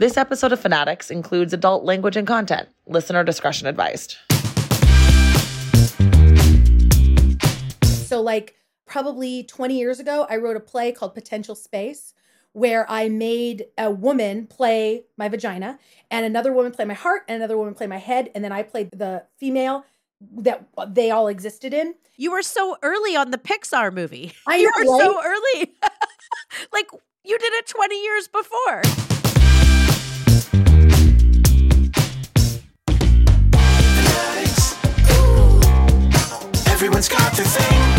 This 0.00 0.16
episode 0.16 0.52
of 0.52 0.60
Fanaddicts 0.60 1.10
includes 1.10 1.52
adult 1.52 1.82
language 1.82 2.14
and 2.14 2.24
content. 2.24 2.68
Listener 2.86 3.24
discretion 3.24 3.66
advised. 3.66 4.14
So, 7.82 8.22
like, 8.22 8.54
probably 8.86 9.42
20 9.42 9.76
years 9.76 9.98
ago, 9.98 10.24
I 10.30 10.36
wrote 10.36 10.56
a 10.56 10.60
play 10.60 10.92
called 10.92 11.14
Potential 11.14 11.56
Space, 11.56 12.14
where 12.52 12.88
I 12.88 13.08
made 13.08 13.64
a 13.76 13.90
woman 13.90 14.46
play 14.46 15.06
my 15.16 15.28
vagina, 15.28 15.80
and 16.12 16.24
another 16.24 16.52
woman 16.52 16.70
play 16.70 16.84
my 16.84 16.94
heart, 16.94 17.22
and 17.26 17.34
another 17.34 17.58
woman 17.58 17.74
play 17.74 17.88
my 17.88 17.98
head, 17.98 18.30
and 18.36 18.44
then 18.44 18.52
I 18.52 18.62
played 18.62 18.90
the 18.92 19.24
female 19.36 19.84
that 20.36 20.64
they 20.90 21.10
all 21.10 21.26
existed 21.26 21.74
in. 21.74 21.96
You 22.16 22.30
were 22.30 22.42
so 22.42 22.76
early 22.84 23.16
on 23.16 23.32
the 23.32 23.38
Pixar 23.38 23.92
movie. 23.92 24.32
I 24.46 24.56
you 24.58 24.70
know, 24.84 24.92
were 24.92 25.00
so 25.00 25.20
early. 25.26 25.74
like 26.72 26.88
you 27.24 27.36
did 27.36 27.52
it 27.54 27.66
20 27.66 28.00
years 28.00 28.28
before. 28.28 29.17
Everyone's 36.98 37.08
got 37.16 37.32
their 37.34 37.46
thing. 37.46 37.94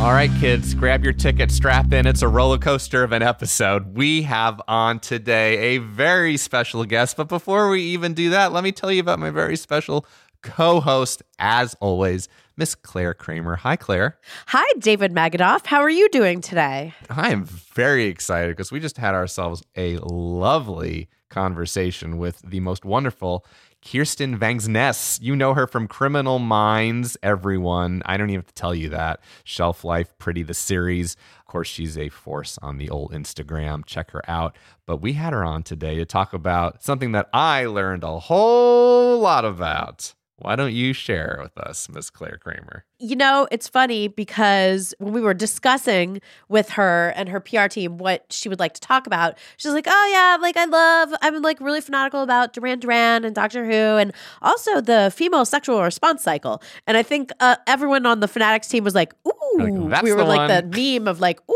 All 0.00 0.12
right, 0.12 0.30
kids, 0.38 0.72
grab 0.74 1.02
your 1.02 1.12
ticket, 1.12 1.50
strap 1.50 1.92
in. 1.92 2.06
It's 2.06 2.22
a 2.22 2.28
roller 2.28 2.58
coaster 2.58 3.02
of 3.02 3.10
an 3.10 3.22
episode. 3.22 3.96
We 3.96 4.22
have 4.22 4.62
on 4.68 5.00
today 5.00 5.74
a 5.74 5.78
very 5.78 6.36
special 6.36 6.84
guest. 6.84 7.16
But 7.16 7.28
before 7.28 7.68
we 7.70 7.82
even 7.82 8.14
do 8.14 8.30
that, 8.30 8.52
let 8.52 8.62
me 8.62 8.70
tell 8.70 8.92
you 8.92 9.00
about 9.00 9.18
my 9.18 9.30
very 9.30 9.56
special 9.56 10.06
co 10.42 10.78
host, 10.78 11.22
as 11.40 11.74
always, 11.80 12.28
Miss 12.56 12.76
Clare 12.76 13.14
Kramer. 13.14 13.56
Hi, 13.56 13.74
Clare. 13.74 14.16
Hi, 14.46 14.78
David 14.78 15.12
Magidoff. 15.12 15.66
How 15.66 15.80
are 15.80 15.90
you 15.90 16.08
doing 16.10 16.40
today? 16.40 16.94
I 17.10 17.32
am 17.32 17.46
very 17.46 18.04
excited 18.04 18.50
because 18.50 18.70
we 18.70 18.78
just 18.78 18.98
had 18.98 19.14
ourselves 19.14 19.64
a 19.76 19.96
lovely 19.98 21.08
conversation 21.34 22.16
with 22.16 22.40
the 22.42 22.60
most 22.60 22.84
wonderful 22.84 23.44
Kirsten 23.84 24.38
Vangsness. 24.38 25.20
You 25.20 25.36
know 25.36 25.52
her 25.52 25.66
from 25.66 25.88
Criminal 25.88 26.38
Minds, 26.38 27.18
everyone. 27.22 28.02
I 28.06 28.16
don't 28.16 28.30
even 28.30 28.40
have 28.40 28.46
to 28.46 28.54
tell 28.54 28.74
you 28.74 28.88
that. 28.88 29.20
Shelf 29.44 29.84
Life, 29.84 30.16
Pretty 30.18 30.42
the 30.42 30.54
series. 30.54 31.16
Of 31.40 31.46
course, 31.46 31.68
she's 31.68 31.98
a 31.98 32.08
force 32.08 32.58
on 32.62 32.78
the 32.78 32.88
old 32.88 33.12
Instagram. 33.12 33.84
Check 33.84 34.10
her 34.12 34.22
out. 34.28 34.56
But 34.86 35.02
we 35.02 35.12
had 35.12 35.34
her 35.34 35.44
on 35.44 35.62
today 35.62 35.96
to 35.96 36.06
talk 36.06 36.32
about 36.32 36.82
something 36.82 37.12
that 37.12 37.28
I 37.32 37.66
learned 37.66 38.04
a 38.04 38.18
whole 38.18 39.20
lot 39.20 39.44
about. 39.44 40.14
Why 40.44 40.56
don't 40.56 40.74
you 40.74 40.92
share 40.92 41.40
with 41.42 41.56
us, 41.56 41.88
Miss 41.88 42.10
Clare 42.10 42.36
Kramer? 42.36 42.84
You 42.98 43.16
know, 43.16 43.48
it's 43.50 43.66
funny 43.66 44.08
because 44.08 44.92
when 44.98 45.14
we 45.14 45.22
were 45.22 45.32
discussing 45.32 46.20
with 46.50 46.68
her 46.70 47.14
and 47.16 47.30
her 47.30 47.40
PR 47.40 47.66
team 47.66 47.96
what 47.96 48.26
she 48.30 48.50
would 48.50 48.60
like 48.60 48.74
to 48.74 48.80
talk 48.80 49.06
about, 49.06 49.38
she's 49.56 49.72
like, 49.72 49.86
"Oh 49.88 50.10
yeah, 50.12 50.36
like 50.42 50.58
I 50.58 50.66
love, 50.66 51.14
I'm 51.22 51.40
like 51.40 51.60
really 51.62 51.80
fanatical 51.80 52.22
about 52.22 52.52
Duran 52.52 52.78
Duran 52.78 53.24
and 53.24 53.34
Doctor 53.34 53.64
Who, 53.64 53.72
and 53.96 54.12
also 54.42 54.82
the 54.82 55.10
female 55.16 55.46
sexual 55.46 55.82
response 55.82 56.22
cycle." 56.22 56.62
And 56.86 56.98
I 56.98 57.02
think 57.02 57.32
uh, 57.40 57.56
everyone 57.66 58.04
on 58.04 58.20
the 58.20 58.28
Fanaddicts 58.28 58.68
team 58.68 58.84
was 58.84 58.94
like, 58.94 59.14
"Ooh," 59.26 59.32
Like, 59.56 59.90
"That's 59.90 60.02
we 60.02 60.12
were 60.12 60.24
like 60.24 60.50
one." 60.50 60.70
the 60.70 60.98
meme 61.00 61.08
of 61.08 61.20
like, 61.20 61.40
"Ooh, 61.50 61.54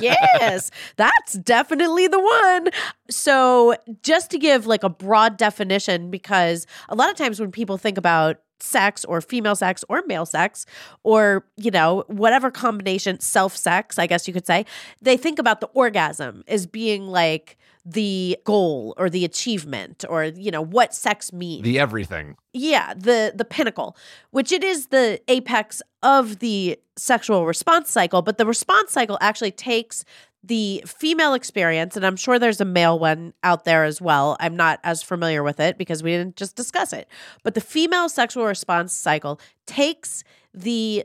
yes, 0.00 0.70
that's 0.96 1.34
definitely 1.34 2.06
the 2.08 2.20
one." 2.20 2.68
So 3.10 3.74
just 4.02 4.30
to 4.30 4.38
give 4.38 4.66
like 4.66 4.82
a 4.82 4.88
broad 4.88 5.36
definition, 5.36 6.10
because 6.10 6.66
a 6.88 6.94
lot 6.94 7.10
of 7.10 7.16
times 7.16 7.40
when 7.40 7.50
people 7.50 7.78
think 7.78 7.98
about 7.98 8.38
sex 8.62 9.04
or 9.04 9.20
female 9.20 9.54
sex 9.56 9.84
or 9.88 10.02
male 10.06 10.26
sex 10.26 10.66
or 11.02 11.44
you 11.56 11.70
know 11.70 12.04
whatever 12.08 12.50
combination 12.50 13.18
self 13.20 13.56
sex 13.56 13.98
i 13.98 14.06
guess 14.06 14.26
you 14.28 14.34
could 14.34 14.46
say 14.46 14.64
they 15.00 15.16
think 15.16 15.38
about 15.38 15.60
the 15.60 15.66
orgasm 15.68 16.44
as 16.48 16.66
being 16.66 17.06
like 17.08 17.56
the 17.86 18.36
goal 18.44 18.92
or 18.98 19.08
the 19.08 19.24
achievement 19.24 20.04
or 20.08 20.24
you 20.24 20.50
know 20.50 20.60
what 20.62 20.94
sex 20.94 21.32
means 21.32 21.62
The 21.62 21.78
everything. 21.78 22.36
yeah 22.52 22.92
the 22.94 23.32
the 23.34 23.44
pinnacle 23.44 23.96
which 24.30 24.52
it 24.52 24.62
is 24.62 24.88
the 24.88 25.20
apex 25.28 25.80
of 26.02 26.40
the 26.40 26.78
sexual 26.96 27.46
response 27.46 27.90
cycle 27.90 28.20
but 28.20 28.36
the 28.36 28.44
response 28.44 28.92
cycle 28.92 29.16
actually 29.22 29.50
takes 29.52 30.04
the 30.42 30.82
female 30.86 31.34
experience 31.34 31.96
and 31.96 32.06
i'm 32.06 32.16
sure 32.16 32.38
there's 32.38 32.60
a 32.60 32.64
male 32.64 32.98
one 32.98 33.32
out 33.42 33.64
there 33.64 33.84
as 33.84 34.00
well 34.00 34.36
i'm 34.40 34.56
not 34.56 34.80
as 34.84 35.02
familiar 35.02 35.42
with 35.42 35.60
it 35.60 35.76
because 35.76 36.02
we 36.02 36.10
didn't 36.10 36.36
just 36.36 36.56
discuss 36.56 36.92
it 36.92 37.08
but 37.42 37.54
the 37.54 37.60
female 37.60 38.08
sexual 38.08 38.46
response 38.46 38.92
cycle 38.92 39.40
takes 39.66 40.24
the 40.54 41.04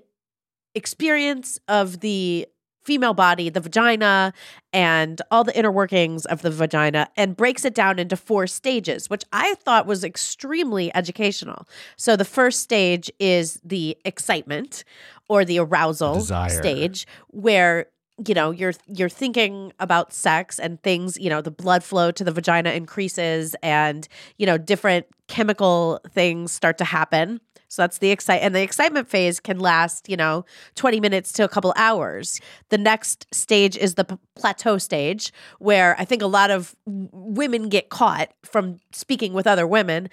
experience 0.74 1.60
of 1.68 2.02
the 2.02 2.48
female 2.86 3.16
body, 3.16 3.50
the 3.50 3.60
vagina, 3.60 4.32
and 4.72 5.22
all 5.32 5.44
the 5.44 5.58
inner 5.58 5.72
workings 5.72 6.26
of 6.26 6.44
the 6.44 6.52
vagina, 6.52 7.10
and 7.18 7.36
breaks 7.36 7.66
it 7.66 7.74
down 7.74 7.98
into 7.98 8.16
four 8.16 8.46
stages, 8.48 9.10
which 9.10 9.24
I 9.34 9.56
thought 9.56 9.88
was 9.88 10.04
extremely 10.04 10.96
educational. 10.96 11.68
So 11.98 12.16
the 12.16 12.26
first 12.26 12.62
stage 12.62 13.12
is 13.20 13.60
the 13.64 13.98
excitement 14.06 14.84
or 15.28 15.44
the 15.44 15.60
arousal 15.60 16.16
Desire. 16.16 16.50
stage, 16.50 17.08
where 17.30 17.88
you 18.26 18.34
know 18.34 18.52
you're 18.52 18.74
you're 18.88 19.10
thinking 19.10 19.74
about 19.80 20.14
sex 20.14 20.60
and 20.60 20.82
things 20.84 21.18
you 21.18 21.30
know 21.30 21.42
the 21.42 21.52
blood 21.52 21.84
flow 21.84 22.12
to 22.12 22.24
the 22.24 22.32
vagina 22.32 22.72
increases 22.72 23.56
and 23.62 24.08
you 24.38 24.46
know 24.46 24.58
different 24.58 25.06
chemical 25.28 26.00
things 26.14 26.52
start 26.52 26.78
to 26.78 26.86
happen 26.86 27.42
so 27.68 27.82
that's 27.82 27.98
the 27.98 28.12
excite 28.12 28.42
and 28.42 28.56
the 28.56 28.62
excitement 28.62 29.10
phase 29.10 29.42
can 29.42 29.60
last, 29.60 30.08
you 30.08 30.16
know, 30.16 30.46
20 30.76 31.02
minutes 31.02 31.34
to 31.34 31.44
a 31.44 31.50
couple 31.50 31.74
hours. 31.76 32.40
The 32.70 32.78
next 32.78 33.28
stage 33.34 33.76
is 33.76 33.96
the 33.96 34.06
p- 34.06 34.18
plateau 34.36 34.78
stage 34.78 35.34
where 35.60 36.00
I 36.00 36.06
think 36.06 36.22
a 36.22 36.28
lot 36.28 36.52
of 36.52 36.74
w- 36.86 37.10
women 37.12 37.68
get 37.68 37.90
caught 37.90 38.32
from 38.44 38.80
speaking 38.94 39.34
with 39.34 39.46
other 39.46 39.68
women 39.68 40.10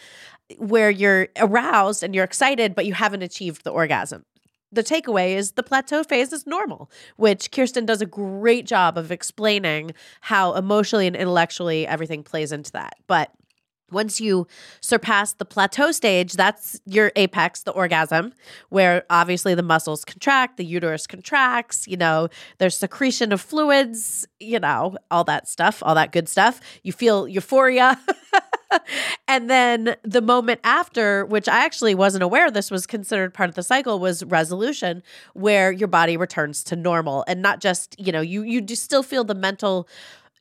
where 0.58 0.90
you're 0.90 1.28
aroused 1.38 2.02
and 2.02 2.14
you're 2.16 2.24
excited 2.24 2.74
but 2.74 2.84
you 2.84 2.94
haven't 2.94 3.22
achieved 3.22 3.62
the 3.62 3.70
orgasm. 3.70 4.24
The 4.72 4.82
takeaway 4.82 5.36
is 5.36 5.52
the 5.52 5.62
plateau 5.62 6.02
phase 6.02 6.32
is 6.32 6.46
normal, 6.46 6.90
which 7.16 7.50
Kirsten 7.50 7.84
does 7.84 8.00
a 8.00 8.06
great 8.06 8.66
job 8.66 8.96
of 8.96 9.12
explaining 9.12 9.92
how 10.22 10.54
emotionally 10.54 11.06
and 11.06 11.14
intellectually 11.14 11.86
everything 11.86 12.22
plays 12.22 12.52
into 12.52 12.72
that. 12.72 12.94
But 13.06 13.30
once 13.92 14.20
you 14.20 14.46
surpass 14.80 15.34
the 15.34 15.44
plateau 15.44 15.92
stage, 15.92 16.32
that's 16.32 16.80
your 16.86 17.12
apex, 17.14 17.62
the 17.62 17.72
orgasm, 17.72 18.32
where 18.70 19.04
obviously 19.10 19.54
the 19.54 19.62
muscles 19.62 20.04
contract, 20.04 20.56
the 20.56 20.64
uterus 20.64 21.06
contracts, 21.06 21.86
you 21.86 21.96
know, 21.96 22.28
there's 22.58 22.76
secretion 22.76 23.32
of 23.32 23.40
fluids, 23.40 24.26
you 24.40 24.58
know, 24.58 24.96
all 25.10 25.24
that 25.24 25.46
stuff, 25.48 25.82
all 25.82 25.94
that 25.94 26.12
good 26.12 26.28
stuff. 26.28 26.60
You 26.82 26.92
feel 26.92 27.28
euphoria. 27.28 28.00
and 29.28 29.48
then 29.50 29.96
the 30.02 30.22
moment 30.22 30.60
after, 30.64 31.24
which 31.26 31.48
I 31.48 31.64
actually 31.64 31.94
wasn't 31.94 32.22
aware 32.22 32.50
this 32.50 32.70
was 32.70 32.86
considered 32.86 33.34
part 33.34 33.48
of 33.48 33.54
the 33.54 33.62
cycle, 33.62 33.98
was 33.98 34.24
resolution, 34.24 35.02
where 35.34 35.72
your 35.72 35.88
body 35.88 36.16
returns 36.16 36.64
to 36.64 36.76
normal 36.76 37.24
and 37.26 37.42
not 37.42 37.60
just, 37.60 37.98
you 37.98 38.12
know, 38.12 38.20
you 38.20 38.42
you 38.42 38.60
do 38.60 38.74
still 38.74 39.02
feel 39.02 39.24
the 39.24 39.34
mental 39.34 39.88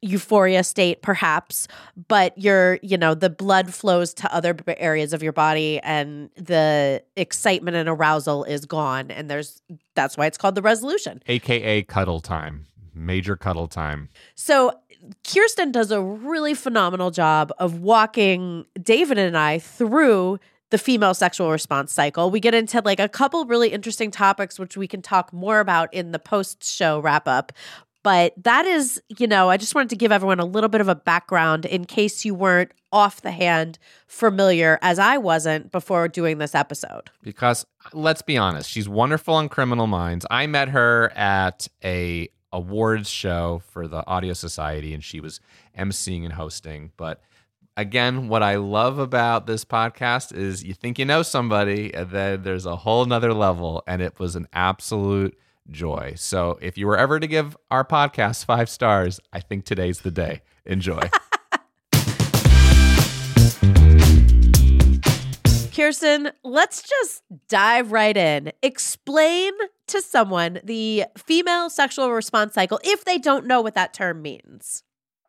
euphoria 0.04 0.64
state 0.64 1.04
perhaps 1.04 1.68
but 2.08 2.36
your 2.36 2.80
you 2.82 2.98
know 2.98 3.14
the 3.14 3.30
blood 3.30 3.72
flows 3.72 4.16
to 4.16 4.34
other 4.34 4.56
areas 4.78 5.14
of 5.14 5.22
your 5.22 5.32
body 5.32 5.80
and 5.84 6.32
the 6.38 7.04
excitement 7.16 7.78
and 7.78 7.88
arousal 7.88 8.44
is 8.46 8.66
gone 8.66 9.12
and 9.12 9.30
there's 9.30 9.62
that's 9.94 10.18
why 10.18 10.26
it's 10.26 10.40
called 10.40 10.56
the 10.56 10.62
resolution 10.64 11.22
AKA 11.28 11.84
cuddle 11.84 12.20
time. 12.20 12.68
Major 12.94 13.38
cuddle 13.38 13.68
time. 13.68 14.10
So 14.36 14.74
Kirsten 15.24 15.72
does 15.72 15.92
a 15.92 16.02
really 16.02 16.54
phenomenal 16.54 17.12
job 17.12 17.52
of 17.58 17.80
walking 17.80 18.66
David 18.82 19.18
and 19.18 19.38
I 19.38 19.60
through 19.60 20.40
the 20.70 20.78
female 20.78 21.14
sexual 21.14 21.52
response 21.52 21.92
cycle. 21.92 22.32
We 22.32 22.40
get 22.40 22.54
into 22.54 22.82
like 22.84 23.00
a 23.00 23.10
couple 23.10 23.46
really 23.46 23.70
interesting 23.70 24.10
topics, 24.10 24.58
which 24.58 24.78
we 24.78 24.88
can 24.88 25.02
talk 25.02 25.32
more 25.34 25.60
about 25.60 25.94
in 25.94 26.12
the 26.12 26.20
post 26.20 26.64
show 26.64 27.00
wrap 27.00 27.28
up. 27.28 27.52
But 28.04 28.34
that 28.44 28.66
is, 28.66 29.00
you 29.20 29.28
know, 29.28 29.50
I 29.50 29.58
just 29.58 29.76
wanted 29.76 29.90
to 29.90 29.96
give 29.96 30.12
everyone 30.12 30.40
a 30.40 30.46
little 30.46 30.70
bit 30.70 30.82
of 30.82 30.88
a 30.88 30.96
background 30.96 31.66
in 31.66 31.86
case 31.86 32.26
you 32.26 32.34
weren't 32.34 32.72
off 32.92 33.22
the 33.22 33.32
hand 33.32 33.78
familiar, 34.08 34.80
as 34.82 34.98
I 34.98 35.18
wasn't 35.18 35.72
before 35.72 36.08
doing 36.08 36.40
this 36.40 36.56
episode. 36.56 37.12
Because 37.22 37.64
let's 37.94 38.24
be 38.24 38.38
honest, 38.38 38.70
she's 38.70 38.90
wonderful 38.90 39.36
on 39.36 39.50
Criminal 39.50 39.86
Minds. 39.86 40.26
I 40.32 40.48
met 40.48 40.70
her 40.70 41.12
at 41.16 41.68
a 41.84 42.30
awards 42.54 43.10
show 43.10 43.62
for 43.72 43.88
the 43.88 44.06
Audio 44.08 44.34
Society, 44.34 44.94
and 44.94 45.04
she 45.04 45.20
was 45.20 45.40
emceeing 45.78 46.24
and 46.24 46.34
hosting. 46.34 46.92
But 46.98 47.22
again, 47.78 48.28
what 48.28 48.44
I 48.44 48.56
love 48.56 49.00
about 49.00 49.48
this 49.48 49.66
podcast 49.66 50.36
is 50.36 50.64
you 50.64 50.74
think 50.74 51.00
you 51.00 51.06
know 51.06 51.24
somebody, 51.24 51.94
and 51.94 52.10
then 52.12 52.44
there's 52.44 52.66
a 52.66 52.76
whole 52.76 53.06
nother 53.06 53.34
level, 53.34 53.84
and 53.88 54.02
it 54.02 54.20
was 54.20 54.36
an 54.36 54.48
absolute 54.54 55.38
joy. 55.70 56.14
So 56.16 56.58
if 56.62 56.78
you 56.78 56.88
were 56.88 56.98
ever 56.98 57.20
to 57.20 57.28
give 57.28 57.56
our 57.70 57.86
podcast 57.86 58.46
five 58.46 58.70
stars, 58.70 59.20
I 59.32 59.40
think 59.40 59.66
today's 59.66 60.02
the 60.02 60.12
day. 60.12 60.42
Enjoy. 60.66 61.02
Kirsten, 65.74 66.32
let's 66.44 66.84
just 66.84 67.24
dive 67.48 67.92
right 67.92 68.16
in. 68.16 68.52
Explain 68.62 69.54
to 69.92 70.02
someone 70.02 70.60
the 70.64 71.06
female 71.18 71.70
sexual 71.70 72.12
response 72.12 72.54
cycle 72.54 72.80
if 72.84 73.06
they 73.06 73.18
don't 73.18 73.46
know 73.46 73.62
what 73.62 73.76
that 73.76 73.94
term 73.94 74.22
means. 74.22 74.84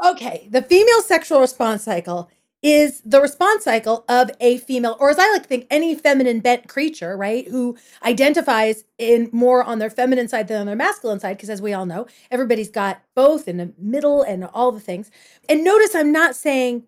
Okay, 0.05 0.49
the 0.51 0.63
female 0.63 1.03
sexual 1.03 1.41
response 1.41 1.85
cycle 1.85 2.31
is 2.63 3.03
the 3.05 3.21
response 3.21 3.65
cycle 3.65 4.05
of 4.09 4.31
a 4.41 4.57
female, 4.59 4.97
or 5.01 5.11
as 5.11 5.19
I 5.19 5.29
like 5.33 5.43
to 5.43 5.49
think, 5.49 5.67
any 5.69 5.97
feminine 5.97 6.39
bent 6.39 6.69
creature, 6.69 7.17
right? 7.17 7.49
Who 7.49 7.77
identifies 8.05 8.85
in 8.99 9.29
more 9.33 9.65
on 9.65 9.81
their 9.81 9.91
feminine 9.91 10.29
side 10.29 10.47
than 10.47 10.61
on 10.61 10.67
their 10.67 10.77
masculine 10.77 11.19
side, 11.19 11.37
because 11.37 11.51
as 11.51 11.61
we 11.61 11.73
all 11.73 11.87
know, 11.87 12.07
everybody's 12.31 12.71
got 12.71 13.03
both 13.17 13.49
in 13.49 13.57
the 13.57 13.73
middle 13.79 14.23
and 14.23 14.45
all 14.45 14.71
the 14.71 14.81
things. 14.81 15.11
And 15.49 15.65
notice 15.65 15.95
I'm 15.95 16.13
not 16.13 16.37
saying 16.37 16.85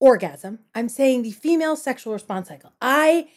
orgasm, 0.00 0.60
I'm 0.74 0.88
saying 0.88 1.22
the 1.22 1.32
female 1.32 1.76
sexual 1.76 2.14
response 2.14 2.48
cycle. 2.48 2.72
I 2.80 3.28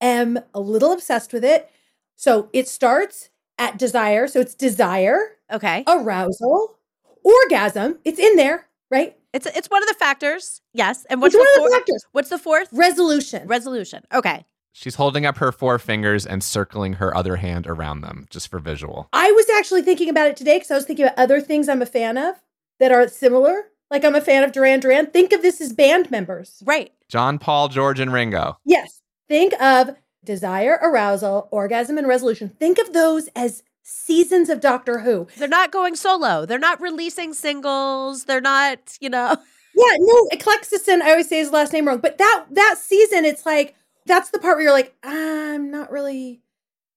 am 0.00 0.38
a 0.54 0.60
little 0.60 0.92
obsessed 0.92 1.34
with 1.34 1.44
it. 1.44 1.70
So 2.16 2.48
it 2.52 2.68
starts 2.68 3.30
at 3.58 3.78
desire. 3.78 4.26
So 4.26 4.40
it's 4.40 4.54
desire, 4.54 5.18
Okay. 5.52 5.84
arousal, 5.86 6.76
orgasm. 7.22 7.98
It's 8.04 8.18
in 8.18 8.36
there, 8.36 8.66
right? 8.90 9.16
It's 9.32 9.46
it's 9.46 9.68
one 9.68 9.82
of 9.82 9.88
the 9.88 9.94
factors. 9.94 10.60
Yes. 10.72 11.04
And 11.10 11.20
what's 11.20 11.34
It's 11.34 11.40
one 11.40 11.46
the 11.46 11.50
of 11.50 11.54
the 11.54 11.68
fourth? 11.70 11.72
factors. 11.80 12.06
What's 12.12 12.28
the 12.30 12.38
fourth? 12.38 12.68
Resolution. 12.72 13.46
Resolution. 13.46 14.02
Okay. 14.12 14.44
she's 14.72 14.96
holding 14.96 15.24
up 15.24 15.38
her 15.38 15.50
four 15.52 15.78
fingers 15.78 16.26
and 16.26 16.44
circling 16.44 16.92
her 16.94 17.16
other 17.16 17.36
hand 17.36 17.66
around 17.66 18.02
them, 18.02 18.26
just 18.28 18.48
for 18.48 18.58
visual. 18.58 19.08
I 19.14 19.30
was 19.32 19.48
actually 19.56 19.80
thinking 19.80 20.10
about 20.10 20.26
it 20.28 20.36
today 20.36 20.56
because 20.56 20.70
I 20.70 20.74
was 20.74 20.84
thinking 20.84 21.06
about 21.06 21.18
other 21.18 21.40
things 21.40 21.66
I'm 21.68 21.80
a 21.80 21.86
fan 21.86 22.18
of 22.18 22.34
that 22.78 22.92
are 22.92 23.08
similar. 23.08 23.68
Like 23.90 24.04
I'm 24.04 24.14
a 24.14 24.20
fan 24.20 24.42
of 24.44 24.52
Duran 24.52 24.80
Duran. 24.80 25.06
Think 25.06 25.32
of 25.32 25.40
this 25.40 25.60
as 25.62 25.72
band 25.72 26.10
members. 26.10 26.62
Right. 26.66 26.92
John, 27.08 27.38
Paul, 27.38 27.68
George, 27.68 28.00
and 28.00 28.12
Ringo. 28.12 28.58
Yes. 28.66 29.00
Think 29.28 29.54
of 29.62 29.96
desire, 30.26 30.78
arousal, 30.82 31.48
orgasm, 31.50 31.96
and 31.96 32.06
resolution. 32.06 32.50
Think 32.60 32.78
of 32.78 32.92
those 32.92 33.28
as 33.34 33.62
seasons 33.82 34.50
of 34.50 34.60
Doctor 34.60 34.98
Who. 34.98 35.28
They're 35.38 35.48
not 35.48 35.72
going 35.72 35.96
solo. 35.96 36.44
They're 36.44 36.58
not 36.58 36.80
releasing 36.82 37.32
singles. 37.32 38.24
They're 38.24 38.40
not, 38.42 38.98
you 39.00 39.08
know. 39.08 39.36
Yeah, 39.78 39.96
no, 39.98 40.26
Eclexison, 40.32 41.02
I 41.02 41.10
always 41.10 41.28
say 41.28 41.36
his 41.36 41.50
last 41.52 41.70
name 41.74 41.86
wrong, 41.86 41.98
but 41.98 42.16
that 42.16 42.46
that 42.52 42.76
season, 42.78 43.26
it's 43.26 43.44
like 43.44 43.74
that's 44.06 44.30
the 44.30 44.38
part 44.38 44.56
where 44.56 44.62
you're 44.62 44.72
like, 44.72 44.94
I'm 45.02 45.70
not 45.70 45.90
really, 45.92 46.40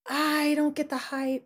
I 0.08 0.54
don't 0.56 0.74
get 0.78 0.90
the 0.90 0.96
hype. 0.96 1.46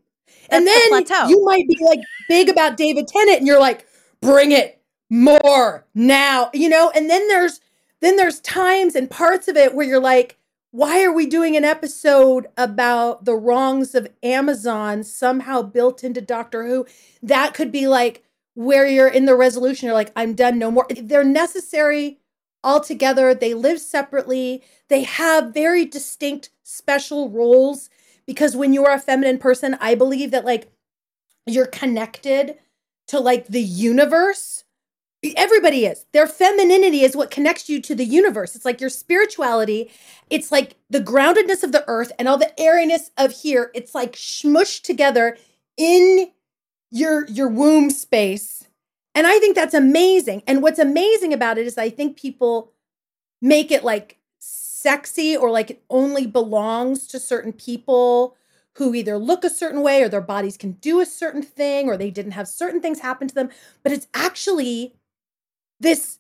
and 0.52 0.68
That's 0.68 0.86
the 0.86 0.92
then 0.92 1.06
plateau. 1.08 1.30
you 1.30 1.44
might 1.44 1.68
be 1.68 1.76
like 1.84 2.02
big 2.30 2.50
about 2.50 2.78
David 2.78 3.08
Tennant, 3.08 3.40
and 3.40 3.48
you're 3.48 3.60
like, 3.60 3.88
bring 4.22 4.52
it 4.52 4.80
more 5.10 5.88
now, 5.96 6.52
you 6.54 6.70
know. 6.70 6.92
And 6.94 7.10
then 7.10 7.28
there's 7.28 7.60
then 8.02 8.16
there's 8.16 8.40
times 8.42 8.94
and 8.94 9.10
parts 9.10 9.48
of 9.48 9.58
it 9.58 9.74
where 9.74 9.88
you're 9.88 10.00
like, 10.00 10.38
why 10.74 11.04
are 11.04 11.14
we 11.14 11.28
doing 11.28 11.56
an 11.56 11.64
episode 11.64 12.48
about 12.58 13.26
the 13.26 13.36
wrongs 13.36 13.94
of 13.94 14.08
Amazon 14.24 15.04
somehow 15.04 15.62
built 15.62 16.04
into 16.04 16.20
Doctor 16.20 16.66
Who? 16.66 16.88
That 17.22 17.54
could 17.54 17.72
be 17.72 17.88
like 17.88 18.24
where 18.56 18.88
you're 18.88 19.08
in 19.08 19.26
the 19.26 19.36
resolution, 19.36 19.86
you're 19.86 19.94
like, 19.94 20.12
I'm 20.16 20.34
done, 20.34 20.58
no 20.58 20.72
more. 20.72 20.88
They're 20.90 21.24
necessary 21.24 22.22
altogether. 22.64 23.36
They 23.36 23.54
live 23.54 23.80
separately. 23.80 24.64
They 24.90 25.04
have 25.04 25.54
very 25.54 25.86
distinct 25.86 26.50
special 26.64 27.30
roles 27.30 27.92
because 28.26 28.56
when 28.56 28.74
you 28.74 28.84
are 28.84 28.96
a 28.96 29.00
feminine 29.00 29.38
person, 29.38 29.78
I 29.80 29.94
believe 29.94 30.32
that 30.32 30.44
like 30.44 30.72
you're 31.46 31.68
connected 31.68 32.58
to 33.10 33.20
like 33.20 33.46
the 33.46 33.62
universe. 33.62 34.63
Everybody 35.24 35.86
is. 35.86 36.06
Their 36.12 36.28
femininity 36.28 37.02
is 37.04 37.16
what 37.16 37.32
connects 37.32 37.70
you 37.70 37.82
to 37.82 37.96
the 37.96 38.06
universe. 38.06 38.56
It's 38.56 38.66
like 38.66 38.82
your 38.82 38.90
spirituality. 38.90 39.90
It's 40.30 40.52
like 40.52 40.76
the 40.90 41.00
groundedness 41.00 41.64
of 41.64 41.72
the 41.72 41.86
earth 41.88 42.12
and 42.20 42.28
all 42.28 42.38
the 42.38 42.60
airiness 42.60 43.12
of 43.18 43.32
here. 43.32 43.72
It's 43.74 43.96
like 43.96 44.14
smushed 44.14 44.82
together 44.84 45.38
in 45.78 46.32
your 46.92 47.26
your 47.28 47.48
womb 47.48 47.90
space. 47.90 48.68
And 49.16 49.26
I 49.28 49.40
think 49.40 49.56
that's 49.56 49.74
amazing. 49.74 50.44
And 50.46 50.62
what's 50.62 50.80
amazing 50.80 51.34
about 51.34 51.58
it 51.58 51.68
is 51.68 51.78
I 51.78 51.90
think 51.90 52.18
people 52.18 52.72
make 53.42 53.72
it 53.72 53.84
like 53.84 54.18
sexy 54.40 55.38
or 55.38 55.50
like 55.52 55.72
it 55.72 55.84
only 55.90 56.28
belongs 56.28 57.08
to 57.08 57.20
certain 57.20 57.54
people 57.54 58.36
who 58.78 58.94
either 58.94 59.18
look 59.18 59.44
a 59.44 59.50
certain 59.50 59.84
way 59.84 60.02
or 60.02 60.10
their 60.10 60.22
bodies 60.22 60.58
can 60.58 60.74
do 60.74 61.00
a 61.00 61.06
certain 61.06 61.44
thing 61.44 61.88
or 61.88 61.96
they 61.96 62.12
didn't 62.12 62.32
have 62.32 62.48
certain 62.48 62.82
things 62.82 63.00
happen 63.00 63.28
to 63.28 63.36
them. 63.36 63.50
But 63.84 63.92
it's 63.92 64.08
actually 64.14 64.96
this 65.84 66.20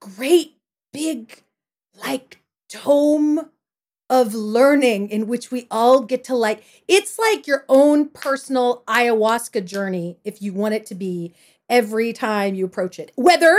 great 0.00 0.56
big 0.92 1.42
like 2.04 2.40
tome 2.68 3.50
of 4.10 4.34
learning 4.34 5.08
in 5.10 5.26
which 5.26 5.50
we 5.50 5.66
all 5.70 6.00
get 6.00 6.24
to 6.24 6.34
like 6.34 6.62
it's 6.86 7.18
like 7.18 7.46
your 7.46 7.64
own 7.68 8.08
personal 8.08 8.82
ayahuasca 8.86 9.64
journey 9.64 10.18
if 10.24 10.42
you 10.42 10.52
want 10.52 10.74
it 10.74 10.84
to 10.86 10.94
be 10.94 11.32
every 11.68 12.12
time 12.12 12.54
you 12.54 12.64
approach 12.64 12.98
it 12.98 13.12
whether 13.16 13.56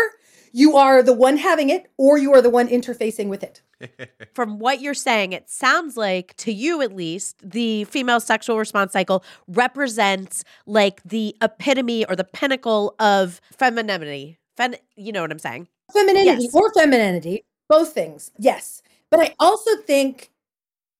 you 0.51 0.75
are 0.75 1.01
the 1.01 1.13
one 1.13 1.38
having 1.38 1.70
it 1.70 1.89
or 1.98 2.18
you 2.18 2.34
are 2.34 2.42
the 2.42 2.50
one 2.50 2.68
interfacing 2.68 3.27
with 3.27 3.44
it 3.44 3.62
From 4.34 4.58
what 4.58 4.82
you're 4.82 4.96
saying, 4.96 5.34
it 5.34 5.51
sounds 5.51 5.98
like, 5.98 6.36
to 6.38 6.51
you 6.51 6.82
at 6.82 6.96
least, 6.96 7.38
the 7.48 7.84
female 7.84 8.20
sexual 8.20 8.58
response 8.58 8.92
cycle 8.92 9.24
represents 9.48 10.44
like 10.66 11.04
the 11.04 11.36
epitome 11.44 12.04
or 12.06 12.16
the 12.16 12.24
pinnacle 12.24 12.96
of 12.98 13.39
femininity. 13.56 14.39
Fen- 14.58 14.76
you 14.96 15.12
know 15.12 15.22
what 15.22 15.32
I'm 15.32 15.40
saying? 15.40 15.68
femininity 15.94 16.44
Yes. 16.44 16.54
or 16.54 16.74
femininity 16.74 17.46
both 17.70 17.94
things 17.94 18.32
yes. 18.38 18.82
But 19.10 19.22
i 19.22 19.36
also 19.40 19.72
think 19.86 20.32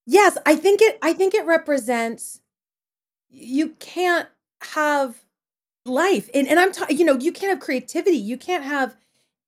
yes 0.06 0.38
i 0.46 0.56
think 0.56 0.82
it 0.82 0.98
i 1.02 1.12
think 1.14 1.34
it 1.34 1.46
represents 1.46 2.40
you 3.30 3.70
can't 3.80 4.28
have 4.62 5.16
life. 5.86 6.30
And, 6.34 6.48
and 6.48 6.60
i'm 6.60 6.72
talking 6.72 6.98
you 6.98 7.06
know 7.06 7.18
you 7.18 7.32
can't 7.34 7.50
have 7.52 7.60
creativity. 7.60 8.18
You 8.18 8.38
can't 8.38 8.64
have 8.64 8.96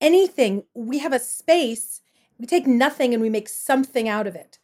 anything. 0.02 0.64
We 0.74 1.00
have 1.00 1.14
a 1.14 1.20
space. 1.20 2.02
We 2.40 2.46
take 2.46 2.68
nothing 2.68 3.14
and 3.14 3.22
we 3.22 3.30
make 3.30 3.50
something 3.50 4.08
out 4.10 4.28
of 4.28 4.36
it. 4.36 4.60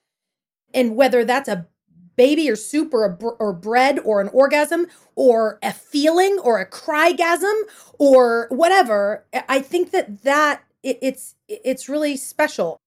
And 0.73 0.95
whether 0.95 1.23
that's 1.25 1.49
a 1.49 1.67
baby 2.15 2.49
or 2.49 2.55
soup 2.55 2.93
or 2.93 3.07
br- 3.09 3.29
or 3.39 3.53
bread 3.53 3.99
or 3.99 4.21
an 4.21 4.29
orgasm 4.29 4.87
or 5.15 5.59
a 5.63 5.73
feeling 5.73 6.39
or 6.43 6.59
a 6.59 6.65
crygasm 6.65 7.53
or 7.99 8.47
whatever 8.49 9.25
I- 9.33 9.43
i 9.49 9.59
think 9.61 9.91
that 9.91 10.23
that 10.23 10.63
it, 10.83 10.99
it's 11.01 11.35
it's 11.47 11.89
really 11.89 12.17
special. 12.17 12.77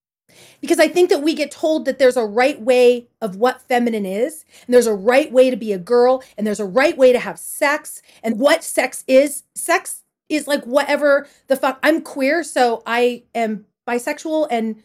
Because 0.60 0.78
i 0.78 0.88
think 0.88 1.10
that 1.10 1.22
we 1.22 1.34
get 1.34 1.50
told 1.50 1.84
that 1.86 1.98
there's 1.98 2.16
a 2.16 2.24
right 2.24 2.60
way 2.60 3.08
of 3.20 3.36
what 3.36 3.62
feminine 3.62 4.06
is 4.06 4.44
and 4.66 4.74
there's 4.74 4.86
a 4.86 4.94
right 4.94 5.32
way 5.32 5.50
to 5.50 5.56
be 5.56 5.72
a 5.72 5.78
girl 5.78 6.22
and 6.36 6.46
there's 6.46 6.60
a 6.60 6.64
right 6.66 6.96
way 6.96 7.12
to 7.12 7.18
have 7.18 7.38
sex 7.38 8.02
and 8.22 8.38
what 8.38 8.62
sex 8.62 9.04
is 9.08 9.44
sex 9.54 10.04
is 10.28 10.46
like 10.46 10.64
whatever 10.64 11.26
the 11.48 11.56
fuck. 11.56 11.78
I'm 11.82 12.02
queer 12.02 12.44
so 12.44 12.82
i 12.86 13.24
am 13.34 13.64
bisexual 13.88 14.48
and 14.50 14.76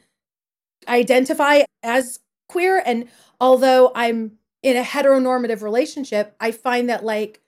identify 0.88 1.62
as 1.82 2.20
queer 2.50 2.82
and 2.86 3.08
although 3.44 3.92
i'm 3.94 4.32
in 4.62 4.78
a 4.78 4.84
heteronormative 4.84 5.62
relationship 5.62 6.36
i 6.40 6.52
find 6.52 6.90
that 6.90 7.04
like 7.04 7.42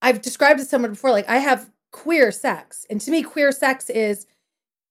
i've 0.00 0.22
described 0.22 0.58
to 0.58 0.64
someone 0.64 0.92
before 0.92 1.10
like 1.10 1.28
i 1.28 1.38
have 1.38 1.70
queer 1.92 2.32
sex 2.32 2.86
and 2.88 3.00
to 3.00 3.10
me 3.10 3.22
queer 3.22 3.52
sex 3.52 3.90
is 3.90 4.26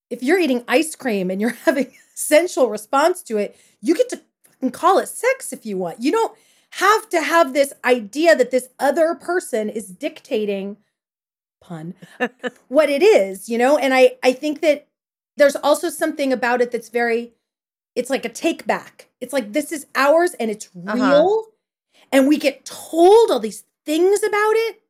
if 0.09 0.21
you're 0.21 0.39
eating 0.39 0.63
ice 0.67 0.95
cream 0.95 1.31
and 1.31 1.41
you're 1.41 1.49
having 1.65 1.87
a 1.87 1.93
sensual 2.13 2.69
response 2.69 3.23
to 3.23 3.37
it 3.37 3.57
you 3.81 3.95
get 3.95 4.09
to 4.09 4.21
fucking 4.45 4.71
call 4.71 4.99
it 4.99 5.07
sex 5.07 5.51
if 5.51 5.65
you 5.65 5.77
want 5.77 5.99
you 6.01 6.11
don't 6.11 6.37
have 6.73 7.09
to 7.09 7.21
have 7.21 7.53
this 7.53 7.73
idea 7.85 8.35
that 8.35 8.51
this 8.51 8.69
other 8.79 9.15
person 9.15 9.69
is 9.69 9.89
dictating 9.89 10.77
pun, 11.63 11.95
what 12.67 12.89
it 12.89 13.01
is, 13.01 13.49
you 13.49 13.57
know? 13.57 13.77
And 13.77 13.93
I, 13.93 14.17
I 14.21 14.33
think 14.33 14.61
that 14.61 14.87
there's 15.37 15.55
also 15.55 15.89
something 15.89 16.31
about 16.31 16.61
it 16.61 16.71
that's 16.71 16.89
very, 16.89 17.33
it's 17.95 18.09
like 18.09 18.25
a 18.25 18.29
take 18.29 18.65
back. 18.65 19.09
It's 19.21 19.33
like, 19.33 19.53
this 19.53 19.71
is 19.71 19.85
ours 19.95 20.33
and 20.39 20.49
it's 20.49 20.69
real. 20.73 21.45
Uh-huh. 21.45 21.51
And 22.11 22.27
we 22.27 22.37
get 22.37 22.65
told 22.65 23.31
all 23.31 23.39
these 23.39 23.63
things 23.85 24.23
about 24.23 24.53
it. 24.55 24.81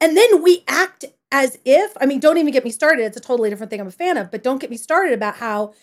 And 0.00 0.16
then 0.16 0.42
we 0.42 0.64
act 0.66 1.04
as 1.30 1.58
if, 1.64 1.96
I 2.00 2.06
mean, 2.06 2.20
don't 2.20 2.38
even 2.38 2.52
get 2.52 2.64
me 2.64 2.70
started. 2.70 3.04
It's 3.04 3.16
a 3.16 3.20
totally 3.20 3.50
different 3.50 3.70
thing 3.70 3.80
I'm 3.80 3.86
a 3.86 3.92
fan 3.92 4.16
of, 4.16 4.30
but 4.30 4.42
don't 4.42 4.60
get 4.60 4.70
me 4.70 4.76
started 4.76 5.14
about 5.14 5.36
how 5.36 5.74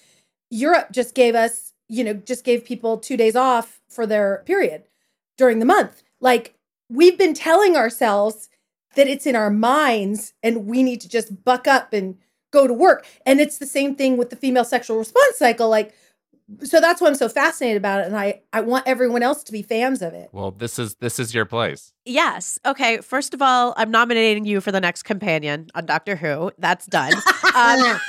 Europe 0.49 0.91
just 0.91 1.15
gave 1.15 1.35
us, 1.35 1.73
you 1.87 2.03
know, 2.03 2.13
just 2.13 2.43
gave 2.43 2.65
people 2.65 2.97
two 2.97 3.17
days 3.17 3.35
off 3.35 3.81
for 3.89 4.05
their 4.05 4.43
period 4.45 4.83
during 5.37 5.59
the 5.59 5.65
month. 5.65 6.03
Like, 6.19 6.55
we've 6.89 7.17
been 7.17 7.33
telling 7.33 7.75
ourselves 7.75 8.49
that 8.95 9.07
it's 9.07 9.25
in 9.25 9.35
our 9.35 9.49
minds 9.49 10.33
and 10.43 10.67
we 10.67 10.83
need 10.83 11.01
to 11.01 11.09
just 11.09 11.43
buck 11.43 11.67
up 11.67 11.93
and 11.93 12.17
go 12.51 12.67
to 12.67 12.73
work. 12.73 13.05
And 13.25 13.39
it's 13.39 13.57
the 13.57 13.65
same 13.65 13.95
thing 13.95 14.17
with 14.17 14.29
the 14.29 14.35
female 14.35 14.65
sexual 14.65 14.97
response 14.97 15.37
cycle. 15.37 15.69
Like, 15.69 15.93
so 16.63 16.79
that's 16.79 17.01
why 17.01 17.07
I'm 17.07 17.15
so 17.15 17.29
fascinated 17.29 17.77
about 17.77 18.01
it. 18.01 18.07
And 18.07 18.15
I, 18.15 18.41
I 18.53 18.61
want 18.61 18.87
everyone 18.87 19.23
else 19.23 19.43
to 19.43 19.51
be 19.51 19.61
fans 19.61 20.01
of 20.01 20.13
it. 20.13 20.29
Well, 20.31 20.51
this 20.51 20.79
is 20.79 20.95
this 20.95 21.19
is 21.19 21.33
your 21.33 21.45
place. 21.45 21.93
Yes. 22.05 22.59
Okay. 22.65 22.97
First 23.01 23.33
of 23.33 23.41
all, 23.41 23.73
I'm 23.77 23.91
nominating 23.91 24.45
you 24.45 24.61
for 24.61 24.71
the 24.71 24.81
next 24.81 25.03
companion 25.03 25.67
on 25.75 25.85
Doctor 25.85 26.15
Who. 26.15 26.51
That's 26.57 26.85
done. 26.85 27.13
Um, 27.53 27.99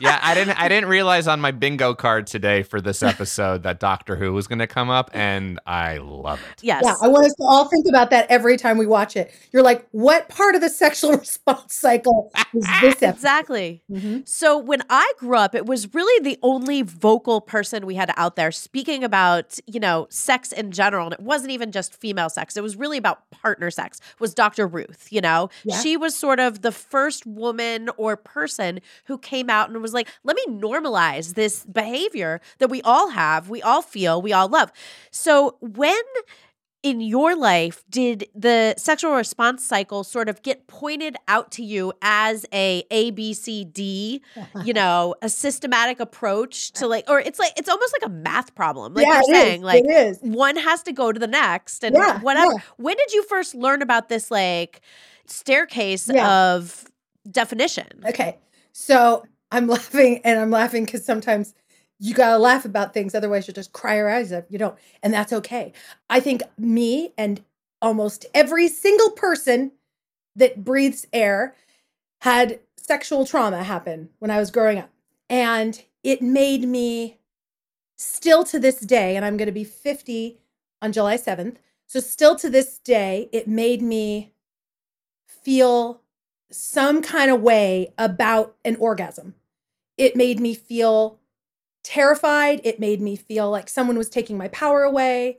Yeah, 0.00 0.18
I 0.22 0.34
didn't 0.34 0.60
I 0.60 0.68
didn't 0.68 0.88
realize 0.88 1.26
on 1.26 1.40
my 1.40 1.50
bingo 1.50 1.94
card 1.94 2.26
today 2.26 2.62
for 2.62 2.80
this 2.80 3.02
episode 3.02 3.62
that 3.64 3.80
Doctor 3.80 4.16
Who 4.16 4.32
was 4.32 4.46
going 4.46 4.58
to 4.60 4.66
come 4.66 4.90
up, 4.90 5.10
and 5.12 5.58
I 5.66 5.98
love 5.98 6.40
it. 6.52 6.62
yes. 6.62 6.82
Yeah, 6.84 6.94
I 7.02 7.08
want 7.08 7.26
us 7.26 7.34
to 7.34 7.42
all 7.44 7.68
think 7.68 7.86
about 7.88 8.10
that 8.10 8.30
every 8.30 8.56
time 8.56 8.78
we 8.78 8.86
watch 8.86 9.16
it. 9.16 9.32
You're 9.52 9.62
like, 9.62 9.86
what 9.90 10.28
part 10.28 10.54
of 10.54 10.60
the 10.60 10.68
sexual 10.70 11.12
response 11.18 11.74
cycle 11.74 12.30
is 12.54 12.64
this 12.80 13.02
episode? 13.02 13.08
Exactly. 13.14 13.82
Mhm. 13.90 14.28
So 14.28 14.58
when 14.58 14.82
I 14.88 15.12
grew 15.18 15.36
up, 15.36 15.54
it 15.54 15.66
was 15.66 15.92
really 15.94 16.22
the 16.24 16.38
only 16.42 16.82
vocal 16.82 17.40
person 17.40 17.86
we 17.86 17.94
had 17.94 18.12
out 18.16 18.36
there 18.36 18.50
speaking 18.52 19.02
about, 19.04 19.58
you 19.66 19.80
know, 19.80 20.06
sex 20.10 20.52
in 20.52 20.70
general. 20.70 21.06
And 21.06 21.14
it 21.14 21.20
wasn't 21.20 21.50
even 21.50 21.72
just 21.72 21.94
female 21.94 22.28
sex. 22.28 22.56
It 22.56 22.62
was 22.62 22.76
really 22.76 22.98
about 22.98 23.28
partner 23.30 23.70
sex, 23.70 24.00
was 24.18 24.34
Dr. 24.34 24.66
Ruth, 24.66 25.08
you 25.10 25.20
know? 25.20 25.50
Yeah. 25.64 25.80
She 25.80 25.96
was 25.96 26.16
sort 26.16 26.40
of 26.40 26.62
the 26.62 26.72
first 26.72 27.26
woman 27.26 27.90
or 27.96 28.16
person 28.16 28.80
who 29.06 29.18
came 29.18 29.50
out 29.50 29.70
and 29.70 29.80
was 29.82 29.87
like, 29.94 30.08
let 30.24 30.36
me 30.36 30.44
normalize 30.48 31.34
this 31.34 31.64
behavior 31.64 32.40
that 32.58 32.68
we 32.68 32.82
all 32.82 33.10
have, 33.10 33.48
we 33.48 33.62
all 33.62 33.82
feel, 33.82 34.20
we 34.22 34.32
all 34.32 34.48
love. 34.48 34.70
So 35.10 35.56
when 35.60 36.02
in 36.84 37.00
your 37.00 37.34
life 37.34 37.82
did 37.90 38.28
the 38.36 38.72
sexual 38.78 39.12
response 39.12 39.64
cycle 39.64 40.04
sort 40.04 40.28
of 40.28 40.42
get 40.42 40.68
pointed 40.68 41.16
out 41.26 41.50
to 41.50 41.64
you 41.64 41.92
as 42.02 42.46
a 42.52 42.84
a 42.92 43.10
b 43.10 43.34
c 43.34 43.64
d 43.64 44.22
you 44.64 44.72
know 44.72 45.12
a 45.20 45.28
systematic 45.28 45.98
approach 45.98 46.70
to 46.70 46.86
like 46.86 47.04
or 47.08 47.18
it's 47.18 47.40
like 47.40 47.52
it's 47.56 47.68
almost 47.68 47.92
like 48.00 48.08
a 48.08 48.12
math 48.12 48.54
problem 48.54 48.94
like 48.94 49.04
Yeah, 49.08 49.14
you're 49.14 49.22
it 49.22 49.28
is. 49.28 49.42
saying 49.42 49.62
like 49.62 49.84
one 50.20 50.54
has 50.56 50.84
to 50.84 50.92
go 50.92 51.10
to 51.10 51.18
the 51.18 51.26
next 51.26 51.82
and 51.82 51.96
Yeah, 51.96 52.20
whatever 52.20 52.52
yeah. 52.52 52.60
when 52.76 52.96
did 52.96 53.12
you 53.12 53.24
first 53.24 53.56
learn 53.56 53.82
about 53.82 54.08
this 54.08 54.30
like 54.30 54.80
staircase 55.26 56.08
of 56.10 56.84
definition 57.28 58.04
Okay. 58.06 58.38
So 58.72 59.24
I'm 59.50 59.66
laughing 59.66 60.20
and 60.24 60.38
I'm 60.38 60.50
laughing 60.50 60.84
because 60.84 61.04
sometimes 61.04 61.54
you 61.98 62.14
got 62.14 62.30
to 62.30 62.38
laugh 62.38 62.64
about 62.64 62.94
things. 62.94 63.14
Otherwise, 63.14 63.46
you'll 63.46 63.54
just 63.54 63.72
cry 63.72 63.96
your 63.96 64.10
eyes 64.10 64.32
up. 64.32 64.46
You 64.48 64.58
don't. 64.58 64.78
And 65.02 65.12
that's 65.12 65.32
okay. 65.32 65.72
I 66.08 66.20
think 66.20 66.42
me 66.56 67.12
and 67.18 67.42
almost 67.82 68.26
every 68.34 68.68
single 68.68 69.10
person 69.10 69.72
that 70.36 70.64
breathes 70.64 71.06
air 71.12 71.54
had 72.20 72.60
sexual 72.76 73.26
trauma 73.26 73.62
happen 73.64 74.10
when 74.18 74.30
I 74.30 74.38
was 74.38 74.50
growing 74.50 74.78
up. 74.78 74.90
And 75.28 75.82
it 76.02 76.22
made 76.22 76.62
me 76.62 77.18
still 77.96 78.44
to 78.44 78.58
this 78.58 78.80
day, 78.80 79.16
and 79.16 79.24
I'm 79.24 79.36
going 79.36 79.46
to 79.46 79.52
be 79.52 79.64
50 79.64 80.38
on 80.80 80.92
July 80.92 81.16
7th. 81.16 81.56
So, 81.86 82.00
still 82.00 82.36
to 82.36 82.48
this 82.48 82.78
day, 82.78 83.28
it 83.32 83.48
made 83.48 83.82
me 83.82 84.32
feel 85.26 86.00
some 86.50 87.02
kind 87.02 87.30
of 87.30 87.42
way 87.42 87.92
about 87.98 88.56
an 88.64 88.76
orgasm. 88.76 89.34
It 89.96 90.16
made 90.16 90.40
me 90.40 90.54
feel 90.54 91.18
terrified. 91.82 92.60
It 92.64 92.80
made 92.80 93.00
me 93.00 93.16
feel 93.16 93.50
like 93.50 93.68
someone 93.68 93.98
was 93.98 94.08
taking 94.08 94.36
my 94.36 94.48
power 94.48 94.82
away. 94.82 95.38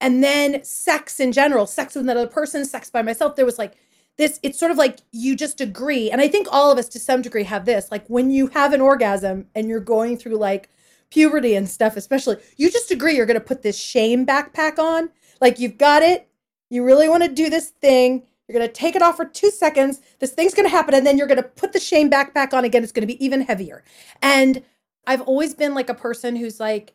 And 0.00 0.22
then 0.22 0.62
sex 0.64 1.18
in 1.18 1.32
general, 1.32 1.66
sex 1.66 1.94
with 1.94 2.04
another 2.04 2.26
person, 2.26 2.64
sex 2.64 2.88
by 2.88 3.02
myself, 3.02 3.36
there 3.36 3.44
was 3.44 3.58
like 3.58 3.74
this, 4.16 4.38
it's 4.42 4.58
sort 4.58 4.70
of 4.70 4.78
like 4.78 4.98
you 5.12 5.36
just 5.36 5.60
agree. 5.60 6.10
And 6.10 6.20
I 6.20 6.28
think 6.28 6.48
all 6.50 6.70
of 6.70 6.78
us 6.78 6.88
to 6.90 6.98
some 6.98 7.22
degree 7.22 7.44
have 7.44 7.64
this. 7.64 7.90
Like 7.90 8.06
when 8.08 8.30
you 8.30 8.48
have 8.48 8.72
an 8.72 8.80
orgasm 8.80 9.46
and 9.54 9.68
you're 9.68 9.80
going 9.80 10.16
through 10.16 10.36
like 10.36 10.68
puberty 11.10 11.54
and 11.54 11.68
stuff, 11.68 11.96
especially, 11.96 12.36
you 12.56 12.70
just 12.70 12.90
agree 12.90 13.16
you're 13.16 13.26
going 13.26 13.34
to 13.34 13.40
put 13.40 13.62
this 13.62 13.78
shame 13.78 14.26
backpack 14.26 14.78
on. 14.78 15.10
Like 15.40 15.58
you've 15.58 15.78
got 15.78 16.02
it. 16.02 16.28
You 16.70 16.84
really 16.84 17.08
want 17.08 17.22
to 17.24 17.28
do 17.28 17.48
this 17.48 17.70
thing. 17.70 18.24
You're 18.48 18.58
going 18.58 18.68
to 18.68 18.72
take 18.72 18.96
it 18.96 19.02
off 19.02 19.16
for 19.16 19.26
two 19.26 19.50
seconds. 19.50 20.00
This 20.20 20.32
thing's 20.32 20.54
going 20.54 20.66
to 20.66 20.74
happen. 20.74 20.94
And 20.94 21.06
then 21.06 21.18
you're 21.18 21.26
going 21.26 21.42
to 21.42 21.48
put 21.48 21.72
the 21.72 21.80
shame 21.80 22.08
back 22.08 22.32
back 22.32 22.54
on 22.54 22.64
again. 22.64 22.82
It's 22.82 22.92
going 22.92 23.06
to 23.06 23.14
be 23.14 23.22
even 23.22 23.42
heavier. 23.42 23.84
And 24.22 24.62
I've 25.06 25.20
always 25.22 25.54
been 25.54 25.74
like 25.74 25.90
a 25.90 25.94
person 25.94 26.36
who's 26.36 26.58
like, 26.58 26.94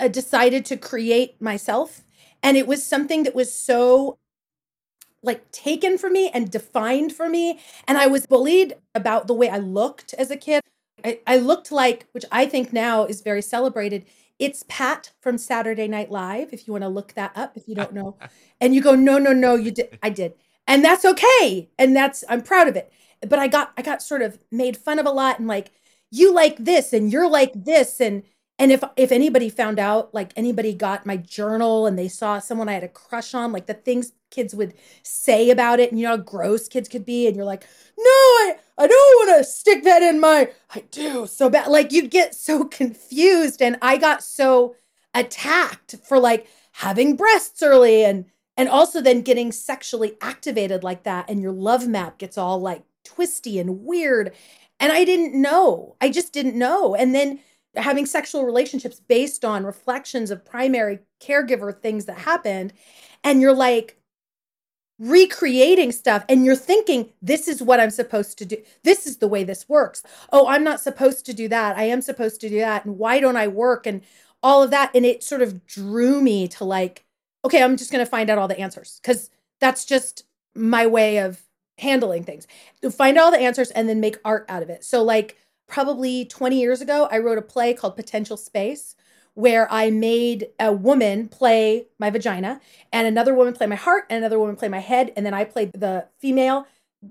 uh, 0.00 0.08
decided 0.08 0.64
to 0.66 0.76
create 0.76 1.40
myself. 1.40 2.02
And 2.42 2.56
it 2.56 2.66
was 2.66 2.84
something 2.84 3.22
that 3.24 3.34
was 3.34 3.52
so 3.52 4.18
like 5.22 5.50
taken 5.50 5.98
from 5.98 6.12
me 6.12 6.30
and 6.30 6.50
defined 6.50 7.12
for 7.12 7.28
me. 7.28 7.58
And 7.86 7.98
I 7.98 8.06
was 8.06 8.26
bullied 8.26 8.74
about 8.94 9.26
the 9.26 9.34
way 9.34 9.48
I 9.48 9.58
looked 9.58 10.14
as 10.14 10.30
a 10.30 10.36
kid. 10.36 10.62
I, 11.04 11.20
I 11.26 11.36
looked 11.38 11.70
like, 11.70 12.06
which 12.12 12.24
I 12.32 12.46
think 12.46 12.72
now 12.72 13.04
is 13.04 13.20
very 13.20 13.42
celebrated. 13.42 14.06
It's 14.38 14.64
Pat 14.68 15.12
from 15.20 15.38
Saturday 15.38 15.88
Night 15.88 16.10
Live, 16.10 16.52
if 16.52 16.66
you 16.66 16.72
want 16.72 16.84
to 16.84 16.88
look 16.88 17.14
that 17.14 17.32
up, 17.34 17.56
if 17.56 17.66
you 17.66 17.74
don't 17.74 17.94
know. 17.94 18.18
And 18.60 18.74
you 18.74 18.82
go, 18.82 18.94
no, 18.94 19.18
no, 19.18 19.32
no, 19.32 19.54
you 19.54 19.70
did. 19.70 19.98
I 20.02 20.10
did. 20.10 20.34
And 20.66 20.84
that's 20.84 21.04
okay. 21.04 21.70
And 21.78 21.96
that's, 21.96 22.24
I'm 22.28 22.42
proud 22.42 22.68
of 22.68 22.76
it. 22.76 22.92
But 23.26 23.38
I 23.38 23.48
got, 23.48 23.72
I 23.76 23.82
got 23.82 24.02
sort 24.02 24.22
of 24.22 24.38
made 24.50 24.76
fun 24.76 24.98
of 24.98 25.06
a 25.06 25.10
lot 25.10 25.38
and 25.38 25.48
like, 25.48 25.70
you 26.10 26.34
like 26.34 26.56
this 26.58 26.92
and 26.92 27.10
you're 27.10 27.28
like 27.28 27.52
this. 27.54 28.00
And, 28.00 28.24
and 28.58 28.72
if, 28.72 28.82
if 28.96 29.12
anybody 29.12 29.50
found 29.50 29.78
out, 29.78 30.14
like 30.14 30.32
anybody 30.34 30.72
got 30.72 31.04
my 31.04 31.18
journal 31.18 31.86
and 31.86 31.98
they 31.98 32.08
saw 32.08 32.38
someone 32.38 32.68
I 32.68 32.74
had 32.74 32.84
a 32.84 32.88
crush 32.88 33.34
on, 33.34 33.52
like 33.52 33.66
the 33.66 33.74
things 33.74 34.12
kids 34.30 34.54
would 34.54 34.74
say 35.02 35.50
about 35.50 35.78
it 35.78 35.90
and 35.90 36.00
you 36.00 36.06
know 36.06 36.16
how 36.16 36.22
gross 36.22 36.66
kids 36.66 36.88
could 36.88 37.04
be. 37.04 37.26
And 37.26 37.36
you're 37.36 37.44
like, 37.44 37.66
no, 37.98 38.04
I, 38.04 38.56
I 38.78 38.86
don't 38.86 39.28
want 39.28 39.38
to 39.38 39.50
stick 39.50 39.84
that 39.84 40.02
in 40.02 40.20
my, 40.20 40.50
I 40.74 40.80
do 40.90 41.26
so 41.26 41.50
bad. 41.50 41.68
Like 41.68 41.92
you 41.92 42.08
get 42.08 42.34
so 42.34 42.64
confused. 42.80 43.60
And 43.60 43.76
I 43.82 43.98
got 43.98 44.22
so 44.22 44.74
attacked 45.14 45.96
for 46.02 46.18
like 46.18 46.48
having 46.72 47.14
breasts 47.14 47.62
early 47.62 48.04
and, 48.04 48.24
and 48.56 48.70
also 48.70 49.02
then 49.02 49.20
getting 49.20 49.52
sexually 49.52 50.16
activated 50.22 50.82
like 50.82 51.02
that. 51.02 51.28
And 51.28 51.42
your 51.42 51.52
love 51.52 51.86
map 51.86 52.16
gets 52.16 52.38
all 52.38 52.58
like 52.58 52.84
twisty 53.04 53.58
and 53.58 53.84
weird. 53.84 54.32
And 54.80 54.92
I 54.92 55.04
didn't 55.04 55.40
know. 55.40 55.96
I 56.00 56.08
just 56.08 56.32
didn't 56.32 56.58
know. 56.58 56.94
And 56.94 57.14
then 57.14 57.40
having 57.76 58.06
sexual 58.06 58.44
relationships 58.44 59.00
based 59.00 59.44
on 59.44 59.64
reflections 59.64 60.30
of 60.30 60.44
primary 60.44 61.00
caregiver 61.20 61.78
things 61.78 62.06
that 62.06 62.18
happened. 62.18 62.72
And 63.24 63.40
you're 63.40 63.54
like, 63.54 63.98
recreating 64.98 65.92
stuff 65.92 66.24
and 66.28 66.44
you're 66.44 66.56
thinking 66.56 67.10
this 67.20 67.48
is 67.48 67.62
what 67.62 67.80
I'm 67.80 67.90
supposed 67.90 68.38
to 68.38 68.46
do. 68.46 68.56
This 68.82 69.06
is 69.06 69.18
the 69.18 69.28
way 69.28 69.44
this 69.44 69.68
works. 69.68 70.02
Oh, 70.32 70.48
I'm 70.48 70.64
not 70.64 70.80
supposed 70.80 71.26
to 71.26 71.34
do 71.34 71.48
that. 71.48 71.76
I 71.76 71.84
am 71.84 72.00
supposed 72.00 72.40
to 72.40 72.48
do 72.48 72.58
that 72.60 72.84
and 72.84 72.98
why 72.98 73.20
don't 73.20 73.36
I 73.36 73.48
work 73.48 73.86
and 73.86 74.02
all 74.42 74.62
of 74.62 74.70
that 74.70 74.90
and 74.94 75.04
it 75.04 75.22
sort 75.22 75.42
of 75.42 75.66
drew 75.66 76.22
me 76.22 76.48
to 76.48 76.64
like 76.64 77.04
okay, 77.44 77.62
I'm 77.62 77.76
just 77.76 77.92
going 77.92 78.04
to 78.04 78.10
find 78.10 78.28
out 78.28 78.38
all 78.38 78.48
the 78.48 78.58
answers 78.58 79.00
cuz 79.04 79.30
that's 79.60 79.84
just 79.84 80.24
my 80.54 80.86
way 80.86 81.18
of 81.18 81.42
handling 81.78 82.24
things. 82.24 82.46
To 82.80 82.90
find 82.90 83.18
all 83.18 83.30
the 83.30 83.38
answers 83.38 83.70
and 83.72 83.88
then 83.88 84.00
make 84.00 84.16
art 84.24 84.46
out 84.48 84.62
of 84.62 84.70
it. 84.70 84.82
So 84.82 85.02
like 85.02 85.36
probably 85.66 86.24
20 86.24 86.58
years 86.58 86.80
ago 86.80 87.08
I 87.10 87.18
wrote 87.18 87.38
a 87.38 87.42
play 87.42 87.74
called 87.74 87.96
Potential 87.96 88.36
Space 88.36 88.96
where 89.36 89.70
I 89.70 89.90
made 89.90 90.48
a 90.58 90.72
woman 90.72 91.28
play 91.28 91.88
my 91.98 92.08
vagina 92.08 92.58
and 92.90 93.06
another 93.06 93.34
woman 93.34 93.52
play 93.52 93.66
my 93.66 93.76
heart 93.76 94.06
and 94.08 94.16
another 94.16 94.38
woman 94.38 94.56
play 94.56 94.68
my 94.68 94.78
head. 94.78 95.12
And 95.14 95.26
then 95.26 95.34
I 95.34 95.44
played 95.44 95.72
the 95.74 96.06
female 96.18 96.66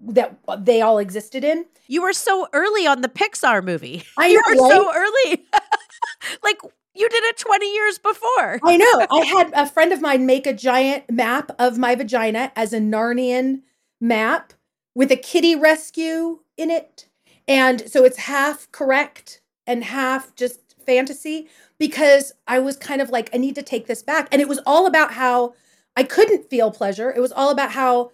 that 0.07 0.35
they 0.57 0.81
all 0.81 0.97
existed 0.97 1.43
in. 1.43 1.65
you 1.87 2.01
were 2.01 2.13
so 2.13 2.47
early 2.51 2.87
on 2.87 3.01
the 3.01 3.07
pixar 3.07 3.63
movie 3.63 4.03
I 4.17 4.27
you 4.27 4.41
know, 4.41 4.63
were 4.63 4.69
so 4.71 4.91
early 4.95 5.45
like 6.43 6.59
you 6.95 7.07
did 7.07 7.23
it 7.25 7.37
20 7.37 7.73
years 7.73 7.99
before 7.99 8.59
I 8.63 8.77
know. 8.77 9.07
I 9.11 9.25
had 9.25 9.51
a 9.53 9.67
friend 9.67 9.93
of 9.93 10.01
mine 10.01 10.25
make 10.25 10.47
a 10.47 10.53
giant 10.53 11.11
map 11.11 11.51
of 11.59 11.77
my 11.77 11.93
vagina 11.93 12.51
as 12.55 12.73
a 12.73 12.79
Narnian 12.79 13.61
map 14.01 14.53
with 14.95 15.11
a 15.11 15.15
kitty 15.15 15.55
rescue 15.55 16.39
in 16.57 16.71
it. 16.71 17.07
And 17.47 17.89
so 17.89 18.03
it's 18.03 18.17
half 18.17 18.71
correct 18.71 19.41
and 19.67 19.83
half 19.83 20.35
just 20.35 20.75
fantasy 20.85 21.47
because 21.77 22.33
I 22.47 22.59
was 22.59 22.77
kind 22.77 23.01
of 23.01 23.09
like, 23.09 23.29
I 23.33 23.37
need 23.37 23.55
to 23.55 23.63
take 23.63 23.87
this 23.87 24.03
back. 24.03 24.27
And 24.31 24.41
it 24.41 24.47
was 24.47 24.59
all 24.65 24.85
about 24.85 25.13
how 25.13 25.53
I 25.95 26.03
couldn't 26.03 26.49
feel 26.49 26.71
pleasure. 26.71 27.11
It 27.11 27.21
was 27.21 27.31
all 27.31 27.49
about 27.49 27.71
how 27.71 28.11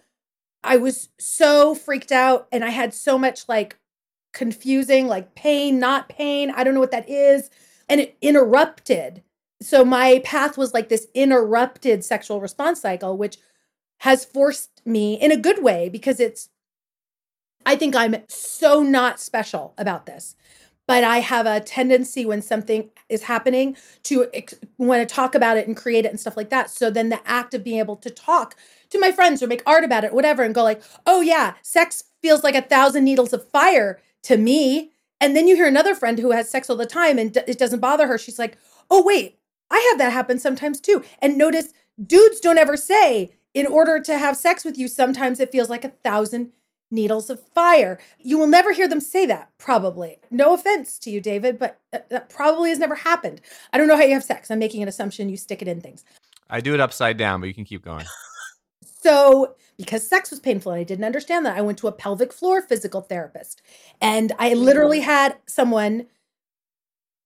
I 0.63 0.77
was 0.77 1.09
so 1.19 1.75
freaked 1.75 2.11
out 2.11 2.47
and 2.51 2.63
I 2.63 2.69
had 2.69 2.93
so 2.93 3.17
much 3.17 3.47
like 3.47 3.77
confusing, 4.33 5.07
like 5.07 5.35
pain, 5.35 5.79
not 5.79 6.09
pain. 6.09 6.51
I 6.51 6.63
don't 6.63 6.73
know 6.73 6.79
what 6.79 6.91
that 6.91 7.09
is. 7.09 7.50
And 7.89 8.00
it 8.00 8.17
interrupted. 8.21 9.23
So 9.61 9.83
my 9.83 10.21
path 10.23 10.57
was 10.57 10.73
like 10.73 10.89
this 10.89 11.07
interrupted 11.13 12.03
sexual 12.03 12.39
response 12.39 12.81
cycle, 12.81 13.17
which 13.17 13.38
has 14.00 14.25
forced 14.25 14.81
me 14.85 15.13
in 15.13 15.31
a 15.31 15.38
good 15.38 15.63
way 15.63 15.89
because 15.89 16.19
it's, 16.19 16.50
I 17.65 17.75
think 17.75 17.95
I'm 17.95 18.15
so 18.27 18.81
not 18.81 19.19
special 19.19 19.73
about 19.77 20.05
this. 20.05 20.35
But 20.87 21.03
I 21.03 21.19
have 21.19 21.45
a 21.45 21.61
tendency 21.61 22.25
when 22.25 22.41
something 22.41 22.89
is 23.07 23.23
happening 23.23 23.77
to 24.03 24.27
ex- 24.33 24.55
want 24.77 25.07
to 25.07 25.15
talk 25.15 25.35
about 25.35 25.55
it 25.55 25.67
and 25.67 25.77
create 25.77 26.05
it 26.05 26.09
and 26.09 26.19
stuff 26.19 26.35
like 26.35 26.49
that. 26.49 26.69
So 26.69 26.89
then 26.89 27.09
the 27.09 27.21
act 27.25 27.53
of 27.53 27.63
being 27.63 27.79
able 27.79 27.95
to 27.97 28.09
talk 28.09 28.55
to 28.89 28.99
my 28.99 29.11
friends 29.11 29.41
or 29.41 29.47
make 29.47 29.63
art 29.65 29.83
about 29.83 30.03
it, 30.03 30.13
whatever, 30.13 30.43
and 30.43 30.55
go 30.55 30.63
like, 30.63 30.81
oh 31.05 31.21
yeah, 31.21 31.53
sex 31.61 32.03
feels 32.21 32.43
like 32.43 32.55
a 32.55 32.61
thousand 32.61 33.05
needles 33.05 33.31
of 33.31 33.47
fire 33.49 34.01
to 34.23 34.37
me. 34.37 34.91
And 35.21 35.35
then 35.35 35.47
you 35.47 35.55
hear 35.55 35.67
another 35.67 35.95
friend 35.95 36.19
who 36.19 36.31
has 36.31 36.49
sex 36.49 36.69
all 36.69 36.75
the 36.75 36.85
time 36.85 37.17
and 37.17 37.31
d- 37.31 37.41
it 37.47 37.59
doesn't 37.59 37.79
bother 37.79 38.07
her. 38.07 38.17
She's 38.17 38.39
like, 38.39 38.57
oh 38.89 39.03
wait, 39.03 39.37
I 39.69 39.79
have 39.91 39.99
that 39.99 40.11
happen 40.11 40.39
sometimes 40.39 40.81
too. 40.81 41.03
And 41.19 41.37
notice 41.37 41.73
dudes 42.03 42.39
don't 42.39 42.57
ever 42.57 42.75
say, 42.75 43.31
in 43.53 43.67
order 43.67 43.99
to 43.99 44.17
have 44.17 44.35
sex 44.35 44.65
with 44.65 44.77
you, 44.77 44.87
sometimes 44.87 45.39
it 45.39 45.51
feels 45.51 45.69
like 45.69 45.85
a 45.85 45.89
thousand 45.89 46.51
needles 46.91 47.29
of 47.29 47.41
fire. 47.53 48.00
You 48.19 48.38
will 48.38 48.48
never 48.48 48.74
hear 48.74 48.88
them 48.88 49.00
say 49.00 49.25
that, 49.25 49.50
probably. 49.57 50.19
No 50.29 50.53
offense 50.53 51.00
to 51.00 51.10
you, 51.10 51.21
David, 51.21 51.57
but 51.57 51.79
that, 51.91 52.29
probably 52.29 52.69
has 52.69 52.79
never 52.79 52.95
happened. 52.95 53.41
I 53.71 53.77
don't 53.77 53.88
know 53.88 53.98
how 53.98 54.03
you 54.03 54.13
have 54.13 54.24
sex. 54.24 54.51
I'm 54.51 54.60
making 54.60 54.81
an 54.81 54.89
assumption 54.89 55.29
you 55.29 55.38
stick 55.38 55.62
it 55.62 55.67
in 55.67 55.81
things. 55.81 56.03
I 56.50 56.60
do 56.62 56.74
it 56.74 56.79
upside 56.79 57.17
down, 57.17 57.39
but 57.39 57.48
you 57.48 57.53
can 57.53 57.65
keep 57.65 57.83
going. 57.83 58.05
So, 59.03 59.55
because 59.77 60.07
sex 60.07 60.29
was 60.29 60.39
painful 60.39 60.71
and 60.71 60.79
I 60.79 60.83
didn't 60.83 61.05
understand 61.05 61.45
that, 61.45 61.57
I 61.57 61.62
went 61.62 61.79
to 61.79 61.88
a 61.88 61.91
pelvic 61.91 62.31
floor 62.31 62.62
physical 62.62 63.01
therapist. 63.01 63.62
And 64.00 64.31
I 64.38 64.53
literally 64.53 65.00
had 65.00 65.38
someone, 65.48 66.05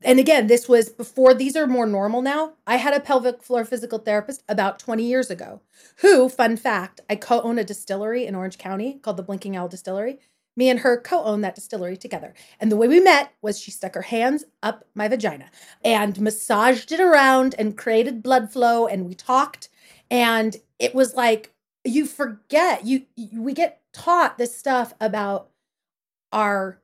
and 0.03 0.19
again, 0.19 0.47
this 0.47 0.67
was 0.67 0.89
before 0.89 1.33
these 1.33 1.55
are 1.55 1.67
more 1.67 1.85
normal 1.85 2.21
now. 2.21 2.53
I 2.67 2.77
had 2.77 2.93
a 2.93 2.99
pelvic 2.99 3.41
floor 3.41 3.65
physical 3.65 3.99
therapist 3.99 4.43
about 4.47 4.79
20 4.79 5.03
years 5.03 5.29
ago, 5.29 5.61
who, 5.97 6.29
fun 6.29 6.57
fact, 6.57 7.01
I 7.09 7.15
co 7.15 7.41
own 7.41 7.57
a 7.57 7.63
distillery 7.63 8.25
in 8.25 8.35
Orange 8.35 8.57
County 8.57 8.99
called 9.01 9.17
the 9.17 9.23
Blinking 9.23 9.55
Owl 9.55 9.67
Distillery. 9.67 10.19
Me 10.57 10.69
and 10.69 10.81
her 10.81 10.99
co 10.99 11.23
own 11.23 11.41
that 11.41 11.55
distillery 11.55 11.97
together. 11.97 12.33
And 12.59 12.71
the 12.71 12.77
way 12.77 12.87
we 12.87 12.99
met 12.99 13.33
was 13.41 13.59
she 13.59 13.71
stuck 13.71 13.95
her 13.95 14.03
hands 14.03 14.45
up 14.63 14.85
my 14.95 15.07
vagina 15.07 15.49
and 15.83 16.19
massaged 16.19 16.91
it 16.91 16.99
around 16.99 17.55
and 17.57 17.77
created 17.77 18.23
blood 18.23 18.51
flow. 18.51 18.87
And 18.87 19.05
we 19.05 19.15
talked. 19.15 19.69
And 20.09 20.55
it 20.79 20.93
was 20.95 21.15
like, 21.15 21.53
you 21.85 22.05
forget 22.05 22.85
you 22.85 23.05
we 23.33 23.53
get 23.53 23.81
taught 23.93 24.37
this 24.37 24.57
stuff 24.57 24.93
about 24.99 25.49
our 26.31 26.81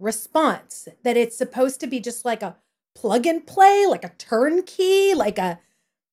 response 0.00 0.88
that 1.04 1.16
it's 1.16 1.36
supposed 1.36 1.80
to 1.80 1.86
be 1.86 2.00
just 2.00 2.24
like 2.24 2.42
a 2.42 2.56
plug 2.94 3.26
and 3.26 3.46
play 3.46 3.86
like 3.86 4.04
a 4.04 4.12
turnkey 4.18 5.14
like 5.14 5.38
a 5.38 5.60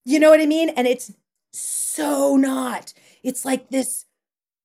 you 0.06 0.20
know 0.20 0.30
what 0.30 0.40
i 0.40 0.46
mean? 0.46 0.70
And 0.70 0.88
it's 0.88 1.12
so 1.52 2.38
not. 2.38 2.94
It's 3.24 3.44
like 3.44 3.70
this 3.70 4.06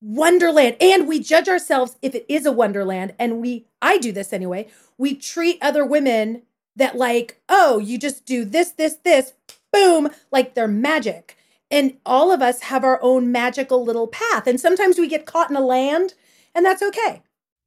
wonderland. 0.01 0.77
And 0.81 1.09
we 1.09 1.21
judge 1.21 1.49
ourselves 1.49 1.97
if 2.03 2.15
it 2.15 2.27
is 2.29 2.47
a 2.47 2.53
wonderland. 2.53 3.15
And 3.19 3.41
we 3.41 3.67
i 3.81 3.99
do 3.99 4.13
this 4.13 4.33
anyway. 4.33 4.69
We 4.99 5.15
treat 5.15 5.59
other 5.61 5.85
women 5.85 6.43
that 6.77 6.97
like 6.97 7.41
oh 7.49 7.79
you 7.79 7.99
just 7.99 8.25
do 8.25 8.45
this 8.45 8.71
this 8.73 8.97
this 9.05 9.33
boom 9.73 10.11
like 10.31 10.55
they're 10.55 10.69
magic. 10.69 11.37
And 11.71 11.97
all 12.05 12.31
of 12.31 12.43
us 12.43 12.63
have 12.63 12.85
our 12.85 13.03
own 13.03 13.33
magical 13.33 13.83
little 13.83 14.07
path. 14.07 14.47
And 14.47 14.61
sometimes 14.61 14.99
we 14.99 15.09
get 15.09 15.25
caught 15.25 15.49
in 15.49 15.57
a 15.57 15.61
land, 15.61 16.13
and 16.55 16.67
that's 16.67 16.83
okay. 16.83 17.23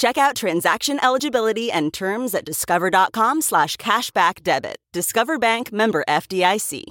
Check 0.00 0.16
out 0.16 0.34
transaction 0.34 0.98
eligibility 1.04 1.70
and 1.70 1.92
terms 1.92 2.34
at 2.34 2.46
discover.com 2.46 3.42
slash 3.42 3.76
cashback 3.76 4.42
debit. 4.42 4.78
Discover 4.94 5.38
Bank 5.38 5.74
member 5.74 6.06
FDIC. 6.08 6.84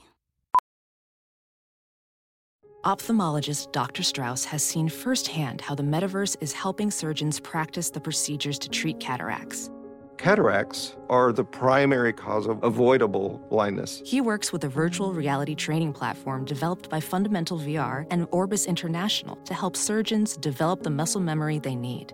Ophthalmologist 2.85 3.71
Dr. 3.71 4.03
Strauss 4.03 4.45
has 4.45 4.63
seen 4.63 4.87
firsthand 4.89 5.59
how 5.59 5.73
the 5.73 5.81
metaverse 5.81 6.37
is 6.39 6.53
helping 6.53 6.91
surgeons 6.91 7.39
practice 7.39 7.89
the 7.89 7.99
procedures 7.99 8.59
to 8.59 8.69
treat 8.69 8.99
cataracts. 8.99 9.71
Cataracts 10.19 10.95
are 11.09 11.33
the 11.33 11.43
primary 11.43 12.13
cause 12.13 12.45
of 12.45 12.63
avoidable 12.63 13.43
blindness. 13.49 14.03
He 14.05 14.21
works 14.21 14.53
with 14.53 14.65
a 14.65 14.69
virtual 14.69 15.13
reality 15.15 15.55
training 15.55 15.93
platform 15.93 16.45
developed 16.45 16.91
by 16.91 16.99
Fundamental 16.99 17.57
VR 17.57 18.05
and 18.11 18.27
Orbis 18.29 18.67
International 18.67 19.35
to 19.45 19.55
help 19.55 19.75
surgeons 19.75 20.37
develop 20.37 20.83
the 20.83 20.91
muscle 20.91 21.21
memory 21.21 21.57
they 21.57 21.75
need. 21.75 22.13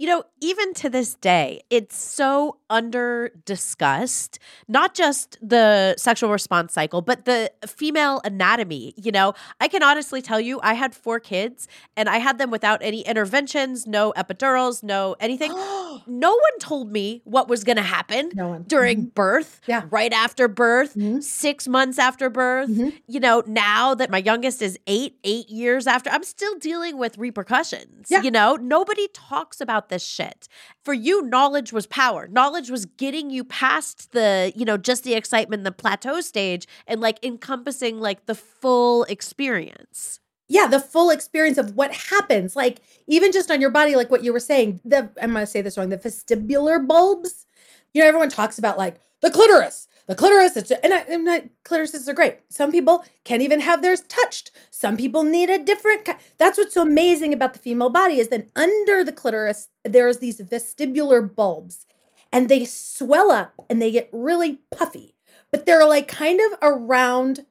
You 0.00 0.06
know, 0.06 0.22
even 0.40 0.74
to 0.74 0.88
this 0.88 1.14
day, 1.14 1.62
it's 1.70 1.96
so 1.96 2.58
under 2.70 3.32
discussed, 3.44 4.38
not 4.68 4.94
just 4.94 5.36
the 5.42 5.96
sexual 5.98 6.30
response 6.30 6.72
cycle, 6.72 7.02
but 7.02 7.24
the 7.24 7.50
female 7.66 8.20
anatomy. 8.22 8.94
You 8.96 9.10
know, 9.10 9.34
I 9.60 9.66
can 9.66 9.82
honestly 9.82 10.22
tell 10.22 10.40
you, 10.40 10.60
I 10.62 10.74
had 10.74 10.94
four 10.94 11.18
kids 11.18 11.66
and 11.96 12.08
I 12.08 12.18
had 12.18 12.38
them 12.38 12.52
without 12.52 12.78
any 12.80 13.00
interventions, 13.00 13.88
no 13.88 14.12
epidurals, 14.16 14.84
no 14.84 15.16
anything. 15.18 15.50
no 16.06 16.30
one 16.30 16.58
told 16.60 16.92
me 16.92 17.20
what 17.24 17.48
was 17.48 17.64
going 17.64 17.76
to 17.76 17.82
happen 17.82 18.30
No 18.34 18.62
during 18.68 19.06
birth, 19.06 19.60
Yeah. 19.66 19.82
right 19.90 20.12
after 20.12 20.46
birth, 20.46 20.94
Mhm. 20.94 21.22
six 21.24 21.66
months 21.66 21.98
after 21.98 22.30
birth. 22.30 22.68
Mhm. 22.70 22.92
You 23.08 23.18
know, 23.18 23.42
now 23.46 23.96
that 23.96 24.10
my 24.10 24.18
youngest 24.18 24.62
is 24.62 24.78
eight, 24.86 25.18
eight 25.24 25.48
years 25.50 25.88
after, 25.88 26.08
I'm 26.10 26.22
still 26.22 26.54
dealing 26.60 26.98
with 26.98 27.18
repercussions. 27.18 28.06
Yeah. 28.08 28.22
You 28.22 28.30
know, 28.30 28.54
nobody 28.56 29.08
talks 29.12 29.60
about 29.60 29.87
this 29.88 30.04
shit. 30.04 30.48
For 30.84 30.94
you, 30.94 31.22
knowledge 31.22 31.72
was 31.72 31.86
power. 31.86 32.28
Knowledge 32.28 32.70
was 32.70 32.86
getting 32.86 33.30
you 33.30 33.44
past 33.44 34.12
the, 34.12 34.52
you 34.56 34.64
know, 34.64 34.76
just 34.76 35.04
the 35.04 35.14
excitement, 35.14 35.64
the 35.64 35.72
plateau 35.72 36.20
stage, 36.20 36.66
and 36.86 37.00
like 37.00 37.18
encompassing 37.24 38.00
like 38.00 38.26
the 38.26 38.34
full 38.34 39.04
experience. 39.04 40.20
yeah, 40.48 40.66
the 40.66 40.80
full 40.80 41.10
experience 41.10 41.58
of 41.58 41.76
what 41.76 41.92
happens, 41.92 42.56
like 42.56 42.80
even 43.06 43.32
just 43.32 43.50
on 43.50 43.60
your 43.60 43.70
body, 43.70 43.94
like 43.96 44.10
what 44.10 44.24
you 44.24 44.32
were 44.32 44.40
saying. 44.40 44.80
The 44.84 45.10
I'm 45.20 45.32
gonna 45.34 45.46
say 45.46 45.60
this 45.60 45.76
wrong. 45.76 45.90
The 45.90 45.98
vestibular 45.98 46.86
bulbs. 46.86 47.44
You 47.92 48.02
know, 48.02 48.08
everyone 48.08 48.30
talks 48.30 48.58
about 48.58 48.78
like 48.78 48.96
the 49.20 49.30
clitoris. 49.30 49.88
The 50.08 50.14
clitoris, 50.14 50.56
it's, 50.56 50.70
and 50.70 50.94
I, 50.94 51.04
I'm 51.10 51.22
not, 51.22 51.42
clitorises 51.66 52.08
are 52.08 52.14
great. 52.14 52.38
Some 52.48 52.72
people 52.72 53.04
can't 53.24 53.42
even 53.42 53.60
have 53.60 53.82
theirs 53.82 54.00
touched. 54.08 54.50
Some 54.70 54.96
people 54.96 55.22
need 55.22 55.50
a 55.50 55.62
different. 55.62 56.08
That's 56.38 56.56
what's 56.56 56.72
so 56.72 56.82
amazing 56.82 57.34
about 57.34 57.52
the 57.52 57.58
female 57.58 57.90
body 57.90 58.18
is 58.18 58.28
that 58.28 58.48
under 58.56 59.04
the 59.04 59.12
clitoris 59.12 59.68
there's 59.84 60.18
these 60.18 60.40
vestibular 60.40 61.34
bulbs, 61.34 61.84
and 62.32 62.48
they 62.48 62.64
swell 62.64 63.30
up 63.30 63.52
and 63.68 63.82
they 63.82 63.90
get 63.90 64.08
really 64.10 64.60
puffy, 64.70 65.14
but 65.50 65.66
they're 65.66 65.86
like 65.86 66.08
kind 66.08 66.40
of 66.40 66.58
around 66.62 67.44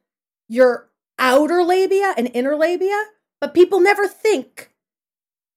your 0.50 0.90
outer 1.20 1.64
labia 1.64 2.16
and 2.18 2.32
inner 2.34 2.56
labia, 2.56 3.04
but 3.40 3.54
people 3.54 3.80
never 3.80 4.08
think. 4.08 4.72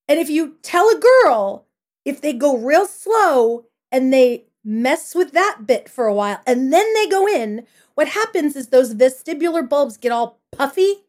And 0.07 0.19
if 0.19 0.29
you 0.29 0.57
tell 0.63 0.89
a 0.91 1.01
girl, 1.25 1.67
if 2.05 2.21
they 2.21 2.35
go 2.35 2.59
real 2.59 2.85
slow 2.85 3.67
and 3.91 4.13
they 4.13 4.47
mess 4.65 5.15
with 5.15 5.33
that 5.33 5.61
bit 5.67 5.89
for 5.89 6.07
a 6.07 6.15
while 6.15 6.41
and 6.47 6.73
then 6.73 6.93
they 6.95 7.07
go 7.07 7.27
in, 7.27 7.67
what 7.95 8.09
happens 8.09 8.57
is 8.57 8.69
those 8.69 8.95
vestibular 8.95 9.69
bulbs 9.69 9.97
get 9.97 10.13
all 10.13 10.39
puffy. 10.53 11.05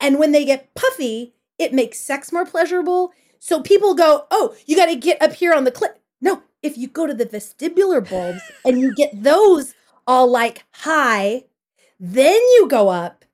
And 0.00 0.18
when 0.18 0.32
they 0.32 0.44
get 0.44 0.74
puffy, 0.74 1.34
it 1.58 1.74
makes 1.74 1.98
sex 1.98 2.32
more 2.32 2.46
pleasurable. 2.46 3.12
So 3.38 3.60
people 3.60 3.94
go, 3.94 4.26
oh, 4.30 4.54
you 4.66 4.76
got 4.76 4.86
to 4.86 4.96
get 4.96 5.20
up 5.20 5.32
here 5.32 5.52
on 5.52 5.64
the 5.64 5.72
clit. 5.72 5.94
No, 6.20 6.42
if 6.62 6.78
you 6.78 6.88
go 6.88 7.06
to 7.06 7.14
the 7.14 7.26
vestibular 7.26 8.08
bulbs 8.08 8.40
and 8.64 8.80
you 8.80 8.94
get 8.94 9.22
those 9.22 9.74
all 10.06 10.30
like 10.30 10.64
high, 10.72 11.44
then 11.98 12.34
you 12.34 12.66
go 12.68 12.88
up. 12.88 13.24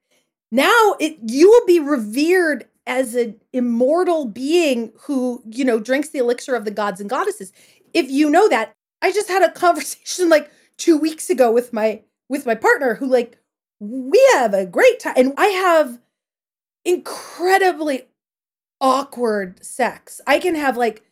Now 0.50 0.94
it 1.00 1.18
you 1.26 1.50
will 1.50 1.66
be 1.66 1.80
revered 1.80 2.66
as 2.86 3.14
an 3.14 3.40
immortal 3.52 4.26
being 4.26 4.92
who, 5.02 5.42
you 5.48 5.64
know, 5.64 5.80
drinks 5.80 6.10
the 6.10 6.18
elixir 6.18 6.54
of 6.54 6.64
the 6.64 6.70
gods 6.70 7.00
and 7.00 7.10
goddesses. 7.10 7.52
If 7.92 8.10
you 8.10 8.30
know 8.30 8.48
that, 8.48 8.74
I 9.02 9.12
just 9.12 9.28
had 9.28 9.42
a 9.42 9.52
conversation 9.52 10.28
like 10.30 10.50
2 10.78 10.96
weeks 10.98 11.30
ago 11.30 11.50
with 11.50 11.72
my 11.72 12.02
with 12.28 12.46
my 12.46 12.54
partner 12.54 12.96
who 12.96 13.06
like 13.06 13.38
we 13.78 14.24
have 14.34 14.54
a 14.54 14.66
great 14.66 15.00
time. 15.00 15.14
And 15.16 15.32
I 15.36 15.46
have 15.48 16.00
incredibly 16.84 18.08
awkward 18.80 19.64
sex. 19.64 20.20
I 20.26 20.38
can 20.38 20.54
have 20.54 20.76
like 20.76 21.02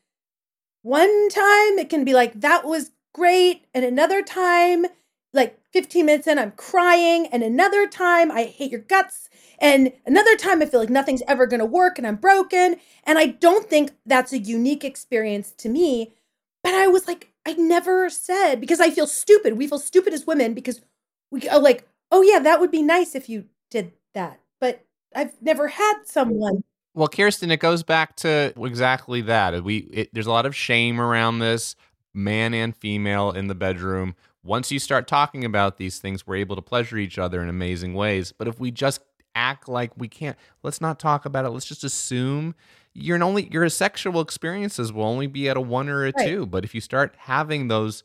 one 0.82 1.28
time 1.30 1.78
it 1.78 1.88
can 1.88 2.04
be 2.04 2.14
like, 2.14 2.40
that 2.40 2.64
was 2.64 2.92
great. 3.14 3.64
And 3.72 3.84
another 3.84 4.22
time, 4.22 4.84
like 5.32 5.58
15 5.72 6.06
minutes 6.06 6.26
in, 6.26 6.38
I'm 6.38 6.52
crying. 6.52 7.26
And 7.28 7.42
another 7.42 7.86
time, 7.86 8.30
I 8.30 8.44
hate 8.44 8.70
your 8.70 8.82
guts. 8.82 9.30
And 9.58 9.92
another 10.04 10.36
time, 10.36 10.60
I 10.60 10.66
feel 10.66 10.80
like 10.80 10.90
nothing's 10.90 11.22
ever 11.26 11.46
going 11.46 11.60
to 11.60 11.66
work 11.66 11.96
and 11.96 12.06
I'm 12.06 12.16
broken. 12.16 12.76
And 13.04 13.18
I 13.18 13.26
don't 13.26 13.68
think 13.68 13.92
that's 14.04 14.32
a 14.32 14.38
unique 14.38 14.84
experience 14.84 15.52
to 15.58 15.68
me. 15.68 16.12
But 16.62 16.74
I 16.74 16.86
was 16.86 17.08
like, 17.08 17.32
I 17.46 17.52
never 17.54 18.08
said 18.10 18.56
because 18.60 18.80
I 18.80 18.90
feel 18.90 19.06
stupid. 19.06 19.58
We 19.58 19.66
feel 19.66 19.78
stupid 19.78 20.14
as 20.14 20.26
women 20.26 20.54
because 20.54 20.80
we 21.30 21.48
are 21.48 21.58
like, 21.58 21.86
oh, 22.10 22.22
yeah, 22.22 22.38
that 22.38 22.60
would 22.60 22.70
be 22.70 22.82
nice 22.82 23.14
if 23.14 23.28
you 23.28 23.46
did 23.70 23.92
that. 24.14 24.40
But 24.60 24.84
I've 25.14 25.40
never 25.42 25.68
had 25.68 26.02
someone. 26.04 26.64
Well, 26.94 27.08
Kirsten, 27.08 27.50
it 27.50 27.58
goes 27.58 27.82
back 27.82 28.16
to 28.16 28.52
exactly 28.56 29.20
that. 29.22 29.64
We 29.64 29.78
it, 29.78 30.10
there's 30.12 30.26
a 30.26 30.30
lot 30.30 30.46
of 30.46 30.54
shame 30.54 31.00
around 31.00 31.40
this, 31.40 31.74
man 32.14 32.54
and 32.54 32.74
female 32.76 33.32
in 33.32 33.48
the 33.48 33.54
bedroom. 33.54 34.14
Once 34.44 34.70
you 34.70 34.78
start 34.78 35.08
talking 35.08 35.44
about 35.44 35.76
these 35.76 35.98
things, 35.98 36.26
we're 36.26 36.36
able 36.36 36.54
to 36.54 36.62
pleasure 36.62 36.96
each 36.96 37.18
other 37.18 37.42
in 37.42 37.48
amazing 37.48 37.94
ways. 37.94 38.30
But 38.30 38.46
if 38.46 38.60
we 38.60 38.70
just 38.70 39.00
act 39.34 39.68
like 39.68 39.90
we 39.96 40.06
can't, 40.06 40.36
let's 40.62 40.80
not 40.80 41.00
talk 41.00 41.24
about 41.24 41.44
it. 41.44 41.48
Let's 41.48 41.66
just 41.66 41.82
assume 41.82 42.54
your 42.94 43.22
only 43.22 43.48
your 43.52 43.68
sexual 43.68 44.20
experiences 44.20 44.92
will 44.92 45.04
only 45.04 45.26
be 45.26 45.48
at 45.48 45.56
a 45.56 45.60
one 45.60 45.88
or 45.88 46.04
a 46.04 46.12
Right. 46.16 46.34
two. 46.34 46.46
But 46.46 46.64
if 46.64 46.74
you 46.74 46.80
start 46.80 47.14
having 47.18 47.68
those 47.68 48.04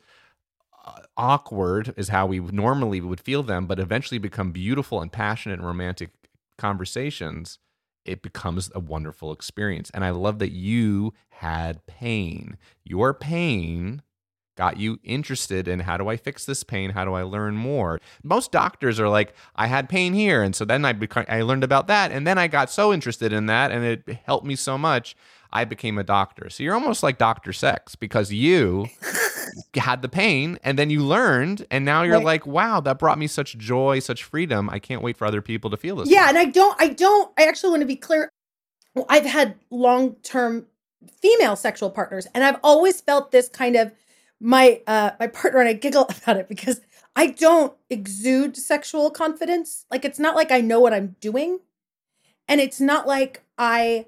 uh, 0.84 1.02
awkward 1.16 1.94
is 1.96 2.08
how 2.08 2.26
we 2.26 2.40
normally 2.40 3.00
would 3.00 3.20
feel 3.20 3.42
them, 3.42 3.66
but 3.66 3.78
eventually 3.80 4.18
become 4.18 4.52
beautiful 4.52 5.00
and 5.00 5.12
passionate 5.12 5.58
and 5.58 5.66
romantic 5.66 6.10
conversations, 6.58 7.58
it 8.04 8.22
becomes 8.22 8.70
a 8.74 8.80
wonderful 8.80 9.32
experience. 9.32 9.90
And 9.90 10.04
I 10.04 10.10
love 10.10 10.38
that 10.40 10.52
you 10.52 11.12
had 11.30 11.84
pain. 11.86 12.56
Your 12.84 13.14
pain 13.14 14.02
got 14.60 14.76
you 14.76 14.98
interested 15.02 15.66
in 15.68 15.80
how 15.80 15.96
do 15.96 16.08
I 16.08 16.16
fix 16.18 16.44
this 16.44 16.62
pain? 16.62 16.90
How 16.90 17.06
do 17.06 17.14
I 17.14 17.22
learn 17.22 17.56
more? 17.56 17.98
Most 18.22 18.52
doctors 18.52 19.00
are 19.00 19.08
like, 19.08 19.32
I 19.56 19.66
had 19.68 19.88
pain 19.88 20.12
here, 20.12 20.42
and 20.42 20.54
so 20.54 20.66
then 20.66 20.84
I 20.84 20.94
I 21.28 21.40
learned 21.40 21.64
about 21.64 21.86
that, 21.86 22.12
and 22.12 22.26
then 22.26 22.36
I 22.36 22.46
got 22.46 22.68
so 22.70 22.92
interested 22.92 23.32
in 23.32 23.46
that, 23.46 23.70
and 23.72 23.82
it 23.84 24.18
helped 24.26 24.44
me 24.44 24.56
so 24.56 24.76
much. 24.76 25.16
I 25.52 25.64
became 25.64 25.96
a 25.98 26.04
doctor. 26.04 26.50
So 26.50 26.62
you're 26.62 26.74
almost 26.74 27.02
like 27.02 27.16
Doctor 27.18 27.52
Sex 27.52 27.96
because 27.96 28.30
you 28.32 28.86
had 29.74 30.00
the 30.02 30.08
pain 30.08 30.58
and 30.62 30.78
then 30.78 30.90
you 30.90 31.00
learned, 31.04 31.66
and 31.70 31.84
now 31.84 32.02
you're 32.02 32.16
Right. 32.16 32.24
like, 32.32 32.46
wow, 32.46 32.80
that 32.80 32.98
brought 32.98 33.18
me 33.18 33.26
such 33.26 33.56
joy, 33.58 33.98
such 34.00 34.22
freedom. 34.24 34.68
I 34.70 34.78
can't 34.78 35.02
wait 35.02 35.16
for 35.16 35.24
other 35.26 35.42
people 35.42 35.70
to 35.70 35.76
feel 35.76 35.96
this. 35.96 36.08
Yeah, 36.10 36.28
and 36.28 36.38
I 36.38 36.44
don't, 36.44 36.76
I 36.80 36.88
don't, 36.88 37.32
I 37.38 37.44
actually 37.46 37.70
want 37.70 37.80
to 37.82 37.86
be 37.86 37.96
clear. 37.96 38.28
Well, 38.94 39.06
I've 39.08 39.24
had 39.24 39.56
long 39.70 40.16
term 40.22 40.66
female 41.20 41.56
sexual 41.56 41.90
partners, 41.90 42.26
and 42.34 42.44
I've 42.44 42.60
always 42.62 43.00
felt 43.00 43.32
this 43.32 43.48
kind 43.48 43.74
of 43.74 43.90
my 44.40 44.80
uh 44.86 45.12
my 45.20 45.26
partner 45.26 45.60
and 45.60 45.68
I 45.68 45.74
giggle 45.74 46.08
about 46.22 46.36
it 46.36 46.48
because 46.48 46.80
I 47.16 47.28
don't 47.28 47.74
exude 47.88 48.56
sexual 48.56 49.10
confidence. 49.10 49.84
Like 49.90 50.04
it's 50.04 50.18
not 50.18 50.36
like 50.36 50.50
I 50.50 50.60
know 50.60 50.80
what 50.80 50.94
I'm 50.94 51.16
doing. 51.20 51.60
And 52.48 52.60
it's 52.60 52.80
not 52.80 53.06
like 53.06 53.44
I 53.58 54.06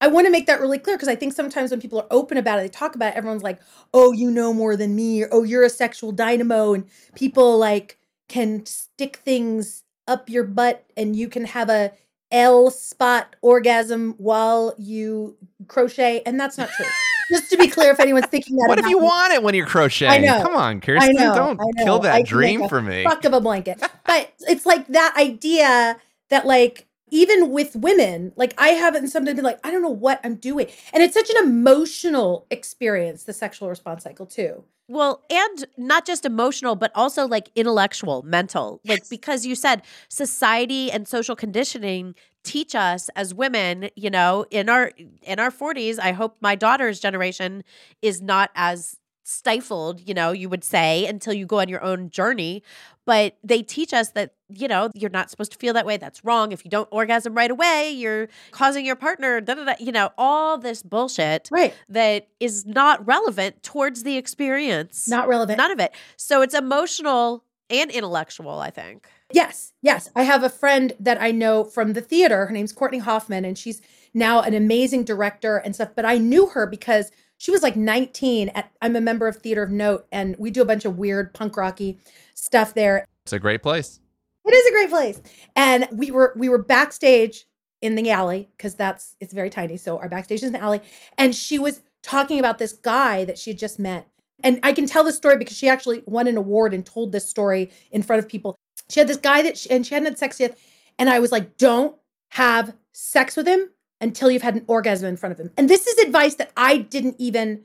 I 0.00 0.08
want 0.08 0.26
to 0.26 0.30
make 0.30 0.46
that 0.46 0.60
really 0.60 0.78
clear 0.78 0.96
because 0.96 1.08
I 1.08 1.16
think 1.16 1.32
sometimes 1.32 1.70
when 1.70 1.80
people 1.80 1.98
are 1.98 2.06
open 2.10 2.36
about 2.36 2.58
it, 2.58 2.62
they 2.62 2.68
talk 2.68 2.94
about 2.94 3.14
it, 3.14 3.16
everyone's 3.16 3.42
like, 3.42 3.60
oh, 3.94 4.12
you 4.12 4.30
know 4.30 4.52
more 4.52 4.76
than 4.76 4.94
me, 4.94 5.22
or 5.22 5.28
oh, 5.32 5.42
you're 5.44 5.64
a 5.64 5.70
sexual 5.70 6.12
dynamo, 6.12 6.74
and 6.74 6.84
people 7.14 7.56
like 7.58 7.98
can 8.28 8.66
stick 8.66 9.16
things 9.24 9.84
up 10.06 10.28
your 10.28 10.44
butt 10.44 10.84
and 10.96 11.16
you 11.16 11.28
can 11.28 11.46
have 11.46 11.70
a 11.70 11.92
L 12.30 12.70
spot 12.70 13.36
orgasm 13.42 14.14
while 14.18 14.74
you 14.76 15.36
crochet. 15.68 16.22
And 16.26 16.38
that's 16.38 16.58
not 16.58 16.68
true. 16.70 16.86
Just 17.30 17.50
to 17.50 17.56
be 17.56 17.68
clear, 17.68 17.90
if 17.92 18.00
anyone's 18.00 18.26
thinking 18.26 18.56
that 18.56 18.68
What 18.68 18.78
if 18.78 18.86
you 18.86 18.98
me. 18.98 19.04
want 19.04 19.32
it 19.32 19.42
when 19.42 19.54
you're 19.54 19.66
crocheting? 19.66 20.24
I 20.24 20.26
know. 20.26 20.42
Come 20.42 20.56
on, 20.56 20.80
Kirsten, 20.80 21.10
I 21.10 21.12
Kirsten. 21.12 21.28
know, 21.28 21.34
Don't 21.34 21.60
I 21.60 21.64
know. 21.76 21.84
kill 21.84 21.98
that 22.00 22.10
can 22.12 22.18
make 22.20 22.26
dream 22.26 22.68
for 22.68 22.82
me. 22.82 23.04
Fuck 23.04 23.24
of 23.24 23.32
a 23.32 23.40
blanket. 23.40 23.82
But 24.06 24.32
it's 24.40 24.66
like 24.66 24.86
that 24.88 25.14
idea 25.16 25.96
that 26.28 26.46
like 26.46 26.86
even 27.10 27.50
with 27.50 27.74
women, 27.76 28.32
like 28.36 28.54
I 28.58 28.68
haven't 28.70 29.02
and 29.04 29.10
sometimes 29.10 29.36
been 29.36 29.44
like, 29.44 29.58
I 29.64 29.70
don't 29.70 29.82
know 29.82 29.88
what 29.88 30.20
I'm 30.24 30.34
doing. 30.34 30.66
And 30.92 31.02
it's 31.02 31.14
such 31.14 31.30
an 31.30 31.36
emotional 31.44 32.46
experience, 32.50 33.24
the 33.24 33.32
sexual 33.32 33.68
response 33.68 34.04
cycle 34.04 34.26
too. 34.26 34.64
Well, 34.88 35.22
and 35.30 35.64
not 35.78 36.04
just 36.04 36.26
emotional, 36.26 36.76
but 36.76 36.92
also 36.94 37.26
like 37.26 37.48
intellectual, 37.54 38.22
mental. 38.22 38.80
Like 38.84 39.08
because 39.08 39.46
you 39.46 39.54
said 39.54 39.82
society 40.08 40.90
and 40.90 41.08
social 41.08 41.34
conditioning 41.34 42.14
teach 42.44 42.74
us 42.74 43.08
as 43.16 43.34
women, 43.34 43.90
you 43.96 44.10
know, 44.10 44.44
in 44.50 44.68
our 44.68 44.92
in 45.22 45.38
our 45.40 45.50
40s, 45.50 45.98
I 45.98 46.12
hope 46.12 46.36
my 46.40 46.54
daughter's 46.54 47.00
generation 47.00 47.64
is 48.02 48.22
not 48.22 48.50
as 48.54 48.96
stifled, 49.26 50.06
you 50.06 50.12
know, 50.12 50.32
you 50.32 50.50
would 50.50 50.62
say 50.62 51.06
until 51.06 51.32
you 51.32 51.46
go 51.46 51.58
on 51.58 51.66
your 51.68 51.82
own 51.82 52.10
journey, 52.10 52.62
but 53.06 53.38
they 53.42 53.62
teach 53.62 53.94
us 53.94 54.10
that, 54.10 54.34
you 54.50 54.68
know, 54.68 54.90
you're 54.94 55.08
not 55.08 55.30
supposed 55.30 55.50
to 55.50 55.56
feel 55.56 55.72
that 55.72 55.86
way. 55.86 55.96
That's 55.96 56.22
wrong. 56.22 56.52
If 56.52 56.62
you 56.62 56.70
don't 56.70 56.88
orgasm 56.92 57.34
right 57.34 57.50
away, 57.50 57.90
you're 57.90 58.28
causing 58.50 58.84
your 58.84 58.96
partner, 58.96 59.40
da, 59.40 59.54
da, 59.54 59.64
da, 59.64 59.74
you 59.80 59.92
know, 59.92 60.10
all 60.18 60.58
this 60.58 60.82
bullshit 60.82 61.48
Right. 61.50 61.72
that 61.88 62.28
is 62.38 62.66
not 62.66 63.06
relevant 63.06 63.62
towards 63.62 64.02
the 64.02 64.18
experience. 64.18 65.08
Not 65.08 65.26
relevant. 65.26 65.56
None 65.56 65.70
of 65.70 65.80
it. 65.80 65.94
So 66.18 66.42
it's 66.42 66.54
emotional 66.54 67.44
and 67.70 67.90
intellectual, 67.90 68.58
I 68.58 68.68
think. 68.70 69.08
Yes, 69.32 69.72
yes. 69.82 70.10
I 70.14 70.22
have 70.22 70.42
a 70.42 70.50
friend 70.50 70.92
that 71.00 71.20
I 71.20 71.30
know 71.30 71.64
from 71.64 71.94
the 71.94 72.00
theater. 72.00 72.46
Her 72.46 72.52
name's 72.52 72.72
Courtney 72.72 72.98
Hoffman, 72.98 73.44
and 73.44 73.56
she's 73.56 73.80
now 74.12 74.40
an 74.40 74.54
amazing 74.54 75.04
director 75.04 75.56
and 75.56 75.74
stuff. 75.74 75.90
But 75.96 76.04
I 76.04 76.18
knew 76.18 76.46
her 76.48 76.66
because 76.66 77.10
she 77.38 77.50
was 77.50 77.62
like 77.62 77.76
19. 77.76 78.50
At, 78.50 78.70
I'm 78.80 78.96
a 78.96 79.00
member 79.00 79.26
of 79.26 79.36
Theater 79.36 79.62
of 79.62 79.70
Note, 79.70 80.06
and 80.12 80.36
we 80.38 80.50
do 80.50 80.62
a 80.62 80.66
bunch 80.66 80.84
of 80.84 80.98
weird 80.98 81.34
punk 81.34 81.56
rocky 81.56 81.98
stuff 82.34 82.74
there. 82.74 83.06
It's 83.24 83.32
a 83.32 83.38
great 83.38 83.62
place. 83.62 84.00
It 84.44 84.52
is 84.52 84.66
a 84.66 84.72
great 84.72 84.90
place. 84.90 85.22
And 85.56 85.88
we 85.90 86.10
were 86.10 86.34
we 86.36 86.48
were 86.48 86.58
backstage 86.58 87.46
in 87.80 87.94
the 87.94 88.10
alley 88.10 88.48
because 88.56 88.74
that's 88.74 89.16
it's 89.20 89.32
very 89.32 89.50
tiny. 89.50 89.76
So 89.76 89.98
our 89.98 90.08
backstage 90.08 90.40
is 90.40 90.44
in 90.44 90.52
the 90.52 90.60
alley. 90.60 90.80
And 91.18 91.34
she 91.34 91.58
was 91.58 91.82
talking 92.02 92.38
about 92.38 92.58
this 92.58 92.72
guy 92.72 93.24
that 93.24 93.38
she 93.38 93.50
had 93.50 93.58
just 93.58 93.78
met. 93.78 94.06
And 94.42 94.60
I 94.62 94.72
can 94.72 94.86
tell 94.86 95.04
this 95.04 95.16
story 95.16 95.38
because 95.38 95.56
she 95.56 95.68
actually 95.68 96.02
won 96.06 96.26
an 96.26 96.36
award 96.36 96.74
and 96.74 96.84
told 96.84 97.12
this 97.12 97.28
story 97.28 97.70
in 97.90 98.02
front 98.02 98.22
of 98.22 98.28
people. 98.28 98.54
She 98.90 99.00
had 99.00 99.08
this 99.08 99.16
guy 99.16 99.42
that 99.42 99.58
she, 99.58 99.70
and 99.70 99.86
she 99.86 99.94
hadn't 99.94 100.08
had 100.08 100.18
sex 100.18 100.38
yet. 100.40 100.58
And 100.98 101.10
I 101.10 101.18
was 101.18 101.32
like, 101.32 101.56
don't 101.56 101.96
have 102.30 102.74
sex 102.92 103.36
with 103.36 103.46
him 103.46 103.70
until 104.00 104.30
you've 104.30 104.42
had 104.42 104.54
an 104.54 104.64
orgasm 104.66 105.08
in 105.08 105.16
front 105.16 105.32
of 105.32 105.40
him. 105.40 105.50
And 105.56 105.68
this 105.68 105.86
is 105.86 105.98
advice 105.98 106.34
that 106.36 106.52
I 106.56 106.78
didn't 106.78 107.16
even 107.18 107.62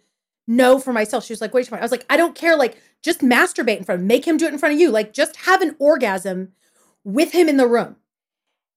know 0.47 0.79
for 0.79 0.93
myself. 0.93 1.25
She 1.25 1.33
was 1.33 1.41
like, 1.41 1.53
wait 1.53 1.67
a 1.67 1.71
minute. 1.71 1.81
I 1.81 1.85
was 1.85 1.91
like, 1.91 2.05
I 2.09 2.17
don't 2.17 2.35
care. 2.35 2.55
Like, 2.55 2.77
just 3.01 3.21
masturbate 3.21 3.77
in 3.77 3.83
front 3.83 3.99
of 3.99 4.01
him. 4.01 4.07
Make 4.07 4.25
him 4.25 4.37
do 4.37 4.45
it 4.45 4.53
in 4.53 4.59
front 4.59 4.73
of 4.73 4.79
you. 4.79 4.89
Like, 4.89 5.13
just 5.13 5.37
have 5.45 5.61
an 5.61 5.75
orgasm 5.79 6.53
with 7.03 7.33
him 7.33 7.47
in 7.47 7.57
the 7.57 7.67
room. 7.67 7.97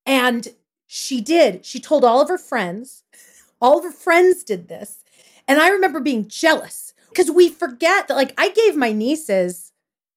And 0.04 0.48
she 0.86 1.20
did. 1.20 1.64
She 1.64 1.80
told 1.80 2.04
all 2.04 2.20
of 2.20 2.28
her 2.28 2.38
friends. 2.38 3.04
All 3.60 3.78
of 3.78 3.84
her 3.84 3.92
friends 3.92 4.44
did 4.44 4.68
this. 4.68 5.04
And 5.48 5.60
I 5.60 5.68
remember 5.70 6.00
being 6.00 6.28
jealous 6.28 6.94
because 7.08 7.30
we 7.30 7.48
forget 7.48 8.08
that, 8.08 8.14
like, 8.14 8.34
I 8.36 8.50
gave 8.50 8.76
my 8.76 8.92
nieces, 8.92 9.71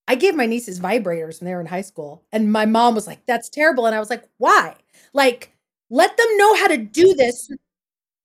I 0.08 0.16
gave 0.16 0.36
my 0.36 0.46
nieces 0.46 0.80
vibrators 0.80 1.40
when 1.40 1.46
they 1.46 1.54
were 1.54 1.62
in 1.62 1.68
high 1.68 1.82
school. 1.82 2.24
And 2.32 2.52
my 2.52 2.66
mom 2.66 2.96
was 2.96 3.08
like, 3.08 3.26
that's 3.26 3.50
terrible. 3.50 3.86
And 3.86 3.96
I 3.96 4.00
was 4.00 4.10
like, 4.10 4.24
why? 4.38 4.76
Like, 5.14 5.52
let 5.90 6.16
them 6.18 6.38
know 6.38 6.56
how 6.56 6.68
to 6.68 6.78
do 6.78 7.14
this 7.16 7.50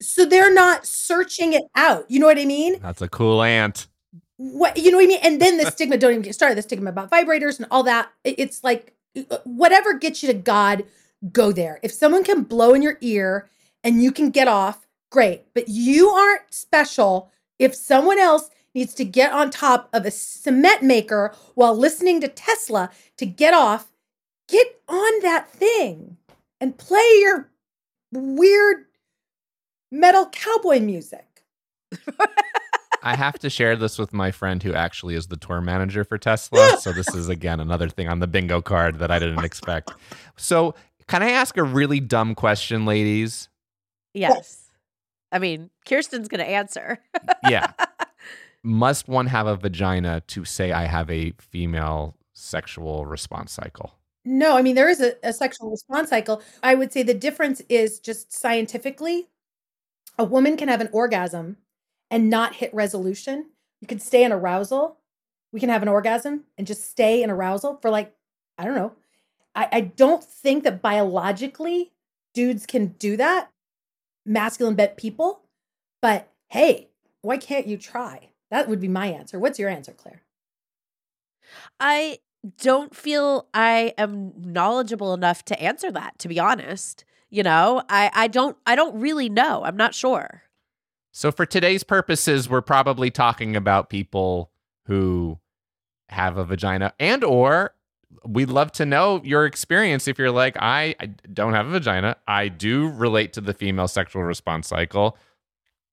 so 0.01 0.25
they're 0.25 0.53
not 0.53 0.85
searching 0.85 1.53
it 1.53 1.63
out. 1.75 2.05
You 2.09 2.19
know 2.19 2.25
what 2.25 2.39
I 2.39 2.45
mean? 2.45 2.79
That's 2.81 3.01
a 3.01 3.07
cool 3.09 3.41
aunt. 3.41 3.87
what 4.37 4.77
you 4.77 4.91
know 4.91 4.97
what 4.97 5.03
I 5.03 5.07
mean? 5.07 5.19
And 5.21 5.41
then 5.41 5.57
the 5.57 5.71
stigma, 5.71 5.97
don't 5.97 6.11
even 6.11 6.23
get 6.23 6.33
started, 6.33 6.57
the 6.57 6.63
stigma 6.63 6.89
about 6.89 7.11
vibrators 7.11 7.59
and 7.59 7.67
all 7.71 7.83
that. 7.83 8.11
It's 8.23 8.63
like 8.63 8.93
uh, 9.15 9.37
whatever 9.43 9.93
gets 9.93 10.23
you 10.23 10.27
to 10.27 10.37
God, 10.37 10.85
go 11.31 11.51
there. 11.51 11.79
If 11.83 11.91
someone 11.91 12.23
can 12.23 12.43
blow 12.43 12.73
in 12.73 12.81
your 12.81 12.97
ear 13.01 13.49
and 13.83 14.01
you 14.01 14.11
can 14.11 14.31
get 14.31 14.47
off, 14.47 14.87
great. 15.11 15.43
But 15.53 15.67
you 15.67 16.09
aren't 16.09 16.51
special 16.51 17.29
if 17.59 17.75
someone 17.75 18.17
else 18.17 18.49
needs 18.73 18.93
to 18.95 19.05
get 19.05 19.31
on 19.31 19.49
top 19.49 19.89
of 19.93 20.05
a 20.05 20.11
cement 20.11 20.83
maker 20.83 21.33
while 21.55 21.75
listening 21.75 22.21
to 22.21 22.27
Tesla 22.27 22.89
to 23.17 23.25
get 23.25 23.53
off. 23.53 23.91
Get 24.47 24.81
on 24.87 25.21
that 25.21 25.49
thing 25.49 26.17
and 26.59 26.77
play 26.77 27.07
your 27.19 27.49
weird 28.11 28.85
metal 29.91 30.27
cowboy 30.31 30.79
music. 30.79 31.43
I 33.03 33.15
have 33.15 33.39
to 33.39 33.49
share 33.49 33.75
this 33.75 33.97
with 33.97 34.13
my 34.13 34.31
friend 34.31 34.61
who 34.61 34.73
actually 34.73 35.15
is 35.15 35.27
the 35.27 35.37
tour 35.37 35.59
manager 35.59 36.03
for 36.03 36.17
Tesla. 36.17 36.77
So 36.79 36.91
this 36.91 37.07
is 37.15 37.29
again 37.29 37.59
another 37.59 37.89
thing 37.89 38.07
on 38.07 38.19
the 38.19 38.27
bingo 38.27 38.61
card 38.61 38.99
that 38.99 39.09
I 39.09 39.19
didn't 39.19 39.43
expect. 39.43 39.91
So 40.37 40.75
can 41.07 41.23
I 41.23 41.31
ask 41.31 41.57
a 41.57 41.63
really 41.63 41.99
dumb 41.99 42.35
question, 42.35 42.85
ladies? 42.85 43.49
Yes. 44.13 44.69
I 45.31 45.39
mean, 45.39 45.69
Kirsten's 45.85 46.27
going 46.27 46.39
to 46.39 46.49
answer. 46.49 46.99
Yeah. 47.49 47.71
Must 48.63 49.07
one 49.07 49.27
have 49.27 49.47
a 49.47 49.55
vagina 49.55 50.21
to 50.27 50.45
say 50.45 50.71
I 50.71 50.83
have 50.83 51.09
a 51.09 51.33
female 51.39 52.15
sexual 52.33 53.05
response 53.05 53.51
cycle? 53.51 53.93
No, 54.23 54.55
I 54.55 54.61
mean, 54.61 54.75
there 54.75 54.89
is 54.89 55.01
a, 55.01 55.15
a 55.23 55.33
sexual 55.33 55.71
response 55.71 56.09
cycle. 56.09 56.41
I 56.61 56.75
would 56.75 56.93
say 56.93 57.01
the 57.01 57.13
difference 57.13 57.61
is 57.69 57.99
just 57.99 58.31
scientifically, 58.31 59.29
a 60.17 60.23
woman 60.23 60.57
can 60.57 60.67
have 60.67 60.81
an 60.81 60.89
orgasm 60.91 61.57
and 62.11 62.29
not 62.29 62.55
hit 62.55 62.73
resolution. 62.73 63.47
You 63.79 63.87
can 63.87 63.99
stay 63.99 64.23
in 64.23 64.31
arousal. 64.31 64.97
We 65.51 65.59
can 65.59 65.69
have 65.69 65.81
an 65.81 65.87
orgasm 65.87 66.43
and 66.57 66.67
just 66.67 66.89
stay 66.89 67.23
in 67.23 67.31
arousal 67.31 67.79
for 67.81 67.89
like, 67.89 68.13
I 68.57 68.65
don't 68.65 68.75
know. 68.75 68.93
I, 69.55 69.67
I 69.71 69.81
don't 69.81 70.23
think 70.23 70.63
that 70.63 70.81
biologically 70.81 71.91
dudes 72.33 72.65
can 72.65 72.87
do 72.99 73.17
that, 73.17 73.49
masculine 74.25 74.75
bent 74.75 74.97
people. 74.97 75.41
But 76.01 76.29
hey, 76.49 76.89
why 77.21 77.37
can't 77.37 77.67
you 77.67 77.77
try? 77.77 78.29
That 78.51 78.67
would 78.69 78.79
be 78.79 78.87
my 78.87 79.07
answer. 79.07 79.39
What's 79.39 79.57
your 79.57 79.69
answer, 79.69 79.93
Clare? 79.93 80.21
I 81.79 82.19
don't 82.59 82.95
feel 82.95 83.47
I 83.53 83.93
am 83.97 84.33
knowledgeable 84.37 85.13
enough 85.13 85.43
to 85.45 85.61
answer 85.61 85.91
that, 85.91 86.19
to 86.19 86.27
be 86.27 86.39
honest. 86.39 87.05
You 87.29 87.43
know, 87.43 87.81
I, 87.89 88.11
I 88.13 88.27
don't 88.27 88.57
I 88.65 88.75
don't 88.75 88.99
really 88.99 89.29
know. 89.29 89.63
I'm 89.63 89.77
not 89.77 89.95
sure. 89.95 90.43
So 91.13 91.31
for 91.31 91.45
today's 91.45 91.83
purposes, 91.83 92.49
we're 92.49 92.61
probably 92.61 93.09
talking 93.09 93.55
about 93.55 93.89
people 93.89 94.51
who 94.85 95.39
have 96.09 96.37
a 96.37 96.43
vagina 96.43 96.93
and 96.99 97.23
or 97.23 97.73
we'd 98.25 98.49
love 98.49 98.71
to 98.73 98.85
know 98.85 99.21
your 99.23 99.45
experience 99.45 100.07
if 100.07 100.19
you're 100.19 100.31
like 100.31 100.57
I, 100.59 100.93
I 100.99 101.05
don't 101.31 101.53
have 101.53 101.67
a 101.67 101.71
vagina 101.71 102.17
i 102.27 102.49
do 102.49 102.89
relate 102.89 103.31
to 103.33 103.41
the 103.41 103.53
female 103.53 103.87
sexual 103.87 104.23
response 104.23 104.67
cycle 104.67 105.17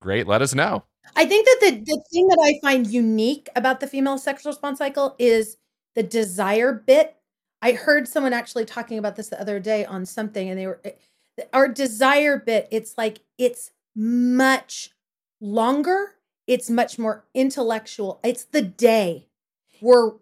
great 0.03 0.27
let 0.27 0.43
us 0.43 0.57
know 0.57 0.83
I 1.17 1.27
think 1.27 1.47
that 1.47 1.59
the, 1.61 1.71
the 1.85 2.03
thing 2.13 2.29
that 2.29 2.39
I 2.43 2.59
find 2.67 2.87
unique 2.87 3.49
about 3.57 3.81
the 3.81 3.87
female 3.87 4.19
sexual 4.19 4.53
response 4.53 4.79
cycle 4.79 5.15
is 5.19 5.57
the 5.95 6.03
desire 6.03 6.73
bit. 6.73 7.17
I 7.61 7.73
heard 7.73 8.07
someone 8.07 8.33
actually 8.33 8.65
talking 8.65 8.99
about 8.99 9.17
this 9.17 9.29
the 9.29 9.41
other 9.41 9.59
day 9.61 9.85
on 9.85 10.07
something, 10.07 10.49
and 10.49 10.59
they 10.59 10.67
were 10.67 10.81
eh, 10.85 10.93
our 11.53 11.69
desire 11.69 12.39
bit. 12.39 12.69
It's 12.71 12.97
like 12.97 13.21
it's 13.37 13.71
much 13.97 14.91
longer, 15.41 16.15
it's 16.47 16.71
much 16.71 16.99
more 16.99 17.25
intellectual. 17.35 18.21
It's 18.25 18.45
the 18.45 18.63
day. 18.63 19.29
We're 19.81 20.13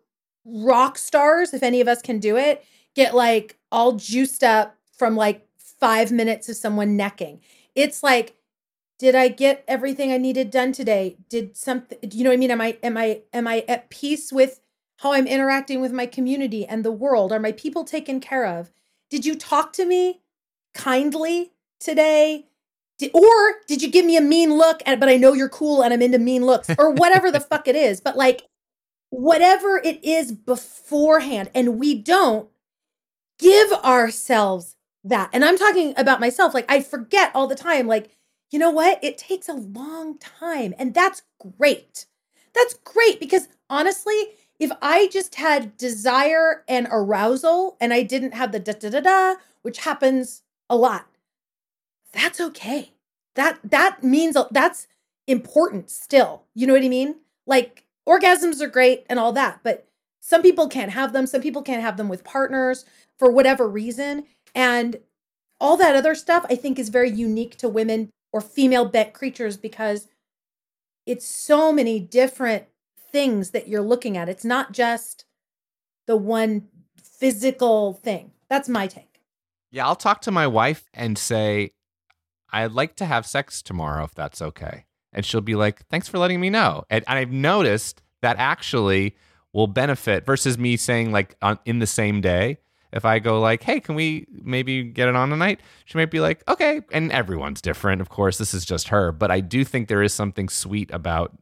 rock 0.44 0.98
stars, 0.98 1.52
if 1.54 1.62
any 1.62 1.80
of 1.80 1.88
us 1.88 2.02
can 2.02 2.18
do 2.18 2.36
it, 2.36 2.64
get 2.94 3.14
like 3.14 3.58
all 3.72 3.92
juiced 3.92 4.44
up 4.44 4.76
from 4.96 5.16
like 5.16 5.46
five 5.58 6.12
minutes 6.12 6.48
of 6.48 6.56
someone 6.56 6.96
necking. 6.96 7.40
It's 7.74 8.02
like 8.02 8.34
did 8.98 9.14
i 9.14 9.28
get 9.28 9.64
everything 9.68 10.12
i 10.12 10.18
needed 10.18 10.50
done 10.50 10.72
today? 10.72 11.16
Did 11.28 11.56
something 11.56 11.98
you 12.12 12.24
know 12.24 12.30
what 12.30 12.34
i 12.34 12.38
mean? 12.38 12.50
Am 12.50 12.60
i 12.60 12.78
am 12.82 12.96
i 12.96 13.22
am 13.32 13.46
i 13.46 13.64
at 13.68 13.90
peace 13.90 14.32
with 14.32 14.60
how 14.98 15.12
i'm 15.12 15.26
interacting 15.26 15.80
with 15.80 15.92
my 15.92 16.06
community 16.06 16.66
and 16.66 16.84
the 16.84 16.92
world? 16.92 17.32
Are 17.32 17.40
my 17.40 17.52
people 17.52 17.84
taken 17.84 18.20
care 18.20 18.46
of? 18.46 18.70
Did 19.10 19.26
you 19.26 19.36
talk 19.36 19.72
to 19.74 19.84
me 19.84 20.22
kindly 20.74 21.52
today? 21.78 22.46
Did, 22.98 23.10
or 23.12 23.56
did 23.68 23.82
you 23.82 23.90
give 23.90 24.06
me 24.06 24.16
a 24.16 24.22
mean 24.22 24.56
look 24.56 24.80
and 24.86 24.98
but 24.98 25.10
i 25.10 25.18
know 25.18 25.34
you're 25.34 25.50
cool 25.50 25.82
and 25.82 25.92
i'm 25.92 26.00
into 26.00 26.18
mean 26.18 26.46
looks 26.46 26.70
or 26.78 26.90
whatever 26.92 27.30
the 27.30 27.40
fuck 27.50 27.68
it 27.68 27.76
is 27.76 28.00
but 28.00 28.16
like 28.16 28.48
whatever 29.10 29.76
it 29.76 30.02
is 30.02 30.32
beforehand 30.32 31.50
and 31.54 31.78
we 31.78 31.94
don't 31.94 32.48
give 33.38 33.72
ourselves 33.72 34.76
that. 35.04 35.30
And 35.32 35.44
i'm 35.44 35.58
talking 35.58 35.94
about 35.96 36.20
myself. 36.20 36.54
Like 36.54 36.70
i 36.70 36.80
forget 36.80 37.30
all 37.34 37.46
the 37.46 37.54
time 37.54 37.86
like 37.86 38.10
you 38.50 38.58
know 38.58 38.70
what? 38.70 39.02
It 39.02 39.18
takes 39.18 39.48
a 39.48 39.54
long 39.54 40.18
time, 40.18 40.74
and 40.78 40.94
that's 40.94 41.22
great. 41.58 42.06
That's 42.54 42.74
great 42.74 43.20
because 43.20 43.48
honestly, 43.68 44.28
if 44.58 44.70
I 44.80 45.08
just 45.08 45.34
had 45.34 45.76
desire 45.76 46.64
and 46.68 46.88
arousal 46.90 47.76
and 47.80 47.92
I 47.92 48.02
didn't 48.02 48.32
have 48.34 48.52
the 48.52 48.60
da 48.60 48.72
da 48.72 48.88
da 48.88 49.00
da, 49.00 49.34
which 49.62 49.78
happens 49.78 50.42
a 50.70 50.76
lot, 50.76 51.06
that's 52.12 52.40
okay. 52.40 52.92
That 53.34 53.58
that 53.64 54.02
means 54.02 54.36
that's 54.50 54.86
important 55.26 55.90
still. 55.90 56.44
You 56.54 56.66
know 56.66 56.72
what 56.72 56.84
I 56.84 56.88
mean? 56.88 57.16
Like 57.46 57.84
orgasms 58.08 58.60
are 58.62 58.68
great 58.68 59.04
and 59.10 59.18
all 59.18 59.32
that, 59.32 59.60
but 59.62 59.86
some 60.20 60.42
people 60.42 60.68
can't 60.68 60.92
have 60.92 61.12
them. 61.12 61.26
Some 61.26 61.42
people 61.42 61.62
can't 61.62 61.82
have 61.82 61.96
them 61.96 62.08
with 62.08 62.24
partners 62.24 62.84
for 63.18 63.30
whatever 63.30 63.68
reason. 63.68 64.24
And 64.54 64.96
all 65.60 65.76
that 65.76 65.96
other 65.96 66.14
stuff 66.14 66.46
I 66.48 66.56
think 66.56 66.78
is 66.78 66.88
very 66.88 67.10
unique 67.10 67.56
to 67.58 67.68
women 67.68 68.10
or 68.32 68.40
female 68.40 68.84
bent 68.84 69.12
creatures 69.12 69.56
because 69.56 70.08
it's 71.06 71.26
so 71.26 71.72
many 71.72 72.00
different 72.00 72.64
things 73.12 73.50
that 73.50 73.68
you're 73.68 73.82
looking 73.82 74.16
at. 74.16 74.28
It's 74.28 74.44
not 74.44 74.72
just 74.72 75.24
the 76.06 76.16
one 76.16 76.68
physical 77.02 77.94
thing. 77.94 78.32
That's 78.48 78.68
my 78.68 78.86
take. 78.86 79.20
Yeah, 79.70 79.86
I'll 79.86 79.96
talk 79.96 80.20
to 80.22 80.30
my 80.30 80.46
wife 80.46 80.88
and 80.94 81.16
say, 81.16 81.72
I'd 82.50 82.72
like 82.72 82.96
to 82.96 83.04
have 83.04 83.26
sex 83.26 83.62
tomorrow 83.62 84.04
if 84.04 84.14
that's 84.14 84.40
okay. 84.40 84.84
And 85.12 85.24
she'll 85.24 85.40
be 85.40 85.54
like, 85.54 85.86
thanks 85.88 86.08
for 86.08 86.18
letting 86.18 86.40
me 86.40 86.50
know. 86.50 86.84
And 86.90 87.04
I've 87.06 87.32
noticed 87.32 88.02
that 88.22 88.36
actually 88.38 89.16
will 89.52 89.66
benefit 89.66 90.26
versus 90.26 90.58
me 90.58 90.76
saying, 90.76 91.12
like, 91.12 91.36
on, 91.40 91.58
in 91.64 91.78
the 91.78 91.86
same 91.86 92.20
day, 92.20 92.58
if 92.96 93.04
I 93.04 93.20
go 93.20 93.40
like, 93.40 93.62
"Hey, 93.62 93.78
can 93.78 93.94
we 93.94 94.26
maybe 94.30 94.82
get 94.82 95.08
it 95.08 95.14
on 95.14 95.30
tonight?" 95.30 95.60
She 95.84 95.98
might 95.98 96.10
be 96.10 96.20
like, 96.20 96.42
"Okay." 96.48 96.80
And 96.92 97.12
everyone's 97.12 97.60
different, 97.60 98.00
of 98.00 98.08
course. 98.08 98.38
This 98.38 98.54
is 98.54 98.64
just 98.64 98.88
her, 98.88 99.12
but 99.12 99.30
I 99.30 99.40
do 99.40 99.64
think 99.64 99.86
there 99.86 100.02
is 100.02 100.12
something 100.12 100.48
sweet 100.48 100.90
about 100.92 101.36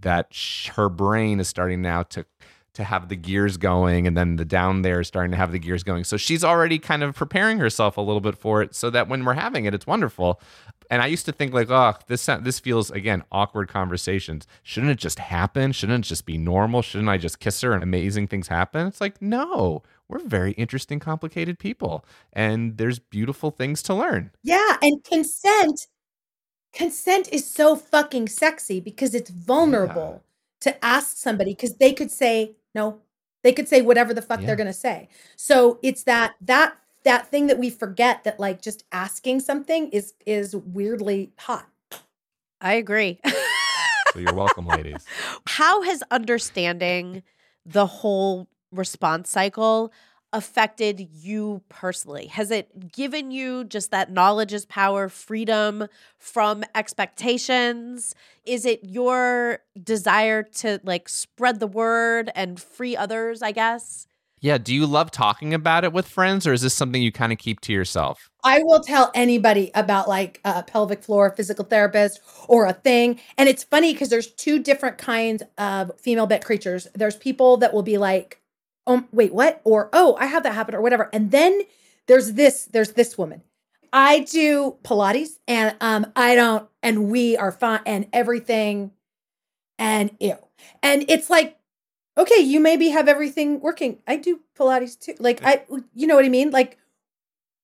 that. 0.00 0.36
Her 0.74 0.88
brain 0.90 1.40
is 1.40 1.48
starting 1.48 1.80
now 1.80 2.02
to 2.04 2.26
to 2.78 2.84
have 2.84 3.08
the 3.08 3.16
gears 3.16 3.56
going, 3.56 4.06
and 4.06 4.16
then 4.16 4.36
the 4.36 4.44
down 4.44 4.82
there 4.82 5.00
is 5.00 5.08
starting 5.08 5.30
to 5.32 5.36
have 5.36 5.52
the 5.52 5.58
gears 5.58 5.82
going. 5.82 6.04
So 6.04 6.16
she's 6.16 6.42
already 6.42 6.78
kind 6.78 7.02
of 7.02 7.14
preparing 7.14 7.58
herself 7.58 7.96
a 7.96 8.00
little 8.00 8.20
bit 8.20 8.36
for 8.36 8.62
it, 8.62 8.74
so 8.74 8.88
that 8.90 9.08
when 9.08 9.24
we're 9.24 9.34
having 9.34 9.66
it, 9.66 9.74
it's 9.74 9.86
wonderful. 9.86 10.40
And 10.90 11.02
I 11.02 11.06
used 11.06 11.26
to 11.26 11.32
think 11.32 11.52
like, 11.52 11.70
oh, 11.70 11.94
this 12.06 12.26
this 12.40 12.58
feels 12.58 12.90
again 12.90 13.22
awkward 13.30 13.68
conversations. 13.68 14.46
Shouldn't 14.62 14.92
it 14.92 14.98
just 14.98 15.18
happen? 15.18 15.72
Shouldn't 15.72 16.06
it 16.06 16.08
just 16.08 16.24
be 16.24 16.38
normal? 16.38 16.80
Shouldn't 16.80 17.10
I 17.10 17.18
just 17.18 17.40
kiss 17.40 17.60
her 17.60 17.72
and 17.72 17.82
amazing 17.82 18.28
things 18.28 18.48
happen? 18.48 18.86
It's 18.86 19.00
like, 19.00 19.20
no, 19.20 19.82
we're 20.08 20.20
very 20.20 20.52
interesting, 20.52 20.98
complicated 20.98 21.58
people, 21.58 22.04
and 22.32 22.78
there's 22.78 22.98
beautiful 22.98 23.50
things 23.50 23.82
to 23.82 23.94
learn. 23.94 24.30
Yeah, 24.42 24.78
and 24.80 25.04
consent 25.04 25.88
consent 26.72 27.28
is 27.32 27.48
so 27.48 27.76
fucking 27.76 28.28
sexy 28.28 28.78
because 28.80 29.14
it's 29.14 29.30
vulnerable 29.30 30.22
yeah. 30.22 30.72
to 30.72 30.84
ask 30.84 31.16
somebody 31.16 31.52
because 31.52 31.74
they 31.76 31.92
could 31.92 32.10
say 32.10 32.54
no. 32.74 33.00
They 33.44 33.52
could 33.52 33.68
say 33.68 33.82
whatever 33.82 34.12
the 34.12 34.22
fuck 34.22 34.40
yeah. 34.40 34.46
they're 34.46 34.56
going 34.56 34.66
to 34.66 34.72
say. 34.72 35.08
So 35.36 35.78
it's 35.82 36.02
that 36.04 36.34
that 36.40 36.76
that 37.04 37.28
thing 37.28 37.46
that 37.46 37.58
we 37.58 37.70
forget 37.70 38.24
that 38.24 38.40
like 38.40 38.60
just 38.60 38.84
asking 38.92 39.40
something 39.40 39.88
is 39.90 40.14
is 40.26 40.54
weirdly 40.54 41.32
hot. 41.38 41.68
I 42.60 42.74
agree. 42.74 43.20
so 44.12 44.18
you're 44.18 44.34
welcome, 44.34 44.66
ladies. 44.66 45.04
How 45.46 45.82
has 45.82 46.02
understanding 46.10 47.22
the 47.64 47.86
whole 47.86 48.48
response 48.72 49.30
cycle 49.30 49.92
affected 50.32 51.08
you 51.12 51.62
personally? 51.68 52.26
Has 52.26 52.50
it 52.50 52.92
given 52.92 53.30
you 53.30 53.64
just 53.64 53.90
that 53.90 54.10
knowledge 54.12 54.52
is 54.52 54.66
power, 54.66 55.08
freedom 55.08 55.86
from 56.18 56.64
expectations? 56.74 58.14
Is 58.44 58.66
it 58.66 58.80
your 58.82 59.60
desire 59.82 60.42
to 60.42 60.80
like 60.84 61.08
spread 61.08 61.60
the 61.60 61.66
word 61.66 62.30
and 62.34 62.60
free 62.60 62.96
others, 62.96 63.42
I 63.42 63.52
guess? 63.52 64.06
Yeah. 64.40 64.58
Do 64.58 64.72
you 64.74 64.86
love 64.86 65.10
talking 65.10 65.52
about 65.52 65.84
it 65.84 65.92
with 65.92 66.06
friends 66.06 66.46
or 66.46 66.52
is 66.52 66.62
this 66.62 66.74
something 66.74 67.02
you 67.02 67.10
kind 67.10 67.32
of 67.32 67.38
keep 67.38 67.60
to 67.62 67.72
yourself? 67.72 68.30
I 68.44 68.60
will 68.62 68.80
tell 68.80 69.10
anybody 69.14 69.72
about 69.74 70.08
like 70.08 70.40
a 70.44 70.62
pelvic 70.62 71.02
floor 71.02 71.30
physical 71.30 71.64
therapist 71.64 72.20
or 72.46 72.66
a 72.66 72.72
thing. 72.72 73.18
And 73.36 73.48
it's 73.48 73.64
funny 73.64 73.92
because 73.92 74.10
there's 74.10 74.30
two 74.30 74.60
different 74.60 74.98
kinds 74.98 75.42
of 75.56 75.90
female 75.98 76.26
bent 76.26 76.44
creatures. 76.44 76.86
There's 76.94 77.16
people 77.16 77.56
that 77.56 77.74
will 77.74 77.82
be 77.82 77.98
like, 77.98 78.40
oh, 78.88 79.04
wait, 79.12 79.32
what? 79.32 79.60
Or, 79.64 79.88
oh, 79.92 80.16
I 80.18 80.26
have 80.26 80.42
that 80.42 80.54
happen 80.54 80.74
or 80.74 80.80
whatever. 80.80 81.08
And 81.12 81.30
then 81.30 81.62
there's 82.06 82.32
this, 82.32 82.64
there's 82.64 82.92
this 82.92 83.16
woman. 83.16 83.42
I 83.92 84.20
do 84.20 84.76
Pilates 84.82 85.38
and 85.46 85.74
um 85.80 86.12
I 86.14 86.34
don't 86.34 86.68
and 86.82 87.10
we 87.10 87.36
are 87.38 87.50
fine 87.50 87.80
and 87.86 88.06
everything 88.12 88.92
and 89.78 90.10
ew. 90.20 90.36
And 90.82 91.06
it's 91.08 91.30
like 91.30 91.56
okay, 92.18 92.40
you 92.40 92.60
maybe 92.60 92.88
have 92.88 93.08
everything 93.08 93.60
working. 93.60 94.00
I 94.06 94.16
do 94.16 94.40
Pilates 94.58 94.98
too. 94.98 95.14
Like 95.18 95.40
I 95.42 95.64
you 95.94 96.06
know 96.06 96.16
what 96.16 96.26
I 96.26 96.28
mean? 96.28 96.50
Like 96.50 96.76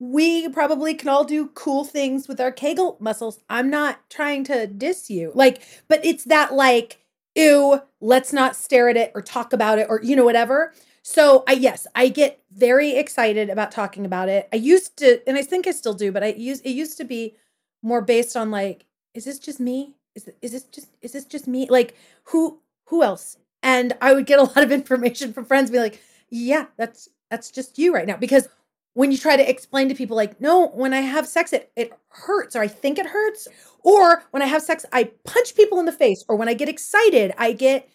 we 0.01 0.49
probably 0.49 0.95
can 0.95 1.09
all 1.09 1.25
do 1.25 1.49
cool 1.49 1.85
things 1.85 2.29
with 2.29 2.41
our 2.41 2.53
Kegel 2.53 2.97
muscles. 3.01 3.41
I'm 3.49 3.71
not 3.71 4.09
trying 4.11 4.45
to 4.45 4.67
diss 4.67 5.09
you. 5.09 5.33
Like, 5.35 5.63
but 5.89 6.05
it's 6.05 6.25
that 6.25 6.53
like, 6.53 6.99
ew, 7.35 7.81
let's 8.01 8.33
not 8.33 8.57
stare 8.57 8.89
at 8.89 8.97
it 8.97 9.13
or 9.15 9.23
talk 9.23 9.53
about 9.53 9.79
it 9.79 9.87
or 9.89 10.01
you 10.03 10.17
know, 10.17 10.25
whatever. 10.25 10.73
So 11.07 11.45
I 11.47 11.53
yes, 11.53 11.87
I 11.95 12.09
get 12.09 12.43
very 12.51 12.93
excited 12.97 13.51
about 13.51 13.71
talking 13.71 14.07
about 14.07 14.31
it. 14.31 14.49
I 14.53 14.57
used 14.57 14.97
to, 14.99 15.21
and 15.29 15.37
I 15.37 15.43
think 15.43 15.67
I 15.67 15.71
still 15.73 15.93
do, 15.93 16.11
but 16.11 16.23
I 16.25 16.29
use 16.29 16.61
it 16.63 16.71
used 16.71 16.97
to 16.97 17.05
be 17.05 17.37
more 17.83 18.01
based 18.01 18.37
on 18.37 18.51
like, 18.51 18.87
is 19.13 19.27
this 19.27 19.39
just 19.39 19.61
me? 19.61 19.97
Is 20.15 20.31
is 20.41 20.53
this 20.53 20.63
just 20.65 20.89
is 21.03 21.13
this 21.13 21.27
just 21.27 21.47
me? 21.47 21.69
Like 21.69 21.95
who 22.25 22.61
who 22.87 23.03
else 23.03 23.37
and 23.63 23.93
I 24.01 24.15
would 24.15 24.25
get 24.27 24.39
a 24.39 24.43
lot 24.55 24.63
of 24.63 24.73
information 24.73 25.33
from 25.35 25.45
friends, 25.45 25.71
be 25.71 25.79
like, 25.79 26.01
yeah, 26.31 26.67
that's 26.79 27.09
That's 27.31 27.51
just 27.51 27.79
you 27.79 27.93
right 27.95 28.07
now. 28.07 28.17
Because 28.17 28.49
when 28.95 29.11
you 29.13 29.19
try 29.19 29.37
to 29.37 29.51
explain 29.51 29.89
to 29.89 29.95
people, 29.95 30.17
like, 30.17 30.41
no, 30.41 30.69
when 30.69 30.95
I 30.95 31.01
have 31.01 31.27
sex, 31.27 31.53
it, 31.53 31.71
it 31.77 31.93
hurts, 32.09 32.57
or 32.57 32.63
I 32.63 32.69
think 32.69 32.99
it 32.99 33.07
hurts, 33.07 33.49
or 33.83 34.25
when 34.31 34.43
I 34.43 34.47
have 34.47 34.63
sex, 34.63 34.87
I 34.93 35.05
punch 35.25 35.55
people 35.57 35.81
in 35.81 35.85
the 35.87 35.93
face, 35.93 36.25
or 36.29 36.37
when 36.37 36.49
I 36.49 36.55
get 36.55 36.69
excited, 36.69 37.35
I 37.37 37.53
get 37.53 37.89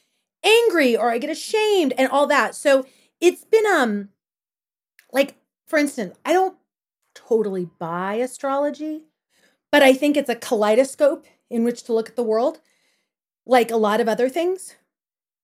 angry, 0.44 0.96
or 0.96 1.10
I 1.12 1.18
get 1.18 1.30
ashamed, 1.30 1.94
and 1.98 2.10
all 2.12 2.28
that. 2.28 2.54
So 2.56 2.86
it's 3.22 3.46
been, 3.46 3.66
um, 3.66 4.10
like, 5.12 5.36
for 5.68 5.78
instance, 5.78 6.18
I 6.26 6.34
don't 6.34 6.58
totally 7.16 7.70
buy 7.80 8.16
astrology, 8.16 9.04
but 9.72 9.84
I 9.84 9.94
think 9.94 10.18
it's 10.18 10.30
a 10.30 10.36
kaleidoscope 10.36 11.26
in 11.50 11.64
which 11.64 11.84
to 11.84 11.94
look 11.94 12.10
at 12.10 12.16
the 12.16 12.24
world, 12.24 12.60
like 13.46 13.72
a 13.72 13.78
lot 13.78 14.02
of 14.02 14.08
other 14.08 14.30
things. 14.30 14.76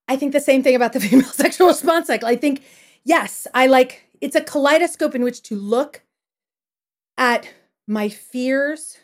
I 0.07 0.15
think 0.15 0.33
the 0.33 0.39
same 0.39 0.63
thing 0.63 0.75
about 0.75 0.93
the 0.93 0.99
female 1.07 1.25
sexual 1.25 1.67
response 1.67 2.07
cycle. 2.07 2.27
I 2.27 2.35
think, 2.35 2.63
yes, 3.03 3.47
I 3.53 3.67
like 3.67 4.05
it's 4.21 4.35
a 4.35 4.41
kaleidoscope 4.41 5.15
in 5.15 5.23
which 5.23 5.41
to 5.43 5.55
look 5.55 6.01
at 7.17 7.49
my 7.88 8.09
fears, 8.09 8.97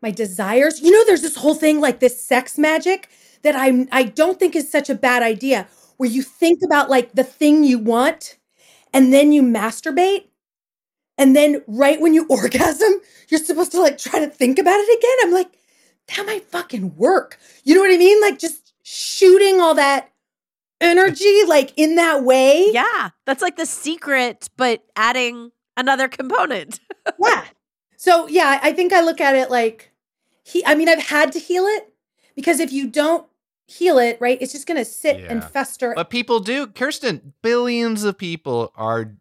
my 0.00 0.10
desires. 0.10 0.80
You 0.80 0.90
know, 0.90 1.04
there's 1.04 1.22
this 1.22 1.36
whole 1.36 1.54
thing 1.54 1.80
like 1.80 2.00
this 2.00 2.22
sex 2.22 2.58
magic 2.58 3.08
that 3.42 3.54
I'm 3.56 3.88
I 3.92 4.04
don't 4.04 4.38
think 4.38 4.56
is 4.56 4.70
such 4.70 4.90
a 4.90 4.94
bad 4.94 5.22
idea, 5.22 5.66
where 6.02 6.10
you 6.10 6.20
think 6.20 6.64
about 6.64 6.90
like 6.90 7.12
the 7.12 7.22
thing 7.22 7.62
you 7.62 7.78
want 7.78 8.36
and 8.92 9.12
then 9.12 9.30
you 9.30 9.40
masturbate. 9.40 10.24
And 11.16 11.36
then 11.36 11.62
right 11.68 12.00
when 12.00 12.12
you 12.12 12.26
orgasm, 12.28 12.90
you're 13.28 13.38
supposed 13.38 13.70
to 13.70 13.80
like 13.80 13.98
try 13.98 14.18
to 14.18 14.26
think 14.26 14.58
about 14.58 14.80
it 14.80 14.98
again. 14.98 15.16
I'm 15.22 15.32
like, 15.32 15.52
that 16.08 16.26
might 16.26 16.50
fucking 16.50 16.96
work. 16.96 17.38
You 17.62 17.76
know 17.76 17.82
what 17.82 17.94
I 17.94 17.98
mean? 17.98 18.20
Like 18.20 18.40
just 18.40 18.74
shooting 18.82 19.60
all 19.60 19.76
that 19.76 20.10
energy 20.80 21.44
like 21.46 21.72
in 21.76 21.94
that 21.94 22.24
way. 22.24 22.66
Yeah. 22.72 23.10
That's 23.24 23.40
like 23.40 23.54
the 23.54 23.64
secret, 23.64 24.50
but 24.56 24.82
adding 24.96 25.52
another 25.76 26.08
component. 26.08 26.80
yeah. 27.24 27.44
So 27.96 28.26
yeah, 28.26 28.58
I 28.60 28.72
think 28.72 28.92
I 28.92 29.02
look 29.02 29.20
at 29.20 29.36
it 29.36 29.52
like 29.52 29.92
he 30.42 30.66
I 30.66 30.74
mean, 30.74 30.88
I've 30.88 31.04
had 31.04 31.30
to 31.30 31.38
heal 31.38 31.66
it 31.66 31.94
because 32.34 32.58
if 32.58 32.72
you 32.72 32.88
don't 32.88 33.24
heal 33.72 33.98
it, 33.98 34.18
right, 34.20 34.38
it's 34.40 34.52
just 34.52 34.66
gonna 34.66 34.84
sit 34.84 35.24
and 35.28 35.42
fester. 35.42 35.92
But 35.94 36.10
people 36.10 36.40
do. 36.40 36.66
Kirsten, 36.66 37.32
billions 37.42 38.04
of 38.04 38.18
people 38.18 38.72
are 38.76 39.14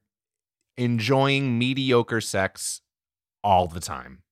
enjoying 0.78 1.58
mediocre 1.58 2.22
sex 2.22 2.82
all 3.44 3.68
the 3.68 3.80
time. 3.80 4.24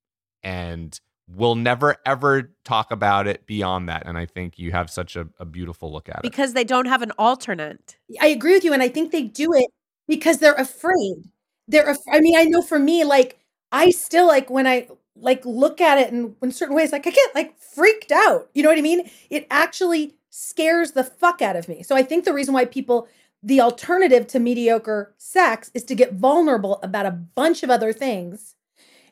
And 0.44 1.00
we'll 1.28 1.56
never 1.56 1.98
ever 2.06 2.52
talk 2.64 2.92
about 2.92 3.28
it 3.28 3.46
beyond 3.46 3.90
that. 3.90 4.04
And 4.06 4.18
I 4.18 4.26
think 4.26 4.58
you 4.58 4.72
have 4.72 4.90
such 4.90 5.16
a, 5.16 5.28
a 5.40 5.46
beautiful 5.46 5.92
look 5.92 6.10
at 6.10 6.18
it. 6.18 6.22
because 6.24 6.54
they 6.54 6.64
don't 6.64 6.88
have 6.88 7.02
an 7.02 7.12
alternate. 7.18 7.98
I 8.22 8.28
agree 8.28 8.54
with 8.54 8.64
you, 8.64 8.74
and 8.74 8.82
I 8.82 8.90
think 8.90 9.12
they 9.12 9.24
do 9.24 9.54
it 9.54 9.68
because 10.08 10.38
they're 10.40 10.54
afraid. 10.54 11.18
They're, 11.68 11.90
af- 11.90 11.98
I 12.12 12.20
mean, 12.20 12.36
I 12.36 12.46
know 12.46 12.62
for 12.62 12.80
me, 12.80 13.04
like 13.04 13.40
I 13.72 13.92
still 13.92 14.28
like 14.28 14.50
when 14.50 14.66
I 14.66 14.88
like 15.22 15.46
look 15.46 15.82
at 15.82 15.98
it 15.98 16.12
in, 16.12 16.36
in 16.42 16.52
certain 16.52 16.76
ways, 16.76 16.92
like 16.92 17.08
I 17.08 17.12
get 17.12 17.36
like 17.36 17.58
freaked 17.58 18.12
out. 18.12 18.50
You 18.54 18.64
know 18.64 18.70
what 18.70 18.78
I 18.78 18.82
mean? 18.82 19.10
It 19.30 19.48
actually 19.50 20.16
scares 20.30 20.92
the 20.92 21.04
fuck 21.04 21.42
out 21.42 21.56
of 21.56 21.68
me. 21.68 21.84
So 21.84 21.96
I 21.96 22.04
think 22.04 22.26
the 22.26 22.34
reason 22.34 22.54
why 22.54 22.66
people, 22.66 23.08
the 23.42 23.62
alternative 23.62 24.28
to 24.28 24.40
mediocre 24.40 25.14
sex 25.18 25.72
is 25.74 25.84
to 25.86 25.96
get 25.96 26.14
vulnerable 26.14 26.80
about 26.84 27.06
a 27.06 27.12
bunch 27.12 27.64
of 27.64 27.70
other 27.70 27.94
things, 27.94 28.56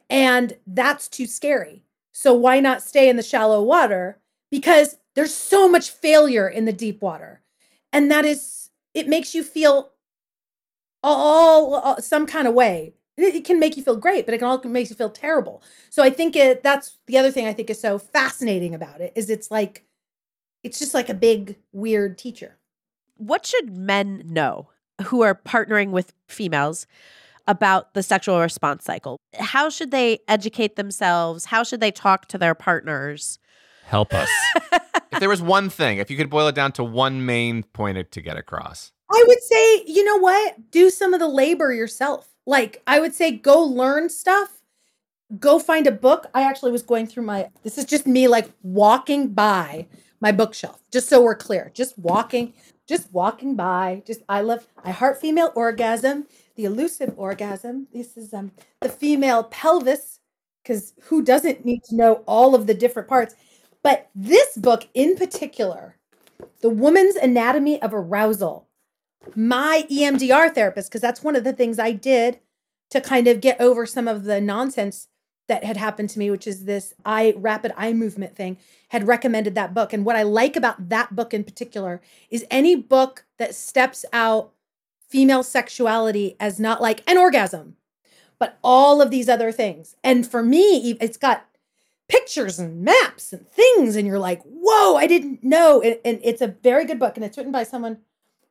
and 0.10 0.58
that's 0.65 1.08
too 1.08 1.26
scary. 1.26 1.84
So 2.12 2.34
why 2.34 2.60
not 2.60 2.82
stay 2.82 3.10
in 3.10 3.15
the 3.15 3.24
shallow 3.24 3.62
water? 3.62 4.20
Because 4.50 4.98
there's 5.15 5.34
so 5.34 5.67
much 5.67 5.89
failure 5.89 6.48
in 6.48 6.65
the 6.65 6.74
deep 6.74 7.02
water. 7.02 7.41
And 7.91 8.12
that 8.12 8.26
is, 8.26 8.70
it 8.93 9.08
makes 9.08 9.34
you 9.34 9.43
feel 9.43 9.91
all, 11.04 11.76
all 11.76 12.02
some 12.02 12.26
kind 12.26 12.48
of 12.48 12.54
way. 12.54 12.93
It, 13.18 13.36
it 13.36 13.46
can 13.46 13.60
make 13.60 13.76
you 13.78 13.84
feel 13.84 13.96
great, 13.96 14.26
but 14.26 14.34
it 14.34 14.38
can 14.38 14.48
also 14.48 14.70
make 14.70 14.90
you 14.90 14.96
feel 14.96 15.10
terrible. 15.10 15.64
So 15.90 16.04
I 16.04 16.10
think 16.10 16.36
it, 16.36 16.64
that's 16.64 16.98
the 17.08 17.18
other 17.18 17.32
thing 17.32 17.48
I 17.48 17.54
think 17.54 17.70
is 17.70 17.82
so 17.82 17.98
fascinating 17.98 18.74
about 18.74 19.02
it 19.02 19.14
is 19.16 19.30
it's 19.30 19.52
like, 19.52 19.86
it's 20.64 20.80
just 20.80 20.94
like 20.94 21.10
a 21.10 21.14
big 21.14 21.58
weird 21.72 22.18
teacher. 22.18 22.58
What 23.16 23.46
should 23.46 23.76
men 23.76 24.22
know 24.26 24.70
who 25.06 25.22
are 25.22 25.36
partnering 25.36 25.92
with 25.92 26.14
females 26.28 26.88
about 27.48 27.94
the 27.94 28.04
sexual 28.04 28.40
response 28.40 28.84
cycle? 28.84 29.18
How 29.40 29.70
should 29.70 29.92
they 29.92 30.20
educate 30.28 30.76
themselves? 30.76 31.46
How 31.46 31.64
should 31.64 31.80
they 31.80 31.92
talk 31.92 32.28
to 32.28 32.38
their 32.38 32.54
partners? 32.54 33.40
Help 33.86 34.14
us. 34.14 34.30
if 35.12 35.20
there 35.20 35.30
was 35.30 35.42
one 35.42 35.70
thing, 35.70 35.98
if 35.98 36.12
you 36.12 36.18
could 36.18 36.30
boil 36.30 36.48
it 36.48 36.56
down 36.56 36.72
to 36.74 36.84
one 36.84 37.26
main 37.26 37.64
point 37.64 38.12
to 38.12 38.22
get 38.22 38.38
across. 38.38 38.92
I 39.12 39.24
would 39.26 39.42
say, 39.42 39.84
you 39.88 40.04
know 40.04 40.18
what? 40.18 40.70
Do 40.70 40.90
some 40.90 41.14
of 41.14 41.20
the 41.20 41.28
labor 41.28 41.72
yourself. 41.72 42.28
Like, 42.48 42.82
I 42.88 43.00
would 43.00 43.14
say 43.14 43.32
go 43.32 43.62
learn 43.62 44.10
stuff. 44.10 44.62
Go 45.38 45.60
find 45.60 45.86
a 45.86 45.92
book. 45.92 46.28
I 46.34 46.44
actually 46.44 46.72
was 46.72 46.82
going 46.82 47.06
through 47.06 47.26
my, 47.26 47.50
this 47.62 47.78
is 47.78 47.84
just 47.84 48.08
me 48.08 48.30
like 48.30 48.50
walking 48.64 49.34
by 49.34 49.88
my 50.22 50.32
bookshelf, 50.32 50.82
just 50.90 51.10
so 51.10 51.22
we're 51.22 51.36
clear. 51.36 51.70
Just 51.76 52.00
walking, 52.00 52.54
just 52.88 53.12
walking 53.12 53.56
by. 53.56 54.02
Just, 54.08 54.22
I 54.30 54.40
love, 54.40 54.66
I 54.86 54.92
heart 54.92 55.20
female 55.20 55.52
orgasm, 55.54 56.26
the 56.56 56.64
elusive 56.64 57.14
orgasm. 57.18 57.88
This 57.92 58.16
is 58.16 58.34
um 58.34 58.54
the 58.80 58.90
female 58.90 59.44
pelvis, 59.44 60.22
because 60.64 60.94
who 61.02 61.22
doesn't 61.22 61.66
need 61.66 61.84
to 61.84 61.96
know 61.96 62.24
all 62.26 62.56
of 62.56 62.66
the 62.66 62.74
different 62.74 63.10
parts? 63.10 63.36
But 63.84 64.10
this 64.16 64.58
book 64.58 64.88
in 64.94 65.18
particular, 65.18 65.98
The 66.62 66.70
Woman's 66.70 67.16
Anatomy 67.18 67.82
of 67.82 67.94
Arousal, 67.94 68.67
my 69.36 69.86
EMDR 69.90 70.54
therapist, 70.54 70.90
because 70.90 71.02
that's 71.02 71.24
one 71.24 71.36
of 71.36 71.44
the 71.44 71.54
things 71.54 71.80
I 71.80 71.92
did 71.92 72.40
to 72.90 73.02
kind 73.02 73.28
of 73.28 73.42
get 73.42 73.60
over 73.60 73.86
some 73.86 74.08
of 74.08 74.24
the 74.24 74.40
nonsense 74.40 75.08
that 75.48 75.63
had 75.63 75.78
happened 75.78 76.10
to 76.10 76.20
me, 76.20 76.30
which 76.30 76.48
is 76.48 76.66
this 76.66 76.94
eye 77.06 77.34
rapid 77.38 77.72
eye 77.78 77.94
movement 77.94 78.36
thing, 78.36 78.58
had 78.90 79.08
recommended 79.08 79.56
that 79.56 79.74
book. 79.74 79.94
And 79.94 80.06
what 80.06 80.16
I 80.16 80.24
like 80.24 80.56
about 80.56 80.90
that 80.90 81.16
book 81.16 81.34
in 81.34 81.44
particular 81.44 82.02
is 82.30 82.46
any 82.52 82.76
book 82.76 83.26
that 83.38 83.56
steps 83.56 84.06
out 84.12 84.52
female 85.08 85.44
sexuality 85.44 86.36
as 86.40 86.60
not 86.60 86.82
like 86.82 87.10
an 87.10 87.18
orgasm, 87.18 87.78
but 88.40 88.58
all 88.63 89.02
of 89.02 89.10
these 89.10 89.30
other 89.30 89.52
things. 89.52 89.96
And 90.04 90.30
for 90.30 90.44
me, 90.44 90.98
it's 91.00 91.18
got 91.18 91.46
pictures 92.10 92.60
and 92.60 92.84
maps 92.84 93.34
and 93.34 93.48
things, 93.48 93.96
and 93.96 94.08
you're 94.08 94.20
like, 94.20 94.42
whoa, 94.44 94.96
I 94.96 95.08
didn't 95.08 95.44
know. 95.44 95.82
And, 95.82 95.98
and 96.04 96.20
it's 96.24 96.42
a 96.42 96.48
very 96.48 96.86
good 96.86 97.00
book, 97.00 97.16
and 97.16 97.26
it's 97.26 97.38
written 97.38 97.52
by 97.52 97.63
someone, 97.63 98.00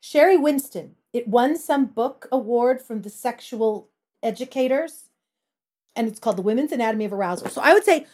Sheri 0.02 0.40
Winston. 0.40 0.96
It 1.12 1.28
won 1.28 1.56
some 1.56 1.86
book 1.86 2.28
award 2.30 2.82
from 2.82 3.02
the 3.02 3.10
sexual 3.10 3.88
educators, 4.22 5.04
and 5.94 6.06
it's 6.08 6.18
called 6.18 6.36
The 6.36 6.42
Women's 6.42 6.72
Anatomy 6.72 7.06
of 7.06 7.12
Arousal. 7.12 7.48
So 7.48 7.60
I 7.62 7.72
would 7.72 7.84
say 7.84 8.06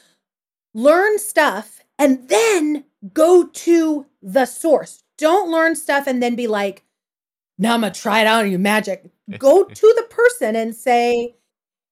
learn 0.74 1.18
stuff 1.18 1.80
and 1.98 2.28
then 2.28 2.84
go 3.12 3.46
to 3.46 4.06
the 4.22 4.46
source. 4.46 5.02
Don't 5.18 5.50
learn 5.50 5.74
stuff 5.74 6.06
and 6.06 6.22
then 6.22 6.34
be 6.34 6.46
like, 6.46 6.84
now 7.58 7.74
I'm 7.74 7.82
gonna 7.82 7.92
try 7.92 8.20
it 8.20 8.26
out 8.26 8.44
on 8.44 8.50
you 8.50 8.58
magic. 8.58 9.10
Go 9.38 9.64
to 9.74 9.94
the 9.96 10.06
person 10.10 10.56
and 10.56 10.74
say, 10.74 11.36